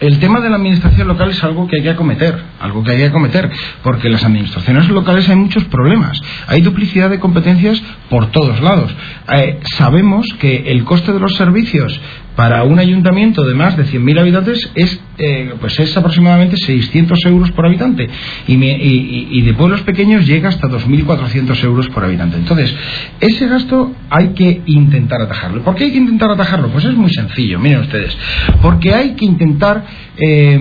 el 0.00 0.18
tema 0.20 0.40
de 0.40 0.50
la 0.50 0.56
administración 0.56 1.08
local 1.08 1.30
es 1.30 1.42
algo 1.42 1.66
que 1.66 1.78
hay 1.78 1.82
que 1.82 1.90
acometer, 1.90 2.40
algo 2.64 2.82
que 2.82 2.92
hay 2.92 2.98
que 2.98 3.06
acometer, 3.06 3.50
porque 3.82 4.08
en 4.08 4.14
las 4.14 4.24
administraciones 4.24 4.88
locales 4.88 5.28
hay 5.28 5.36
muchos 5.36 5.64
problemas. 5.64 6.20
Hay 6.46 6.62
duplicidad 6.62 7.10
de 7.10 7.20
competencias 7.20 7.82
por 8.08 8.30
todos 8.30 8.60
lados. 8.60 8.94
Eh, 9.32 9.60
sabemos 9.76 10.26
que 10.40 10.64
el 10.72 10.84
coste 10.84 11.12
de 11.12 11.20
los 11.20 11.34
servicios 11.36 12.00
para 12.36 12.64
un 12.64 12.78
ayuntamiento 12.78 13.44
de 13.44 13.54
más 13.54 13.76
de 13.76 13.84
100.000 13.84 14.18
habitantes 14.18 14.70
es, 14.74 15.00
eh, 15.18 15.54
pues 15.60 15.78
es 15.78 15.96
aproximadamente 15.96 16.56
600 16.56 17.24
euros 17.26 17.52
por 17.52 17.66
habitante 17.66 18.08
y, 18.48 19.42
de 19.42 19.54
pueblos 19.54 19.82
pequeños 19.82 20.26
llega 20.26 20.48
hasta 20.48 20.68
2.400 20.68 21.62
euros 21.64 21.88
por 21.90 22.04
habitante. 22.04 22.36
Entonces, 22.36 22.74
ese 23.20 23.46
gasto 23.46 23.92
hay 24.10 24.28
que 24.28 24.62
intentar 24.66 25.20
atajarlo. 25.22 25.62
¿Por 25.62 25.76
qué 25.76 25.84
hay 25.84 25.92
que 25.92 25.98
intentar 25.98 26.30
atajarlo? 26.30 26.68
Pues 26.70 26.84
es 26.84 26.94
muy 26.94 27.12
sencillo, 27.12 27.60
miren 27.60 27.80
ustedes. 27.80 28.16
Porque 28.62 28.94
hay 28.94 29.14
que 29.14 29.24
intentar, 29.26 29.84
eh, 30.16 30.58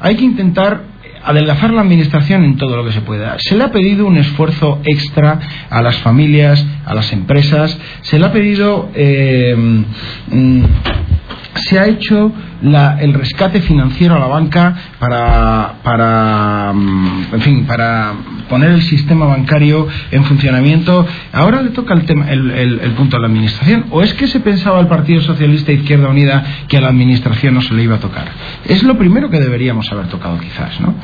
hay 0.00 0.16
que 0.16 0.24
intentar 0.24 0.89
adelgazar 1.24 1.72
la 1.72 1.82
administración 1.82 2.44
en 2.44 2.56
todo 2.56 2.76
lo 2.76 2.84
que 2.84 2.92
se 2.92 3.00
pueda. 3.00 3.36
Se 3.38 3.56
le 3.56 3.64
ha 3.64 3.70
pedido 3.70 4.06
un 4.06 4.16
esfuerzo 4.16 4.80
extra 4.84 5.38
a 5.68 5.82
las 5.82 5.96
familias, 5.98 6.64
a 6.84 6.94
las 6.94 7.12
empresas, 7.12 7.76
se 8.02 8.18
le 8.18 8.26
ha 8.26 8.32
pedido. 8.32 8.90
Eh, 8.94 9.54
mm, 10.30 10.64
se 11.54 11.78
ha 11.78 11.86
hecho 11.86 12.32
la, 12.62 12.98
el 13.00 13.14
rescate 13.14 13.60
financiero 13.60 14.14
a 14.14 14.18
la 14.18 14.26
banca 14.26 14.74
para, 14.98 15.74
para, 15.82 16.72
mm, 16.74 17.26
en 17.32 17.40
fin, 17.40 17.64
para 17.66 18.12
poner 18.48 18.70
el 18.70 18.82
sistema 18.82 19.26
bancario 19.26 19.86
en 20.10 20.24
funcionamiento. 20.24 21.06
Ahora 21.32 21.62
le 21.62 21.70
toca 21.70 21.94
el, 21.94 22.04
tema, 22.04 22.30
el, 22.30 22.50
el, 22.50 22.90
punto 22.92 23.16
a 23.16 23.20
la 23.20 23.26
administración. 23.26 23.86
¿O 23.90 24.02
es 24.02 24.14
que 24.14 24.26
se 24.26 24.40
pensaba 24.40 24.80
el 24.80 24.88
Partido 24.88 25.20
Socialista 25.22 25.72
Izquierda 25.72 26.08
Unida 26.08 26.44
que 26.68 26.76
a 26.76 26.80
la 26.80 26.88
administración 26.88 27.54
no 27.54 27.62
se 27.62 27.74
le 27.74 27.82
iba 27.82 27.96
a 27.96 28.00
tocar? 28.00 28.28
Es 28.66 28.82
lo 28.82 28.98
primero 28.98 29.30
que 29.30 29.40
deberíamos 29.40 29.90
haber 29.92 30.06
tocado 30.06 30.38
quizás, 30.38 30.80
¿no? 30.80 30.94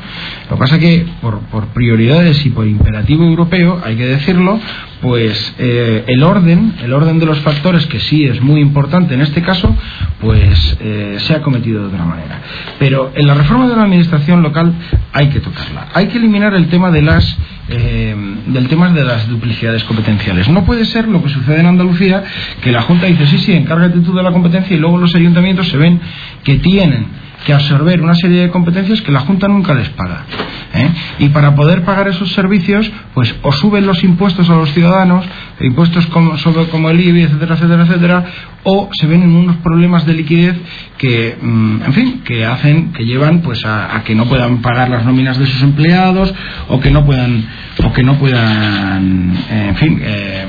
Lo 0.49 0.55
que 0.55 0.59
pasa 0.59 0.79
que 0.79 1.05
por, 1.21 1.39
por 1.47 1.67
prioridades 1.67 2.45
y 2.45 2.49
por 2.49 2.67
imperativo 2.67 3.23
europeo, 3.23 3.81
hay 3.83 3.95
que 3.95 4.05
decirlo, 4.05 4.59
pues 5.01 5.55
eh, 5.59 6.03
el 6.07 6.23
orden, 6.23 6.73
el 6.83 6.93
orden 6.93 7.19
de 7.19 7.25
los 7.25 7.39
factores, 7.39 7.85
que 7.85 7.99
sí 7.99 8.23
es 8.23 8.41
muy 8.41 8.61
importante 8.61 9.13
en 9.13 9.21
este 9.21 9.41
caso, 9.41 9.75
pues 10.19 10.77
eh, 10.79 11.17
se 11.19 11.35
ha 11.35 11.41
cometido 11.41 11.81
de 11.81 11.87
otra 11.87 12.05
manera. 12.05 12.41
Pero 12.79 13.11
en 13.15 13.27
la 13.27 13.35
reforma 13.35 13.67
de 13.67 13.75
la 13.75 13.83
administración 13.83 14.41
local 14.41 14.73
hay 15.13 15.29
que 15.29 15.39
tocarla. 15.39 15.87
Hay 15.93 16.07
que 16.07 16.17
eliminar 16.17 16.53
el 16.55 16.67
tema 16.67 16.91
de 16.91 17.01
las 17.01 17.37
eh, 17.69 18.15
del 18.47 18.69
tema 18.69 18.89
de 18.91 19.03
las 19.03 19.27
duplicidades 19.27 19.83
competenciales. 19.83 20.47
No 20.47 20.63
puede 20.65 20.85
ser 20.85 21.07
lo 21.07 21.21
que 21.21 21.29
sucede 21.29 21.59
en 21.59 21.65
Andalucía, 21.65 22.23
que 22.61 22.71
la 22.71 22.81
Junta 22.81 23.07
dice 23.07 23.27
sí, 23.27 23.37
sí, 23.39 23.53
encárgate 23.53 23.99
tú 23.99 24.13
de 24.13 24.23
la 24.23 24.31
competencia 24.31 24.75
y 24.75 24.79
luego 24.79 24.97
los 24.97 25.13
ayuntamientos 25.15 25.67
se 25.67 25.77
ven 25.77 25.99
que 26.43 26.55
tienen 26.55 27.26
que 27.45 27.53
absorber 27.53 28.01
una 28.01 28.15
serie 28.15 28.41
de 28.41 28.49
competencias 28.49 29.01
que 29.01 29.11
la 29.11 29.21
Junta 29.21 29.47
nunca 29.47 29.73
les 29.73 29.89
paga. 29.89 30.25
¿eh? 30.73 30.89
Y 31.19 31.29
para 31.29 31.55
poder 31.55 31.83
pagar 31.83 32.07
esos 32.07 32.31
servicios, 32.33 32.89
pues 33.13 33.35
o 33.41 33.51
suben 33.51 33.85
los 33.85 34.03
impuestos 34.03 34.49
a 34.49 34.55
los 34.55 34.71
ciudadanos, 34.73 35.25
impuestos 35.59 36.05
como, 36.07 36.37
sobre, 36.37 36.65
como 36.67 36.89
el 36.89 36.99
IBI, 36.99 37.23
etcétera, 37.23 37.55
etcétera, 37.55 37.83
etcétera, 37.83 38.25
o 38.63 38.89
se 38.91 39.07
ven 39.07 39.23
en 39.23 39.35
unos 39.35 39.57
problemas 39.57 40.05
de 40.05 40.13
liquidez 40.13 40.57
que, 40.97 41.37
mmm, 41.41 41.81
en 41.85 41.93
fin, 41.93 42.21
que 42.23 42.45
hacen, 42.45 42.91
que 42.91 43.05
llevan 43.05 43.41
pues 43.41 43.65
a, 43.65 43.95
a, 43.95 44.03
que 44.03 44.15
no 44.15 44.25
puedan 44.25 44.61
pagar 44.61 44.89
las 44.89 45.05
nóminas 45.05 45.37
de 45.37 45.45
sus 45.45 45.61
empleados 45.61 46.33
o 46.67 46.79
que 46.79 46.91
no 46.91 47.05
puedan, 47.05 47.45
o 47.83 47.93
que 47.93 48.03
no 48.03 48.15
puedan, 48.15 49.37
eh, 49.49 49.65
en 49.69 49.75
fin, 49.75 50.01
eh, 50.03 50.45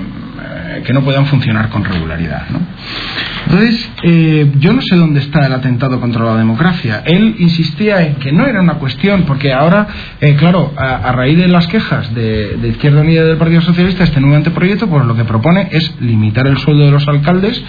que 0.84 0.92
no 0.92 1.02
puedan 1.02 1.26
funcionar 1.26 1.68
con 1.68 1.84
regularidad. 1.84 2.46
Entonces, 3.46 3.90
eh, 4.02 4.52
yo 4.58 4.72
no 4.72 4.82
sé 4.82 4.96
dónde 4.96 5.20
está 5.20 5.46
el 5.46 5.52
atentado 5.52 6.00
contra 6.00 6.24
la 6.24 6.36
democracia. 6.36 7.02
Él 7.04 7.36
insistía 7.38 8.02
en 8.02 8.16
que 8.16 8.32
no 8.32 8.46
era 8.46 8.60
una 8.60 8.74
cuestión, 8.74 9.22
porque 9.22 9.52
ahora, 9.52 9.86
eh, 10.20 10.34
claro, 10.36 10.72
a, 10.76 11.12
raíz 11.12 11.38
de 11.38 11.48
las 11.48 11.66
quejas 11.66 12.14
de, 12.14 12.56
de, 12.56 12.68
Izquierda 12.68 13.00
Unida 13.00 13.24
del 13.24 13.38
Partido 13.38 13.62
Socialista, 13.62 14.04
este 14.04 14.20
nuevo 14.20 14.36
anteproyecto, 14.36 14.88
pues 14.88 15.04
lo 15.06 15.16
que 15.16 15.24
propone 15.24 15.68
es 15.72 15.94
limitar 16.00 16.46
el 16.46 16.58
sueldo 16.58 16.84
de 16.84 16.90
los 16.90 17.08
alcaldes 17.08 17.62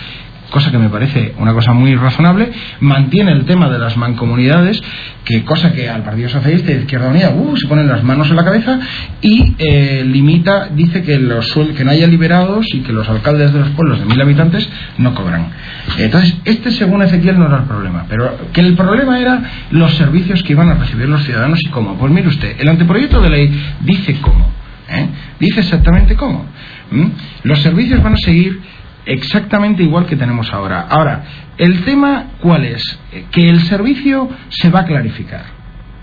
cosa 0.49 0.71
que 0.71 0.77
me 0.77 0.89
parece 0.89 1.33
una 1.37 1.53
cosa 1.53 1.73
muy 1.73 1.95
razonable, 1.95 2.51
mantiene 2.79 3.31
el 3.31 3.45
tema 3.45 3.69
de 3.69 3.79
las 3.79 3.97
mancomunidades, 3.97 4.81
que 5.25 5.43
cosa 5.43 5.71
que 5.73 5.89
al 5.89 6.03
Partido 6.03 6.29
Socialista 6.29 6.71
y 6.71 6.75
Izquierda 6.75 7.09
Unida 7.09 7.29
uh, 7.29 7.57
se 7.57 7.67
ponen 7.67 7.87
las 7.87 8.03
manos 8.03 8.29
en 8.29 8.35
la 8.35 8.43
cabeza 8.43 8.79
y 9.21 9.55
eh, 9.57 10.03
limita, 10.05 10.69
dice 10.73 11.03
que, 11.03 11.19
los, 11.19 11.53
que 11.75 11.83
no 11.83 11.91
haya 11.91 12.07
liberados 12.07 12.65
y 12.73 12.81
que 12.81 12.91
los 12.91 13.07
alcaldes 13.07 13.53
de 13.53 13.59
los 13.59 13.69
pueblos 13.69 13.99
de 13.99 14.05
mil 14.05 14.19
habitantes 14.21 14.67
no 14.97 15.13
cobran. 15.13 15.49
Entonces, 15.97 16.35
este 16.45 16.71
según 16.71 17.03
Ezequiel 17.03 17.37
no 17.37 17.47
era 17.47 17.57
el 17.57 17.63
problema, 17.63 18.05
pero 18.09 18.37
que 18.51 18.61
el 18.61 18.75
problema 18.75 19.19
era 19.19 19.41
los 19.71 19.93
servicios 19.95 20.41
que 20.43 20.53
iban 20.53 20.69
a 20.69 20.75
recibir 20.75 21.07
los 21.07 21.23
ciudadanos 21.23 21.59
y 21.61 21.69
cómo. 21.69 21.95
Pues 21.95 22.11
mire 22.11 22.27
usted, 22.27 22.55
el 22.59 22.69
anteproyecto 22.69 23.21
de 23.21 23.29
ley 23.29 23.63
dice 23.81 24.17
cómo, 24.21 24.49
¿eh? 24.89 25.07
dice 25.39 25.59
exactamente 25.61 26.15
cómo. 26.15 26.45
Los 27.43 27.61
servicios 27.61 28.01
van 28.01 28.13
a 28.13 28.17
seguir 28.17 28.59
exactamente 29.09 29.83
igual 29.83 30.05
que 30.05 30.15
tenemos 30.15 30.51
ahora. 30.53 30.87
Ahora, 30.89 31.23
el 31.57 31.83
tema 31.83 32.25
cuál 32.41 32.65
es? 32.65 32.99
Que 33.31 33.49
el 33.49 33.61
servicio 33.61 34.29
se 34.49 34.69
va 34.69 34.81
a 34.81 34.85
clarificar. 34.85 35.43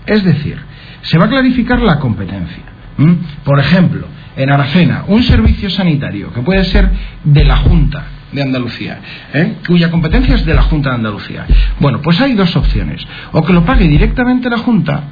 Es 0.05 0.23
decir, 0.23 0.57
se 1.01 1.17
va 1.17 1.25
a 1.25 1.29
clarificar 1.29 1.81
la 1.81 1.99
competencia. 1.99 2.63
¿Mm? 2.97 3.13
Por 3.43 3.59
ejemplo, 3.59 4.07
en 4.35 4.51
Aracena, 4.51 5.05
un 5.07 5.23
servicio 5.23 5.69
sanitario 5.69 6.31
que 6.33 6.41
puede 6.41 6.63
ser 6.65 6.89
de 7.23 7.43
la 7.43 7.57
Junta 7.57 8.05
de 8.31 8.41
Andalucía, 8.41 8.99
¿eh? 9.33 9.55
cuya 9.65 9.89
competencia 9.89 10.35
es 10.35 10.45
de 10.45 10.53
la 10.53 10.63
Junta 10.63 10.89
de 10.89 10.95
Andalucía. 10.95 11.45
Bueno, 11.79 12.01
pues 12.01 12.19
hay 12.21 12.33
dos 12.33 12.55
opciones. 12.55 13.05
O 13.31 13.43
que 13.43 13.53
lo 13.53 13.63
pague 13.65 13.87
directamente 13.87 14.49
la 14.49 14.57
Junta, 14.57 15.03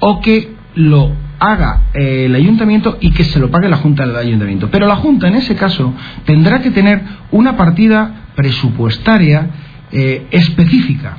o 0.00 0.20
que 0.20 0.54
lo 0.76 1.12
haga 1.44 1.82
eh, 1.92 2.24
el 2.26 2.34
ayuntamiento 2.34 2.98
y 3.00 3.10
que 3.10 3.24
se 3.24 3.38
lo 3.38 3.50
pague 3.50 3.68
la 3.68 3.76
Junta 3.76 4.06
del 4.06 4.16
ayuntamiento. 4.16 4.70
Pero 4.70 4.86
la 4.86 4.96
Junta, 4.96 5.28
en 5.28 5.36
ese 5.36 5.54
caso, 5.54 5.92
tendrá 6.24 6.60
que 6.60 6.70
tener 6.70 7.02
una 7.32 7.56
partida 7.56 8.30
presupuestaria 8.34 9.48
eh, 9.92 10.26
específica 10.30 11.18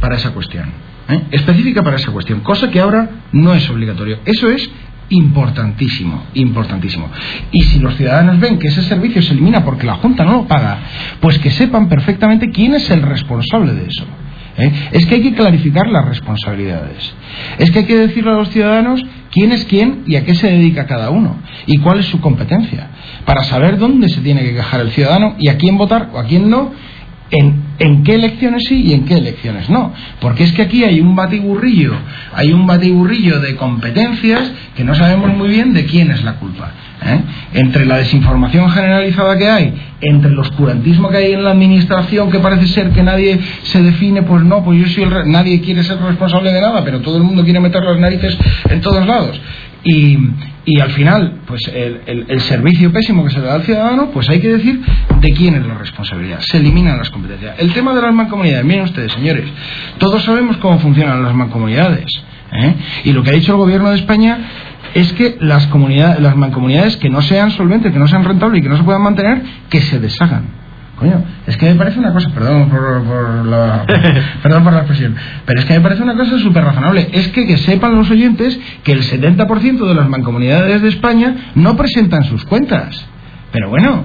para 0.00 0.16
esa 0.16 0.30
cuestión. 0.30 0.66
¿eh? 1.08 1.22
Específica 1.32 1.82
para 1.82 1.96
esa 1.96 2.12
cuestión, 2.12 2.40
cosa 2.40 2.70
que 2.70 2.80
ahora 2.80 3.10
no 3.32 3.52
es 3.54 3.68
obligatorio. 3.68 4.20
Eso 4.24 4.48
es 4.48 4.70
importantísimo, 5.10 6.24
importantísimo. 6.34 7.08
Y 7.50 7.62
si 7.64 7.80
los 7.80 7.96
ciudadanos 7.96 8.38
ven 8.38 8.58
que 8.58 8.68
ese 8.68 8.82
servicio 8.82 9.22
se 9.22 9.32
elimina 9.32 9.64
porque 9.64 9.86
la 9.86 9.94
Junta 9.94 10.24
no 10.24 10.32
lo 10.32 10.46
paga, 10.46 10.78
pues 11.20 11.38
que 11.38 11.50
sepan 11.50 11.88
perfectamente 11.88 12.50
quién 12.50 12.74
es 12.74 12.88
el 12.90 13.02
responsable 13.02 13.72
de 13.72 13.86
eso. 13.86 14.04
Es 14.90 15.06
que 15.06 15.14
hay 15.14 15.22
que 15.22 15.34
clarificar 15.34 15.86
las 15.88 16.04
responsabilidades. 16.04 17.14
Es 17.58 17.70
que 17.70 17.80
hay 17.80 17.84
que 17.84 17.96
decirle 17.96 18.32
a 18.32 18.34
los 18.34 18.50
ciudadanos 18.50 19.04
quién 19.38 19.52
es 19.52 19.64
quién 19.66 20.02
y 20.04 20.16
a 20.16 20.24
qué 20.24 20.34
se 20.34 20.50
dedica 20.50 20.86
cada 20.86 21.10
uno 21.10 21.36
y 21.66 21.78
cuál 21.78 22.00
es 22.00 22.06
su 22.06 22.20
competencia, 22.20 22.88
para 23.24 23.44
saber 23.44 23.78
dónde 23.78 24.08
se 24.08 24.20
tiene 24.20 24.42
que 24.42 24.52
quejar 24.52 24.80
el 24.80 24.90
ciudadano 24.90 25.36
y 25.38 25.46
a 25.46 25.56
quién 25.56 25.78
votar 25.78 26.10
o 26.12 26.18
a 26.18 26.24
quién 26.24 26.50
no, 26.50 26.72
en, 27.30 27.62
en 27.78 28.02
qué 28.02 28.16
elecciones 28.16 28.64
sí 28.68 28.82
y 28.86 28.94
en 28.94 29.04
qué 29.04 29.18
elecciones 29.18 29.70
no. 29.70 29.92
Porque 30.20 30.42
es 30.42 30.52
que 30.52 30.62
aquí 30.62 30.82
hay 30.82 31.00
un 31.00 31.14
batiburrillo, 31.14 31.94
hay 32.34 32.52
un 32.52 32.66
batiburrillo 32.66 33.38
de 33.38 33.54
competencias 33.54 34.50
que 34.76 34.82
no 34.82 34.96
sabemos 34.96 35.36
muy 35.36 35.50
bien 35.50 35.72
de 35.72 35.86
quién 35.86 36.10
es 36.10 36.24
la 36.24 36.34
culpa. 36.34 36.72
¿eh? 37.04 37.20
Entre 37.54 37.86
la 37.86 37.98
desinformación 37.98 38.68
generalizada 38.70 39.38
que 39.38 39.48
hay, 39.48 39.74
entre 40.00 40.30
el 40.30 40.38
oscurantismo 40.38 41.08
que 41.08 41.16
hay 41.16 41.32
en 41.32 41.42
la 41.44 41.50
administración, 41.50 42.30
que 42.30 42.38
parece 42.38 42.66
ser 42.68 42.90
que 42.90 43.02
nadie 43.02 43.38
se 43.64 43.82
define, 43.82 44.22
pues 44.22 44.44
no, 44.44 44.62
pues 44.64 44.80
yo 44.80 44.88
soy 44.88 45.04
el, 45.04 45.30
nadie 45.30 45.60
quiere 45.60 45.82
ser 45.82 45.98
responsable 46.00 46.52
de 46.52 46.60
nada, 46.60 46.84
pero 46.84 47.00
todo 47.00 47.16
el 47.16 47.24
mundo 47.24 47.42
quiere 47.44 47.58
meter 47.60 47.82
las 47.82 47.98
narices 47.98 48.38
en 48.70 48.80
todos 48.80 49.06
lados. 49.06 49.40
Y, 49.84 50.18
y 50.64 50.80
al 50.80 50.90
final, 50.90 51.34
pues 51.46 51.66
el, 51.68 52.00
el- 52.06 52.24
el 52.28 52.40
servicio 52.40 52.92
pésimo 52.92 53.24
que 53.24 53.30
se 53.30 53.38
le 53.38 53.46
da 53.46 53.54
al 53.54 53.62
ciudadano, 53.62 54.10
pues 54.10 54.28
hay 54.28 54.40
que 54.40 54.48
decir 54.48 54.80
de 55.20 55.32
quién 55.32 55.54
es 55.54 55.64
la 55.66 55.74
responsabilidad. 55.74 56.40
Se 56.40 56.58
eliminan 56.58 56.98
las 56.98 57.10
competencias. 57.10 57.54
El 57.58 57.72
tema 57.72 57.94
de 57.94 58.02
las 58.02 58.12
mancomunidades, 58.12 58.64
miren 58.64 58.84
ustedes, 58.84 59.12
señores, 59.12 59.44
todos 59.98 60.22
sabemos 60.24 60.56
cómo 60.58 60.78
funcionan 60.80 61.22
las 61.22 61.32
mancomunidades. 61.34 62.06
¿eh? 62.52 62.74
Y 63.04 63.12
lo 63.12 63.22
que 63.22 63.30
ha 63.30 63.34
dicho 63.34 63.52
el 63.52 63.58
gobierno 63.58 63.90
de 63.90 63.96
España 63.96 64.38
es 64.94 65.12
que 65.14 65.36
las 65.40 65.66
comunidades, 65.68 66.20
las 66.20 66.36
mancomunidades 66.36 66.96
que 66.96 67.10
no 67.10 67.22
sean 67.22 67.50
solventes, 67.50 67.92
que 67.92 67.98
no 67.98 68.08
sean 68.08 68.24
rentables 68.24 68.60
y 68.60 68.62
que 68.62 68.68
no 68.68 68.76
se 68.76 68.84
puedan 68.84 69.02
mantener, 69.02 69.42
que 69.68 69.80
se 69.82 69.98
deshagan. 69.98 70.58
Coño, 70.98 71.22
es 71.46 71.56
que 71.56 71.66
me 71.66 71.76
parece 71.76 72.00
una 72.00 72.12
cosa, 72.12 72.28
perdón 72.30 72.68
por, 72.68 73.04
por 73.04 73.46
la, 73.46 73.86
perdón 74.42 74.64
por 74.64 74.72
la 74.72 74.80
expresión, 74.80 75.14
pero 75.46 75.60
es 75.60 75.64
que 75.64 75.74
me 75.74 75.80
parece 75.80 76.02
una 76.02 76.16
cosa 76.16 76.38
súper 76.40 76.64
razonable. 76.64 77.08
Es 77.12 77.28
que, 77.28 77.46
que 77.46 77.56
sepan 77.58 77.94
los 77.94 78.10
oyentes 78.10 78.58
que 78.82 78.92
el 78.92 79.02
70% 79.02 79.86
de 79.86 79.94
las 79.94 80.08
mancomunidades 80.08 80.82
de 80.82 80.88
España 80.88 81.52
no 81.54 81.76
presentan 81.76 82.24
sus 82.24 82.44
cuentas. 82.44 83.06
Pero 83.52 83.68
bueno, 83.70 84.04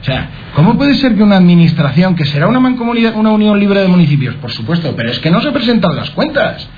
o 0.00 0.04
sea, 0.04 0.28
¿cómo 0.54 0.76
puede 0.76 0.94
ser 0.94 1.16
que 1.16 1.24
una 1.24 1.36
administración, 1.36 2.14
que 2.14 2.24
será 2.24 2.46
una 2.46 2.60
mancomunidad, 2.60 3.16
una 3.16 3.30
unión 3.30 3.58
libre 3.58 3.80
de 3.80 3.88
municipios, 3.88 4.36
por 4.36 4.52
supuesto, 4.52 4.94
pero 4.96 5.10
es 5.10 5.18
que 5.18 5.30
no 5.30 5.40
se 5.40 5.50
presentan 5.50 5.96
las 5.96 6.10
cuentas? 6.10 6.68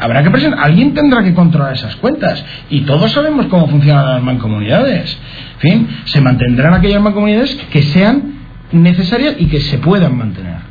Habrá 0.00 0.22
que 0.22 0.30
presentar, 0.30 0.60
alguien 0.60 0.94
tendrá 0.94 1.22
que 1.22 1.34
controlar 1.34 1.74
esas 1.74 1.96
cuentas. 1.96 2.44
Y 2.70 2.80
todos 2.80 3.12
sabemos 3.12 3.46
cómo 3.46 3.68
funcionan 3.68 4.06
las 4.06 4.22
mancomunidades. 4.22 5.18
En 5.54 5.60
fin, 5.60 5.88
se 6.04 6.20
mantendrán 6.20 6.74
aquellas 6.74 7.02
mancomunidades 7.02 7.54
que 7.70 7.82
sean 7.82 8.34
necesarias 8.72 9.36
y 9.38 9.46
que 9.46 9.60
se 9.60 9.78
puedan 9.78 10.16
mantener. 10.16 10.70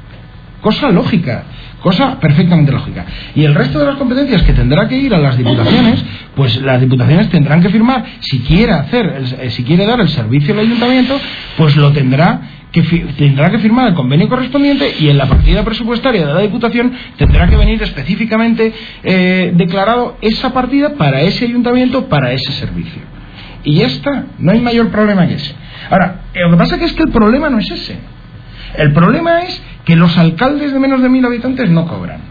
Cosa 0.62 0.92
lógica, 0.92 1.44
cosa 1.82 2.20
perfectamente 2.20 2.72
lógica. 2.72 3.06
Y 3.36 3.44
el 3.44 3.56
resto 3.56 3.80
de 3.80 3.86
las 3.86 3.96
competencias 3.96 4.42
que 4.42 4.54
tendrá 4.54 4.88
que 4.88 4.98
ir 4.98 5.14
a 5.14 5.18
las 5.18 5.38
diputaciones, 5.38 6.04
pues 6.36 6.62
las 6.62 6.82
diputaciones 6.82 7.30
tendrán 7.30 7.62
que 7.62 7.70
firmar, 7.70 8.04
si 8.20 8.40
quiere 8.40 8.74
hacer, 8.74 9.24
eh, 9.40 9.50
si 9.52 9.64
quiere 9.64 9.86
dar 9.86 10.00
el 10.02 10.10
servicio 10.10 10.54
al 10.54 10.62
ayuntamiento, 10.62 11.20
pues 11.58 11.76
lo 11.76 11.92
tendrá 11.92 12.42
que 12.72 12.84
tendrá 13.18 13.50
que 13.50 13.60
firmar 13.60 13.88
el 13.88 13.94
convenio 13.96 14.30
correspondiente 14.30 14.96
y 15.00 15.10
en 15.10 15.18
la 15.18 15.26
partida 15.26 15.64
presupuestaria 15.64 16.26
de 16.26 16.34
la 16.34 16.42
diputación 16.42 16.92
tendrá 17.18 17.48
que 17.50 17.56
venir 17.56 17.82
específicamente 17.82 18.72
eh, 19.04 19.52
declarado 19.56 20.18
esa 20.22 20.54
partida 20.54 20.94
para 20.96 21.22
ese 21.22 21.46
ayuntamiento 21.46 22.08
para 22.08 22.32
ese 22.32 22.52
servicio. 22.54 23.02
Y 23.64 23.76
ya 23.76 23.88
está 23.88 24.26
no 24.38 24.52
hay 24.52 24.62
mayor 24.62 24.90
problema 24.90 25.28
que 25.28 25.36
ese. 25.36 25.56
Ahora 25.90 26.22
eh, 26.34 26.42
lo 26.42 26.52
que 26.52 26.58
pasa 26.58 26.78
que 26.78 26.86
es 26.86 26.94
que 26.94 27.04
el 27.04 27.12
problema 27.12 27.50
no 27.50 27.58
es 27.58 27.70
ese. 27.72 27.98
El 28.78 28.94
problema 28.94 29.42
es 29.42 29.62
que 29.86 29.96
los 29.96 30.16
alcaldes 30.18 30.72
de 30.72 30.80
menos 30.80 31.02
de 31.02 31.10
mil 31.10 31.26
habitantes 31.26 31.70
no 31.72 31.88
cobran 31.88 32.22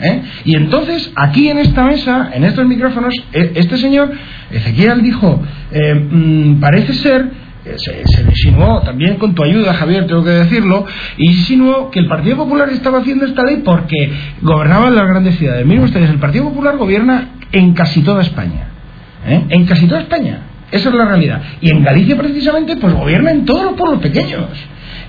¿eh? 0.00 0.22
y 0.44 0.56
entonces 0.56 1.12
aquí 1.14 1.48
en 1.48 1.58
esta 1.58 1.84
mesa 1.84 2.30
en 2.32 2.44
estos 2.44 2.66
micrófonos 2.66 3.14
eh, 3.32 3.52
este 3.54 3.76
señor 3.78 4.12
Ezequiel 4.50 5.02
dijo 5.02 5.42
eh, 5.70 5.94
mm, 5.94 6.60
parece 6.60 6.94
ser 6.94 7.41
se, 7.64 8.06
se 8.06 8.22
insinuó 8.22 8.80
también 8.80 9.16
con 9.16 9.34
tu 9.34 9.42
ayuda, 9.44 9.74
Javier, 9.74 10.06
tengo 10.06 10.24
que 10.24 10.30
decirlo, 10.30 10.84
insinuó 11.16 11.90
que 11.90 12.00
el 12.00 12.08
Partido 12.08 12.36
Popular 12.38 12.68
estaba 12.70 12.98
haciendo 12.98 13.24
esta 13.24 13.44
ley 13.44 13.62
porque 13.64 14.12
gobernaba 14.40 14.88
en 14.88 14.96
las 14.96 15.08
grandes 15.08 15.36
ciudades. 15.36 15.64
Miren 15.64 15.84
ustedes, 15.84 16.10
el 16.10 16.18
Partido 16.18 16.44
Popular 16.44 16.76
gobierna 16.76 17.30
en 17.52 17.72
casi 17.74 18.02
toda 18.02 18.22
España. 18.22 18.68
¿eh? 19.26 19.44
En 19.48 19.66
casi 19.66 19.86
toda 19.86 20.00
España. 20.00 20.40
Esa 20.70 20.88
es 20.88 20.94
la 20.94 21.04
realidad. 21.04 21.42
Y 21.60 21.70
en 21.70 21.84
Galicia, 21.84 22.16
precisamente, 22.16 22.76
pues 22.76 22.94
gobierna 22.94 23.30
en 23.30 23.44
todos 23.44 23.64
los 23.64 23.74
pueblos 23.74 24.00
pequeños. 24.00 24.44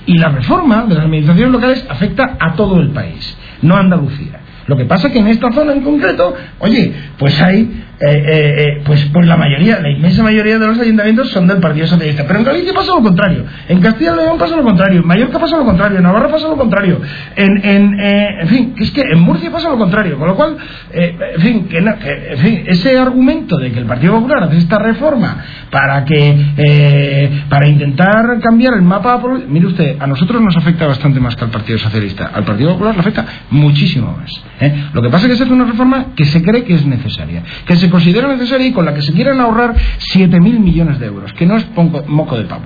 Y 0.06 0.18
la 0.18 0.30
reforma 0.30 0.84
de 0.84 0.96
las 0.96 1.06
administraciones 1.06 1.54
locales 1.54 1.86
afecta 1.90 2.38
a 2.40 2.54
todo 2.54 2.82
el 2.82 2.90
país, 2.90 3.38
no 3.62 3.76
a 3.76 3.80
Andalucía. 3.80 4.43
Lo 4.68 4.78
que 4.78 4.86
pasa 4.86 5.12
que 5.12 5.20
en 5.20 5.28
esta 5.28 5.52
zona 5.52 5.74
en 5.74 5.82
concreto, 5.82 6.34
oye, 6.60 6.94
pues 7.18 7.40
hay, 7.42 7.84
eh, 8.00 8.06
eh, 8.06 8.56
eh, 8.58 8.82
pues, 8.86 9.06
pues 9.12 9.28
la 9.28 9.38
mayoría, 9.38 9.80
la 9.80 9.90
inmensa 9.90 10.24
mayoría 10.24 10.58
de 10.58 10.68
los 10.68 10.80
ayuntamientos 10.80 11.30
son 11.30 11.48
del 11.48 11.58
Partido 11.58 11.88
Socialista. 11.88 12.24
Pero 12.26 12.40
en 12.40 12.46
Galicia 12.46 12.74
pasa 12.74 12.94
lo 12.96 13.02
contrario, 13.02 13.46
en 13.68 13.82
Castilla 13.82 14.14
y 14.14 14.18
León 14.18 14.38
pasa 14.38 14.56
lo 14.56 14.64
contrario, 14.64 15.02
en 15.02 15.08
Mallorca 15.08 15.40
pasa 15.40 15.58
lo 15.58 15.66
contrario, 15.66 15.98
en 15.98 16.04
Navarra 16.04 16.30
pasa 16.30 16.48
lo 16.48 16.56
contrario, 16.56 17.02
en, 17.36 17.66
en, 17.66 18.00
eh, 18.00 18.28
en 18.42 18.48
fin, 18.48 18.76
es 18.78 18.92
que 18.92 19.02
en 19.02 19.20
Murcia 19.20 19.52
pasa 19.52 19.70
lo 19.70 19.78
contrario. 19.78 20.18
Con 20.18 20.28
lo 20.28 20.36
cual, 20.36 20.58
en 20.92 21.42
fin, 21.42 21.68
que, 21.68 21.78
en 21.78 22.38
fin, 22.38 22.64
ese 22.68 22.98
argumento 22.98 23.58
de 23.58 23.72
que 23.72 23.80
el 23.80 23.86
Partido 23.86 24.14
Popular 24.14 24.44
hace 24.44 24.58
esta 24.58 24.80
reforma 24.80 25.38
para 25.70 26.06
que, 26.06 27.44
para 27.50 27.68
intentar 27.68 28.40
cambiar 28.42 28.74
el 28.76 28.82
mapa, 28.82 29.22
mire 29.48 29.68
usted, 29.68 29.98
a 30.00 30.08
nosotros 30.08 30.42
nos 30.42 30.56
afecta 30.56 30.88
bastante 30.88 31.20
más 31.20 31.36
que 31.36 31.46
al 31.46 31.52
Partido 31.52 31.78
Socialista. 31.80 32.32
Al 32.34 32.44
Partido 32.44 32.74
Popular 32.74 32.94
le 32.96 33.02
afecta 33.02 33.26
muchísimo 33.50 34.16
más. 34.18 34.32
¿Eh? 34.66 34.90
Lo 34.94 35.02
que 35.02 35.10
pasa 35.10 35.26
es 35.26 35.32
que 35.32 35.38
se 35.38 35.44
hace 35.44 35.54
una 35.54 35.66
reforma 35.66 36.08
que 36.16 36.26
se 36.26 36.42
cree 36.42 36.64
que 36.64 36.74
es 36.76 36.86
necesaria, 36.86 37.44
que 37.66 37.76
se 37.76 37.90
considera 37.90 38.28
necesaria 38.28 38.68
y 38.68 38.72
con 38.72 38.86
la 38.86 38.94
que 38.94 39.02
se 39.02 39.14
quieren 39.14 39.40
ahorrar 39.40 39.76
7.000 40.16 40.60
millones 40.60 41.00
de 41.00 41.08
euros, 41.08 41.34
que 41.34 41.46
no 41.46 41.58
es 41.58 41.66
moco 42.08 42.38
de 42.38 42.46
pavo. 42.46 42.66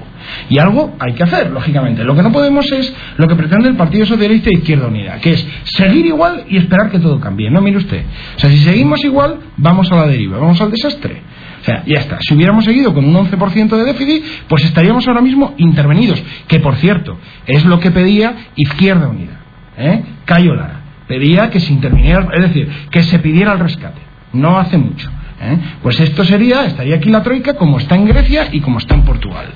Y 0.50 0.60
algo 0.60 0.96
hay 1.00 1.14
que 1.14 1.24
hacer, 1.24 1.52
lógicamente. 1.52 2.04
Lo 2.04 2.16
que 2.16 2.22
no 2.22 2.32
podemos 2.32 2.72
es 2.72 2.94
lo 3.18 3.28
que 3.28 3.36
pretende 3.36 3.70
el 3.70 3.76
Partido 3.76 4.06
Socialista 4.06 4.50
e 4.50 4.54
Izquierda 4.54 4.88
Unida, 4.88 5.20
que 5.20 5.34
es 5.34 5.48
seguir 5.64 6.06
igual 6.06 6.46
y 6.50 6.58
esperar 6.58 6.92
que 6.92 7.00
todo 7.00 7.20
cambie. 7.20 7.50
No, 7.50 7.62
mire 7.62 7.78
usted. 7.78 8.04
O 8.36 8.40
sea, 8.40 8.50
si 8.50 8.60
seguimos 8.60 9.04
igual, 9.04 9.40
vamos 9.58 9.92
a 9.92 9.96
la 9.96 10.08
deriva, 10.08 10.38
vamos 10.38 10.60
al 10.62 10.72
desastre. 10.72 11.22
O 11.62 11.64
sea, 11.64 11.84
ya 11.86 12.00
está. 12.00 12.20
Si 12.22 12.34
hubiéramos 12.34 12.66
seguido 12.66 12.94
con 12.94 13.04
un 13.04 13.14
11% 13.14 13.76
de 13.78 13.84
déficit, 13.84 14.24
pues 14.48 14.64
estaríamos 14.64 15.08
ahora 15.08 15.22
mismo 15.22 15.54
intervenidos. 15.58 16.22
Que, 16.48 16.60
por 16.60 16.76
cierto, 16.76 17.18
es 17.46 17.66
lo 17.66 17.80
que 17.80 17.92
pedía 17.92 18.36
Izquierda 18.56 19.08
Unida. 19.08 19.40
¿eh? 19.78 20.04
Cayo 20.26 20.54
Lara. 20.54 20.77
Pedía 21.08 21.50
que 21.50 21.60
se 21.60 21.72
interviniera, 21.72 22.28
es 22.34 22.42
decir, 22.42 22.70
que 22.92 23.04
se 23.04 23.20
pidiera 23.20 23.54
el 23.54 23.60
rescate. 23.60 24.02
No 24.34 24.60
hace 24.60 24.78
mucho. 24.78 25.10
¿eh? 25.42 25.58
Pues 25.82 26.00
esto 26.00 26.24
sería, 26.24 26.66
estaría 26.66 26.96
aquí 26.96 27.10
la 27.10 27.24
troika 27.24 27.56
como 27.56 27.78
está 27.78 27.96
en 27.96 28.06
Grecia 28.06 28.48
y 28.52 28.60
como 28.60 28.80
está 28.80 28.96
en 28.96 29.04
Portugal. 29.04 29.48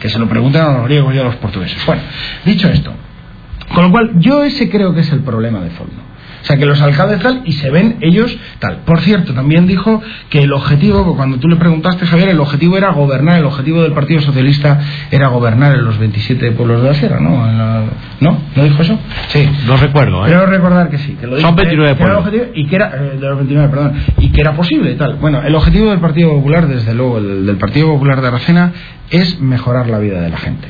Que 0.00 0.08
se 0.08 0.18
lo 0.18 0.28
pregunten 0.28 0.62
a 0.62 0.72
los 0.72 0.84
griegos 0.84 1.14
y 1.14 1.18
a 1.18 1.24
los 1.24 1.36
portugueses. 1.36 1.84
Bueno, 1.84 2.02
dicho 2.44 2.68
esto, 2.68 2.92
con 3.74 3.84
lo 3.84 3.90
cual, 3.90 4.12
yo 4.18 4.44
ese 4.44 4.68
creo 4.70 4.94
que 4.94 5.00
es 5.00 5.12
el 5.12 5.20
problema 5.20 5.60
de 5.60 5.70
fondo. 5.70 6.09
O 6.42 6.44
sea, 6.46 6.56
que 6.56 6.64
los 6.66 6.80
alcaldes 6.80 7.20
tal 7.20 7.42
y 7.44 7.52
se 7.52 7.70
ven 7.70 7.96
ellos 8.00 8.36
tal. 8.60 8.78
Por 8.86 9.00
cierto, 9.00 9.34
también 9.34 9.66
dijo 9.66 10.00
que 10.30 10.42
el 10.42 10.52
objetivo, 10.52 11.14
cuando 11.16 11.38
tú 11.38 11.48
le 11.48 11.56
preguntaste, 11.56 12.06
Javier, 12.06 12.30
el 12.30 12.40
objetivo 12.40 12.76
era 12.78 12.90
gobernar, 12.92 13.38
el 13.38 13.44
objetivo 13.44 13.82
del 13.82 13.92
Partido 13.92 14.20
Socialista 14.22 14.80
era 15.10 15.28
gobernar 15.28 15.74
en 15.74 15.84
los 15.84 15.98
27 15.98 16.52
pueblos 16.52 16.82
de 16.82 16.88
la 16.88 16.94
Sierra, 16.94 17.20
¿no? 17.20 17.46
La- 17.46 17.84
¿No? 18.20 18.38
¿No 18.56 18.64
dijo 18.64 18.82
eso? 18.82 18.98
Sí. 19.28 19.48
No 19.66 19.76
recuerdo, 19.76 20.24
¿eh? 20.26 20.28
Creo 20.30 20.46
recordar 20.46 20.88
que 20.90 20.98
sí. 20.98 21.16
Que 21.20 21.26
lo 21.26 21.40
Son 21.40 21.54
dijo, 21.54 21.54
29 21.56 21.96
que 21.96 22.02
era 22.02 22.12
el 22.18 22.18
pueblos. 22.22 22.26
objetivo 22.26 22.44
y 22.54 22.66
que 22.66 22.76
era, 22.76 22.86
eh, 22.96 23.16
de 23.18 23.28
los 23.28 23.36
29, 23.36 23.68
perdón, 23.68 23.92
y 24.18 24.28
que 24.32 24.40
era 24.40 24.52
posible 24.54 24.92
y 24.92 24.94
tal. 24.96 25.16
Bueno, 25.16 25.42
el 25.42 25.54
objetivo 25.54 25.90
del 25.90 26.00
Partido 26.00 26.30
Popular, 26.30 26.66
desde 26.68 26.94
luego, 26.94 27.18
el 27.18 27.46
del 27.46 27.56
Partido 27.56 27.88
Popular 27.88 28.20
de 28.20 28.28
Aracena, 28.28 28.72
es 29.10 29.40
mejorar 29.40 29.88
la 29.88 29.98
vida 29.98 30.20
de 30.20 30.30
la 30.30 30.36
gente, 30.38 30.68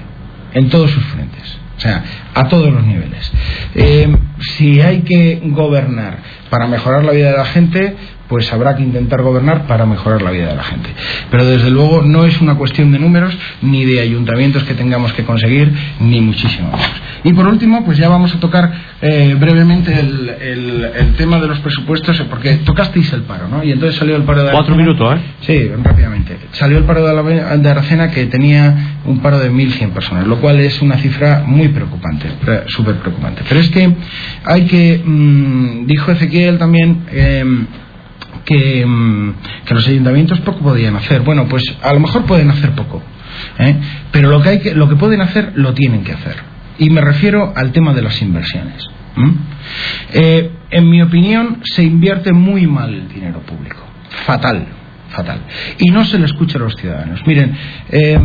en 0.55 0.69
todos 0.69 0.91
sus 0.91 1.03
frentes. 1.05 1.60
O 1.81 1.83
sea, 1.83 2.05
a 2.35 2.47
todos 2.47 2.71
los 2.71 2.85
niveles. 2.85 3.33
Eh, 3.75 4.15
si 4.39 4.83
hay 4.83 5.01
que 5.01 5.41
gobernar 5.45 6.19
para 6.51 6.67
mejorar 6.67 7.07
la 7.07 7.13
vida 7.13 7.31
de 7.31 7.39
la 7.39 7.47
gente, 7.47 7.97
pues 8.31 8.51
habrá 8.53 8.75
que 8.77 8.83
intentar 8.83 9.21
gobernar 9.21 9.67
para 9.67 9.85
mejorar 9.85 10.23
la 10.23 10.31
vida 10.31 10.47
de 10.47 10.55
la 10.57 10.63
gente. 10.65 10.89
Pero 11.31 11.45
desde 11.45 11.71
luego 11.71 12.01
no 12.03 12.25
es 12.25 12.41
una 12.41 12.55
cuestión 12.55 12.91
de 12.93 12.99
números 12.99 13.37
ni 13.61 13.85
de 13.85 14.01
ayuntamientos 14.01 14.65
que 14.65 14.73
tengamos 14.75 15.13
que 15.13 15.25
conseguir, 15.25 15.71
ni 16.01 16.23
muchísimo 16.23 16.69
menos. 16.71 16.91
Y 17.25 17.35
por 17.35 17.47
último, 17.47 17.85
pues 17.85 17.99
ya 17.99 18.09
vamos 18.09 18.35
a 18.35 18.41
tocar 18.41 18.73
eh, 19.03 19.37
brevemente 19.39 19.93
el, 20.01 20.29
el- 20.41 20.85
el 20.97 21.15
tema 21.17 21.39
de 21.39 21.49
los 21.49 21.59
presupuestos, 21.61 22.19
eh, 22.21 22.25
porque 22.31 22.55
tocasteis 22.65 23.13
el 23.13 23.23
paro, 23.23 23.47
¿no? 23.49 23.63
Y 23.63 23.73
entonces 23.73 23.99
salió 23.99 24.17
el 24.17 24.23
paro 24.23 24.45
de 24.45 24.53
Cuatro 24.53 24.75
Aracena. 24.75 24.77
minutos, 24.83 25.15
¿eh? 25.19 25.21
Sí, 25.41 25.71
rápidamente. 25.83 26.37
Salió 26.53 26.79
el 26.79 26.85
paro 26.85 27.05
de, 27.07 27.15
la, 27.15 27.57
de 27.59 27.69
Aracena 27.69 28.11
que 28.11 28.25
tenía 28.27 29.01
un 29.05 29.19
paro 29.19 29.39
de 29.39 29.51
1.100 29.51 29.91
personas, 29.91 30.27
lo 30.27 30.37
cual 30.41 30.61
es 30.61 30.81
una 30.81 30.97
cifra 30.99 31.43
muy 31.45 31.69
preocupante, 31.69 32.27
pre- 32.45 32.63
súper 32.69 32.95
preocupante. 32.97 33.43
Pero 33.49 33.61
es 33.61 33.69
que 33.71 33.93
hay 34.45 34.67
que, 34.67 35.03
mm, 35.05 35.87
dijo 35.87 36.13
Ezequiel 36.13 36.59
también, 36.59 37.03
em, 37.13 37.67
que, 38.45 38.85
mm, 38.87 39.35
que 39.65 39.75
los 39.75 39.87
ayuntamientos 39.87 40.41
poco 40.41 40.61
podían 40.61 40.97
hacer. 40.97 41.23
Bueno, 41.23 41.47
pues 41.49 41.65
a 41.83 41.93
lo 41.93 42.01
mejor 42.01 42.25
pueden 42.25 42.51
hacer 42.51 42.73
poco, 42.73 43.03
¿eh? 43.59 43.77
pero 44.11 44.31
lo 44.31 44.43
que, 44.43 44.49
hay 44.49 44.61
que, 44.61 44.75
lo 44.75 44.89
que 44.89 44.97
pueden 44.97 45.21
hacer 45.21 45.53
lo 45.55 45.75
tienen 45.75 46.05
que 46.05 46.13
hacer. 46.13 46.37
Y 46.79 46.91
me 46.91 47.01
refiero 47.01 47.53
al 47.55 47.73
tema 47.73 47.93
de 47.93 48.03
las 48.03 48.21
inversiones. 48.23 48.87
Eh, 50.13 50.51
en 50.71 50.89
mi 50.89 51.03
opinión, 51.03 51.61
se 51.63 51.83
invierte 51.83 52.33
muy 52.33 52.67
mal 52.67 52.95
el 52.95 53.09
dinero 53.09 53.41
público. 53.41 53.85
Fatal. 54.25 54.67
fatal. 55.11 55.41
Y 55.79 55.91
no 55.91 56.05
se 56.05 56.19
le 56.19 56.25
escucha 56.25 56.57
a 56.59 56.63
los 56.63 56.75
ciudadanos. 56.77 57.21
Miren, 57.27 57.55
eh, 57.91 58.19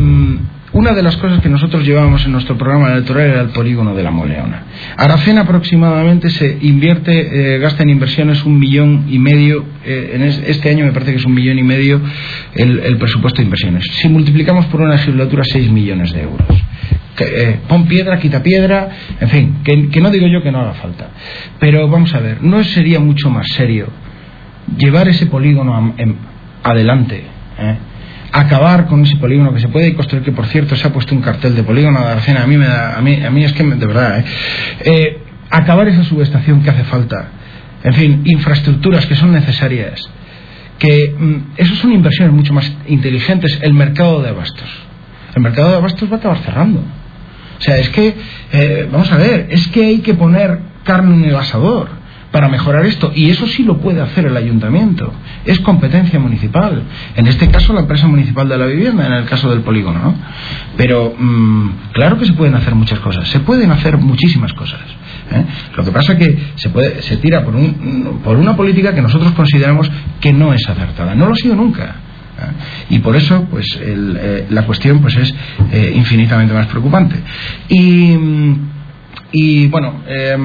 una 0.75 0.91
de 0.91 1.01
las 1.01 1.15
cosas 1.15 1.39
que 1.39 1.47
nosotros 1.47 1.85
llevábamos 1.85 2.25
en 2.25 2.33
nuestro 2.33 2.57
programa 2.57 2.91
electoral 2.91 3.29
era 3.29 3.41
el 3.41 3.49
polígono 3.49 3.95
de 3.95 4.03
la 4.03 4.11
Moleona. 4.11 4.63
Aracena 4.97 5.41
aproximadamente 5.41 6.29
se 6.29 6.57
invierte, 6.63 7.55
eh, 7.55 7.59
gasta 7.59 7.83
en 7.83 7.91
inversiones 7.91 8.43
un 8.43 8.59
millón 8.59 9.05
y 9.07 9.17
medio, 9.17 9.63
eh, 9.85 10.11
en 10.15 10.23
es, 10.23 10.37
este 10.45 10.69
año 10.69 10.83
me 10.83 10.91
parece 10.91 11.11
que 11.11 11.17
es 11.17 11.25
un 11.25 11.33
millón 11.33 11.57
y 11.59 11.63
medio 11.63 12.01
el, 12.55 12.97
presupuesto 12.97 13.37
de 13.37 13.45
inversiones. 13.45 13.85
Si 14.01 14.09
multiplicamos 14.09 14.65
por 14.65 14.81
una 14.81 14.95
legislatura, 14.95 15.45
6 15.45 15.71
millones 15.71 16.11
de 16.11 16.23
euros. 16.23 16.45
Eh, 17.19 17.59
pon 17.69 17.87
piedra, 17.87 18.19
quita 18.19 18.43
piedra, 18.43 18.89
en 19.21 19.29
fin, 19.29 19.57
que, 19.63 20.01
no 20.01 20.11
digo 20.11 20.27
yo 20.27 20.43
que 20.43 20.51
no 20.51 20.59
haga 20.59 20.73
falta. 20.73 21.07
Pero 21.57 21.87
vamos 21.87 22.13
a 22.13 22.19
ver, 22.19 22.43
¿no 22.43 22.61
sería 22.65 22.99
mucho 22.99 23.29
más 23.29 23.47
serio 23.53 23.87
llevar 24.77 25.07
ese 25.07 25.27
polígono 25.27 25.93
en, 25.97 26.17
adelante? 26.63 27.23
Acabar 28.35 28.87
con 28.87 29.01
ese 29.03 29.15
polígono 29.15 29.53
que 29.53 29.61
se 29.61 29.69
puede 29.69 29.93
construir, 29.93 30.23
que 30.23 30.33
por 30.33 30.45
cierto 30.47 30.75
se 30.75 30.85
ha 30.85 30.91
puesto 30.91 31.15
un 31.15 31.21
cartel 31.21 31.55
de 31.55 31.63
polígono 31.63 32.01
de 32.01 32.11
Aracena, 32.11 32.43
a 32.43 32.47
mí, 32.47 32.57
me 32.57 32.67
da, 32.67 32.97
a 32.97 33.01
mí, 33.01 33.23
a 33.23 33.29
mí 33.29 33.45
es 33.45 33.53
que 33.53 33.63
de 33.63 33.85
verdad, 33.85 34.19
¿eh? 34.19 34.25
Eh, 34.81 35.17
acabar 35.49 35.87
esa 35.87 36.03
subestación 36.03 36.61
que 36.61 36.69
hace 36.69 36.83
falta, 36.83 37.29
en 37.81 37.93
fin, 37.93 38.21
infraestructuras 38.25 39.05
que 39.05 39.15
son 39.15 39.31
necesarias, 39.31 40.09
que 40.77 41.15
mm, 41.17 41.35
eso 41.55 41.75
son 41.75 41.93
inversiones 41.93 42.33
mucho 42.33 42.51
más 42.51 42.69
inteligentes, 42.87 43.57
el 43.61 43.73
mercado 43.73 44.21
de 44.21 44.29
abastos. 44.29 44.69
El 45.33 45.41
mercado 45.41 45.69
de 45.69 45.75
abastos 45.77 46.11
va 46.11 46.17
a 46.17 46.19
acabar 46.19 46.39
cerrando. 46.39 46.79
O 46.79 47.61
sea, 47.61 47.77
es 47.77 47.89
que, 47.89 48.15
eh, 48.51 48.89
vamos 48.91 49.09
a 49.13 49.17
ver, 49.17 49.47
es 49.49 49.65
que 49.69 49.85
hay 49.85 49.99
que 49.99 50.13
poner 50.13 50.59
carne 50.83 51.15
en 51.15 51.23
el 51.23 51.35
asador 51.35 51.87
para 52.35 52.49
mejorar 52.49 52.85
esto. 52.85 53.13
Y 53.15 53.29
eso 53.29 53.47
sí 53.47 53.63
lo 53.63 53.77
puede 53.77 54.01
hacer 54.01 54.25
el 54.25 54.35
ayuntamiento. 54.35 55.09
Es 55.45 55.57
competencia 55.61 56.19
municipal. 56.19 56.83
En 57.15 57.27
este 57.27 57.49
caso, 57.49 57.71
la 57.71 57.79
empresa 57.79 58.09
municipal 58.09 58.49
de 58.49 58.57
la 58.57 58.65
vivienda, 58.65 59.07
en 59.07 59.13
el 59.13 59.23
caso 59.23 59.49
del 59.49 59.61
polígono. 59.61 59.99
¿no? 59.99 60.15
Pero 60.75 61.15
mmm, 61.17 61.69
claro 61.93 62.19
que 62.19 62.25
se 62.25 62.33
pueden 62.33 62.53
hacer 62.55 62.75
muchas 62.75 62.99
cosas. 62.99 63.29
Se 63.29 63.39
pueden 63.39 63.71
hacer 63.71 63.95
muchísimas 63.95 64.51
cosas. 64.51 64.81
¿eh? 65.31 65.45
Lo 65.77 65.85
que 65.85 65.91
pasa 65.91 66.11
es 66.11 66.19
que 66.19 66.37
se, 66.55 66.67
puede, 66.71 67.01
se 67.03 67.15
tira 67.15 67.41
por, 67.41 67.55
un, 67.55 68.19
por 68.21 68.35
una 68.35 68.53
política 68.53 68.93
que 68.93 69.01
nosotros 69.01 69.31
consideramos 69.31 69.89
que 70.19 70.33
no 70.33 70.53
es 70.53 70.67
acertada. 70.67 71.15
No 71.15 71.27
lo 71.27 71.31
ha 71.31 71.37
sido 71.37 71.55
nunca. 71.55 71.85
¿eh? 71.85 72.95
y 72.95 72.99
por 72.99 73.15
eso 73.15 73.47
pues 73.49 73.79
el, 73.81 74.19
eh, 74.19 74.45
la 74.49 74.63
cuestión 74.63 74.99
pues 74.99 75.15
es 75.15 75.33
infinitamente 75.95 76.53
más 76.53 76.67
preocupante 76.67 77.15
y 77.69 78.17
y 79.37 79.67
bueno, 79.67 80.01
eh, 80.07 80.37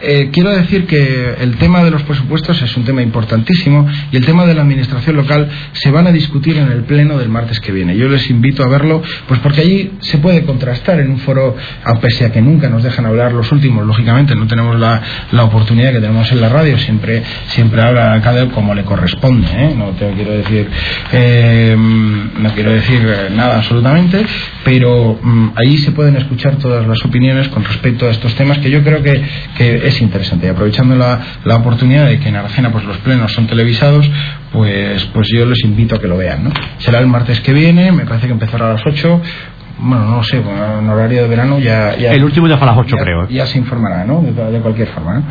eh, 0.00 0.30
quiero 0.32 0.50
decir 0.50 0.86
que 0.86 1.34
el 1.40 1.56
tema 1.56 1.82
de 1.82 1.90
los 1.90 2.04
presupuestos 2.04 2.62
es 2.62 2.76
un 2.76 2.84
tema 2.84 3.02
importantísimo 3.02 3.84
y 4.12 4.16
el 4.16 4.24
tema 4.24 4.46
de 4.46 4.54
la 4.54 4.62
administración 4.62 5.16
local 5.16 5.50
se 5.72 5.90
van 5.90 6.06
a 6.06 6.12
discutir 6.12 6.56
en 6.56 6.70
el 6.70 6.84
pleno 6.84 7.18
del 7.18 7.28
martes 7.28 7.58
que 7.58 7.72
viene. 7.72 7.96
Yo 7.96 8.08
les 8.08 8.30
invito 8.30 8.62
a 8.62 8.68
verlo, 8.68 9.02
pues 9.26 9.40
porque 9.40 9.62
allí 9.62 9.90
se 9.98 10.18
puede 10.18 10.44
contrastar 10.44 11.00
en 11.00 11.10
un 11.10 11.18
foro, 11.18 11.56
a 11.82 11.98
pese 11.98 12.24
a 12.24 12.30
que 12.30 12.40
nunca 12.40 12.68
nos 12.68 12.84
dejan 12.84 13.06
hablar 13.06 13.32
los 13.32 13.50
últimos, 13.50 13.84
lógicamente 13.84 14.36
no 14.36 14.46
tenemos 14.46 14.78
la, 14.78 15.02
la 15.32 15.42
oportunidad 15.42 15.90
que 15.90 15.98
tenemos 16.00 16.30
en 16.30 16.40
la 16.40 16.48
radio, 16.48 16.78
siempre, 16.78 17.24
siempre 17.48 17.82
habla 17.82 18.20
cada 18.22 18.48
como 18.50 18.72
le 18.72 18.84
corresponde, 18.84 19.48
¿eh? 19.52 19.74
no 19.76 19.86
te 19.98 20.12
quiero 20.12 20.30
decir, 20.30 20.68
eh, 21.12 21.76
no 21.76 22.50
quiero 22.54 22.70
decir 22.70 23.00
nada 23.34 23.56
absolutamente, 23.56 24.24
pero 24.64 25.18
um, 25.22 25.50
allí 25.56 25.78
se 25.78 25.90
pueden 25.90 26.16
escuchar 26.16 26.56
todas 26.58 26.86
las 26.86 27.04
opiniones 27.04 27.48
con 27.48 27.64
respecto 27.64 28.06
a 28.06 28.11
estos 28.12 28.34
temas 28.34 28.58
que 28.58 28.70
yo 28.70 28.82
creo 28.82 29.02
que, 29.02 29.22
que 29.56 29.86
es 29.86 30.00
interesante. 30.00 30.46
Y 30.46 30.50
aprovechando 30.50 30.94
la, 30.94 31.20
la, 31.44 31.56
oportunidad 31.56 32.06
de 32.06 32.18
que 32.18 32.28
en 32.28 32.36
Aracena 32.36 32.70
pues, 32.70 32.84
los 32.84 32.98
plenos 32.98 33.32
son 33.32 33.46
televisados, 33.46 34.08
pues, 34.52 35.04
pues 35.12 35.28
yo 35.28 35.44
les 35.46 35.62
invito 35.64 35.96
a 35.96 35.98
que 35.98 36.08
lo 36.08 36.16
vean. 36.16 36.44
¿no? 36.44 36.50
Será 36.78 37.00
el 37.00 37.06
martes 37.06 37.40
que 37.40 37.52
viene, 37.52 37.92
me 37.92 38.04
parece 38.04 38.26
que 38.26 38.32
empezará 38.32 38.70
a 38.70 38.72
las 38.74 38.86
8 38.86 39.22
bueno, 39.84 40.04
no 40.06 40.22
sé, 40.22 40.36
en 40.36 40.88
horario 40.88 41.22
de 41.22 41.28
verano 41.28 41.58
ya... 41.58 41.96
ya 41.96 42.12
el 42.12 42.22
último 42.22 42.46
ya 42.46 42.56
fue 42.56 42.68
a 42.68 42.70
las 42.70 42.78
8, 42.78 42.96
ya, 42.96 43.02
creo. 43.02 43.28
Ya 43.28 43.46
se 43.46 43.58
informará, 43.58 44.04
¿no? 44.04 44.20
De, 44.20 44.32
de 44.32 44.60
cualquier 44.60 44.88
forma, 44.88 45.14
¿no? 45.14 45.24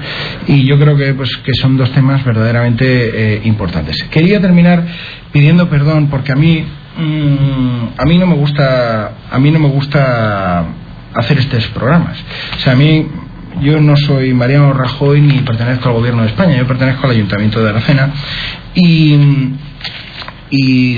Y 0.48 0.66
yo 0.66 0.78
creo 0.78 0.98
que, 0.98 1.14
pues, 1.14 1.38
que 1.38 1.54
son 1.54 1.78
dos 1.78 1.90
temas 1.92 2.24
verdaderamente 2.26 3.36
eh, 3.36 3.42
importantes. 3.46 4.04
Quería 4.12 4.42
terminar 4.42 4.84
pidiendo 5.32 5.70
perdón 5.70 6.08
porque 6.10 6.34
a 6.34 6.36
mí, 6.36 6.66
mmm, 6.98 7.86
a 7.98 8.06
mí 8.06 8.18
no 8.18 8.28
me 8.28 8.36
gusta, 8.36 9.12
a 9.32 9.40
mí 9.40 9.52
no 9.52 9.60
me 9.60 9.70
gusta 9.70 10.66
hacer 11.14 11.39
estos 11.39 11.68
programas. 11.68 12.18
O 12.57 12.59
sea, 12.59 12.74
a 12.74 12.76
mí 12.76 13.07
yo 13.62 13.80
no 13.82 13.97
soy 13.97 14.34
Mariano 14.34 14.74
Rajoy 14.74 15.22
ni 15.22 15.39
pertenezco 15.39 15.89
al 15.89 15.95
gobierno 15.95 16.22
de 16.24 16.30
España, 16.30 16.57
yo 16.57 16.68
pertenezco 16.68 17.05
al 17.05 17.12
Ayuntamiento 17.12 17.62
de 17.62 17.70
Aracena 17.70 18.14
y, 18.74 19.38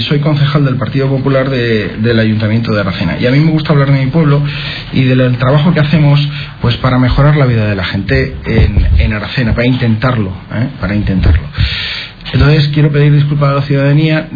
soy 0.01 0.19
concejal 0.19 0.65
del 0.65 0.75
Partido 0.77 1.07
Popular 1.07 1.49
de, 1.49 1.97
del 1.99 2.19
Ayuntamiento 2.19 2.73
de 2.73 2.81
Aracena. 2.81 3.17
Y 3.19 3.25
a 3.25 3.31
mí 3.31 3.39
me 3.39 3.51
gusta 3.51 3.71
hablar 3.71 3.91
de 3.91 4.03
mi 4.03 4.11
pueblo 4.11 4.41
y 4.91 5.03
del 5.03 5.37
trabajo 5.37 5.73
que 5.73 5.79
hacemos 5.79 6.27
pues 6.61 6.75
para 6.77 6.99
mejorar 6.99 7.35
la 7.37 7.45
vida 7.45 7.67
de 7.67 7.75
la 7.75 7.85
gente 7.85 8.35
en, 8.45 8.87
en 8.97 9.13
Aracena, 9.13 9.53
para 9.53 9.67
intentarlo, 9.67 10.31
¿eh? 10.53 10.67
para 10.79 10.95
intentarlo. 10.95 11.47
Entonces 12.31 12.69
quiero 12.69 12.91
pedir 12.91 13.13
disculpas 13.13 13.49
a 13.49 13.53
la 13.55 13.61
ciudadanía. 13.63 14.29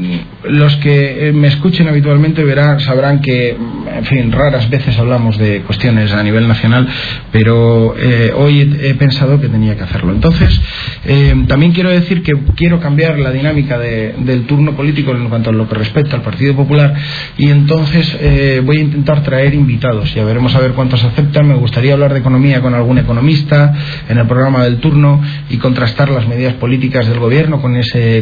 Los 0.44 0.76
que 0.78 1.32
me 1.34 1.48
escuchen 1.48 1.88
habitualmente 1.88 2.44
verán, 2.44 2.80
sabrán 2.80 3.22
que, 3.22 3.50
en 3.50 4.06
fin, 4.06 4.32
raras 4.32 4.70
veces 4.70 4.98
hablamos 4.98 5.38
de 5.38 5.62
cuestiones 5.62 6.12
a 6.12 6.24
nivel 6.24 6.48
nacional, 6.48 6.88
pero 7.32 7.96
eh, 7.98 8.32
hoy 8.36 8.78
he, 8.82 8.94
pensado 8.96 9.40
que 9.40 9.48
tenía 9.48 9.76
que 9.76 9.84
hacerlo. 9.84 10.12
Entonces, 10.12 10.60
eh, 11.06 11.34
también 11.48 11.72
quiero 11.72 11.90
decir 11.90 12.24
que 12.24 12.34
quiero 12.56 12.80
cambiar 12.80 13.20
la 13.20 13.32
dinámica 13.32 13.78
de, 13.78 14.16
del 14.20 14.46
turno 14.46 14.76
político 14.76 15.12
en 15.12 15.30
cuanto 15.30 15.50
a 15.50 15.54
lo 15.54 15.68
que 15.68 15.76
respecta 15.76 16.16
al 16.16 16.22
Partido 16.22 16.56
Popular 16.56 16.94
y 17.38 17.50
entonces 17.50 18.18
eh, 18.20 18.62
voy 18.64 18.78
a 18.78 18.82
intentar 18.82 19.24
traer 19.24 19.54
invitados. 19.54 20.14
Ya 20.14 20.24
veremos 20.24 20.56
a 20.56 20.60
ver 20.60 20.72
cuántos 20.74 21.04
aceptan. 21.04 21.48
Me 21.48 21.56
gustaría 21.56 21.94
hablar 21.94 22.14
de 22.14 22.20
economía 22.20 22.62
con 22.62 22.74
algún 22.74 22.98
economista 22.98 23.74
en 24.10 24.18
el 24.18 24.28
programa 24.28 24.64
del 24.64 24.78
turno 24.78 25.22
y 25.50 25.58
contrastar 25.58 26.10
las 26.10 26.28
medidas 26.28 26.56
políticas 26.56 27.08
del 27.08 27.20
gobierno 27.20 27.62
con 27.62 27.77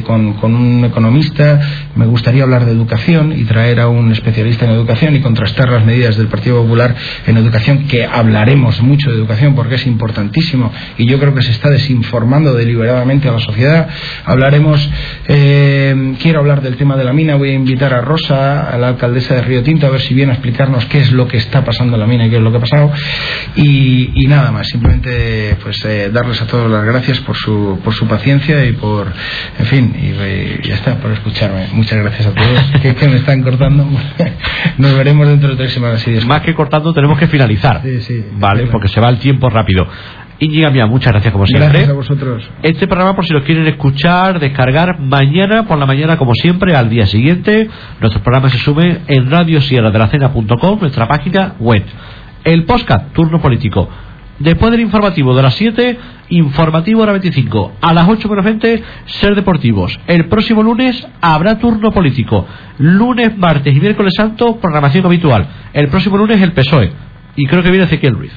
con, 0.05 0.55
un 0.55 0.85
economista, 0.85 1.59
me 1.95 2.05
gustaría 2.05 2.43
hablar 2.43 2.65
de 2.65 2.71
educación 2.71 3.33
y 3.37 3.43
traer 3.45 3.79
a 3.79 3.87
un 3.87 4.11
especialista 4.11 4.65
en 4.65 4.71
educación 4.71 5.15
y 5.15 5.21
contrastar 5.21 5.69
las 5.69 5.85
medidas 5.85 6.17
del 6.17 6.27
Partido 6.27 6.61
Popular 6.61 6.95
en 7.25 7.37
educación, 7.37 7.87
que 7.87 8.05
hablaremos 8.05 8.81
mucho 8.81 9.09
de 9.09 9.17
educación 9.17 9.55
porque 9.55 9.75
es 9.75 9.85
importantísimo 9.87 10.71
y 10.97 11.05
yo 11.05 11.19
creo 11.19 11.33
que 11.33 11.41
se 11.41 11.51
está 11.51 11.69
desinformando 11.69 12.53
deliberadamente 12.53 13.29
a 13.29 13.33
la 13.33 13.39
sociedad. 13.39 13.87
Hablaremos, 14.25 14.89
eh, 15.27 16.15
quiero 16.21 16.39
hablar 16.39 16.61
del 16.61 16.77
tema 16.77 16.97
de 16.97 17.03
la 17.03 17.13
mina, 17.13 17.35
voy 17.35 17.49
a 17.49 17.53
invitar 17.53 17.93
a 17.93 18.01
Rosa, 18.01 18.69
a 18.69 18.77
la 18.77 18.89
alcaldesa 18.89 19.35
de 19.35 19.41
Río 19.41 19.63
Tinto, 19.63 19.87
a 19.87 19.89
ver 19.89 20.01
si 20.01 20.13
viene 20.13 20.31
a 20.31 20.35
explicarnos 20.35 20.85
qué 20.85 20.99
es 20.99 21.11
lo 21.11 21.27
que 21.27 21.37
está 21.37 21.63
pasando 21.63 21.95
en 21.95 22.01
la 22.01 22.07
mina 22.07 22.27
y 22.27 22.29
qué 22.29 22.37
es 22.37 22.41
lo 22.41 22.51
que 22.51 22.57
ha 22.57 22.61
pasado. 22.61 22.91
Y, 23.55 24.11
y 24.15 24.27
nada 24.27 24.51
más, 24.51 24.67
simplemente 24.67 25.57
pues 25.61 25.83
eh, 25.85 26.09
darles 26.11 26.41
a 26.41 26.47
todos 26.47 26.69
las 26.69 26.83
gracias 26.85 27.19
por 27.21 27.35
su, 27.35 27.79
por 27.83 27.93
su 27.93 28.07
paciencia 28.07 28.65
y 28.65 28.73
por 28.73 29.11
en 29.59 29.65
fin, 29.65 29.95
y, 29.95 30.67
ya 30.67 30.75
está, 30.75 30.95
por 30.97 31.11
escucharme. 31.11 31.67
Muchas 31.73 31.99
gracias 31.99 32.27
a 32.27 32.33
todos 32.33 32.71
que, 32.81 32.95
que 32.95 33.07
me 33.07 33.17
están 33.17 33.41
cortando. 33.43 33.85
Nos 34.77 34.97
veremos 34.97 35.27
dentro 35.27 35.49
de 35.49 35.55
tres 35.55 35.73
semanas. 35.73 36.01
Si 36.01 36.11
Más 36.25 36.41
que 36.41 36.53
cortando, 36.53 36.93
tenemos 36.93 37.17
que 37.17 37.27
finalizar. 37.27 37.81
Sí, 37.83 38.01
sí. 38.01 38.25
Vale, 38.33 38.61
claro. 38.61 38.71
porque 38.71 38.87
se 38.87 38.99
va 38.99 39.09
el 39.09 39.19
tiempo 39.19 39.49
rápido. 39.49 39.87
Íñiga 40.39 40.69
Mía, 40.69 40.85
muchas 40.85 41.13
gracias 41.13 41.31
como 41.31 41.47
siempre. 41.47 41.69
Gracias 41.69 41.89
a 41.89 41.93
vosotros. 41.93 42.49
Este 42.61 42.87
programa, 42.87 43.15
por 43.15 43.25
si 43.25 43.33
lo 43.33 43.43
quieren 43.43 43.67
escuchar, 43.67 44.39
descargar 44.39 44.99
mañana 44.99 45.65
por 45.65 45.77
la 45.77 45.85
mañana, 45.85 46.17
como 46.17 46.33
siempre, 46.35 46.75
al 46.75 46.89
día 46.89 47.05
siguiente. 47.05 47.69
Nuestros 48.01 48.21
programas 48.21 48.51
se 48.51 48.57
suben 48.57 49.03
en 49.07 49.31
radiosierradelacena.com, 49.31 50.79
nuestra 50.81 51.07
página 51.07 51.55
web. 51.59 51.83
El 52.43 52.65
podcast, 52.65 53.13
turno 53.13 53.41
político. 53.41 53.89
Después 54.39 54.71
del 54.71 54.81
informativo 54.81 55.33
de 55.33 55.41
las 55.41 55.55
7, 55.55 55.97
informativo 56.29 57.01
hora 57.01 57.13
25. 57.13 57.73
A 57.81 57.93
las 57.93 58.07
8 58.07 58.27
menos 58.27 58.43
20, 58.45 58.83
ser 59.05 59.35
deportivos. 59.35 59.97
El 60.07 60.27
próximo 60.27 60.61
lunes 60.61 61.07
habrá 61.21 61.57
turno 61.57 61.91
político. 61.91 62.45
Lunes, 62.77 63.37
martes 63.37 63.75
y 63.75 63.79
miércoles 63.79 64.13
santo, 64.15 64.57
programación 64.57 65.05
habitual. 65.05 65.47
El 65.73 65.87
próximo 65.87 66.17
lunes 66.17 66.41
el 66.41 66.51
PSOE. 66.51 66.91
Y 67.37 67.45
creo 67.45 67.63
que 67.63 67.71
viene 67.71 67.85
Ezequiel 67.85 68.15
Ruiz. 68.15 68.33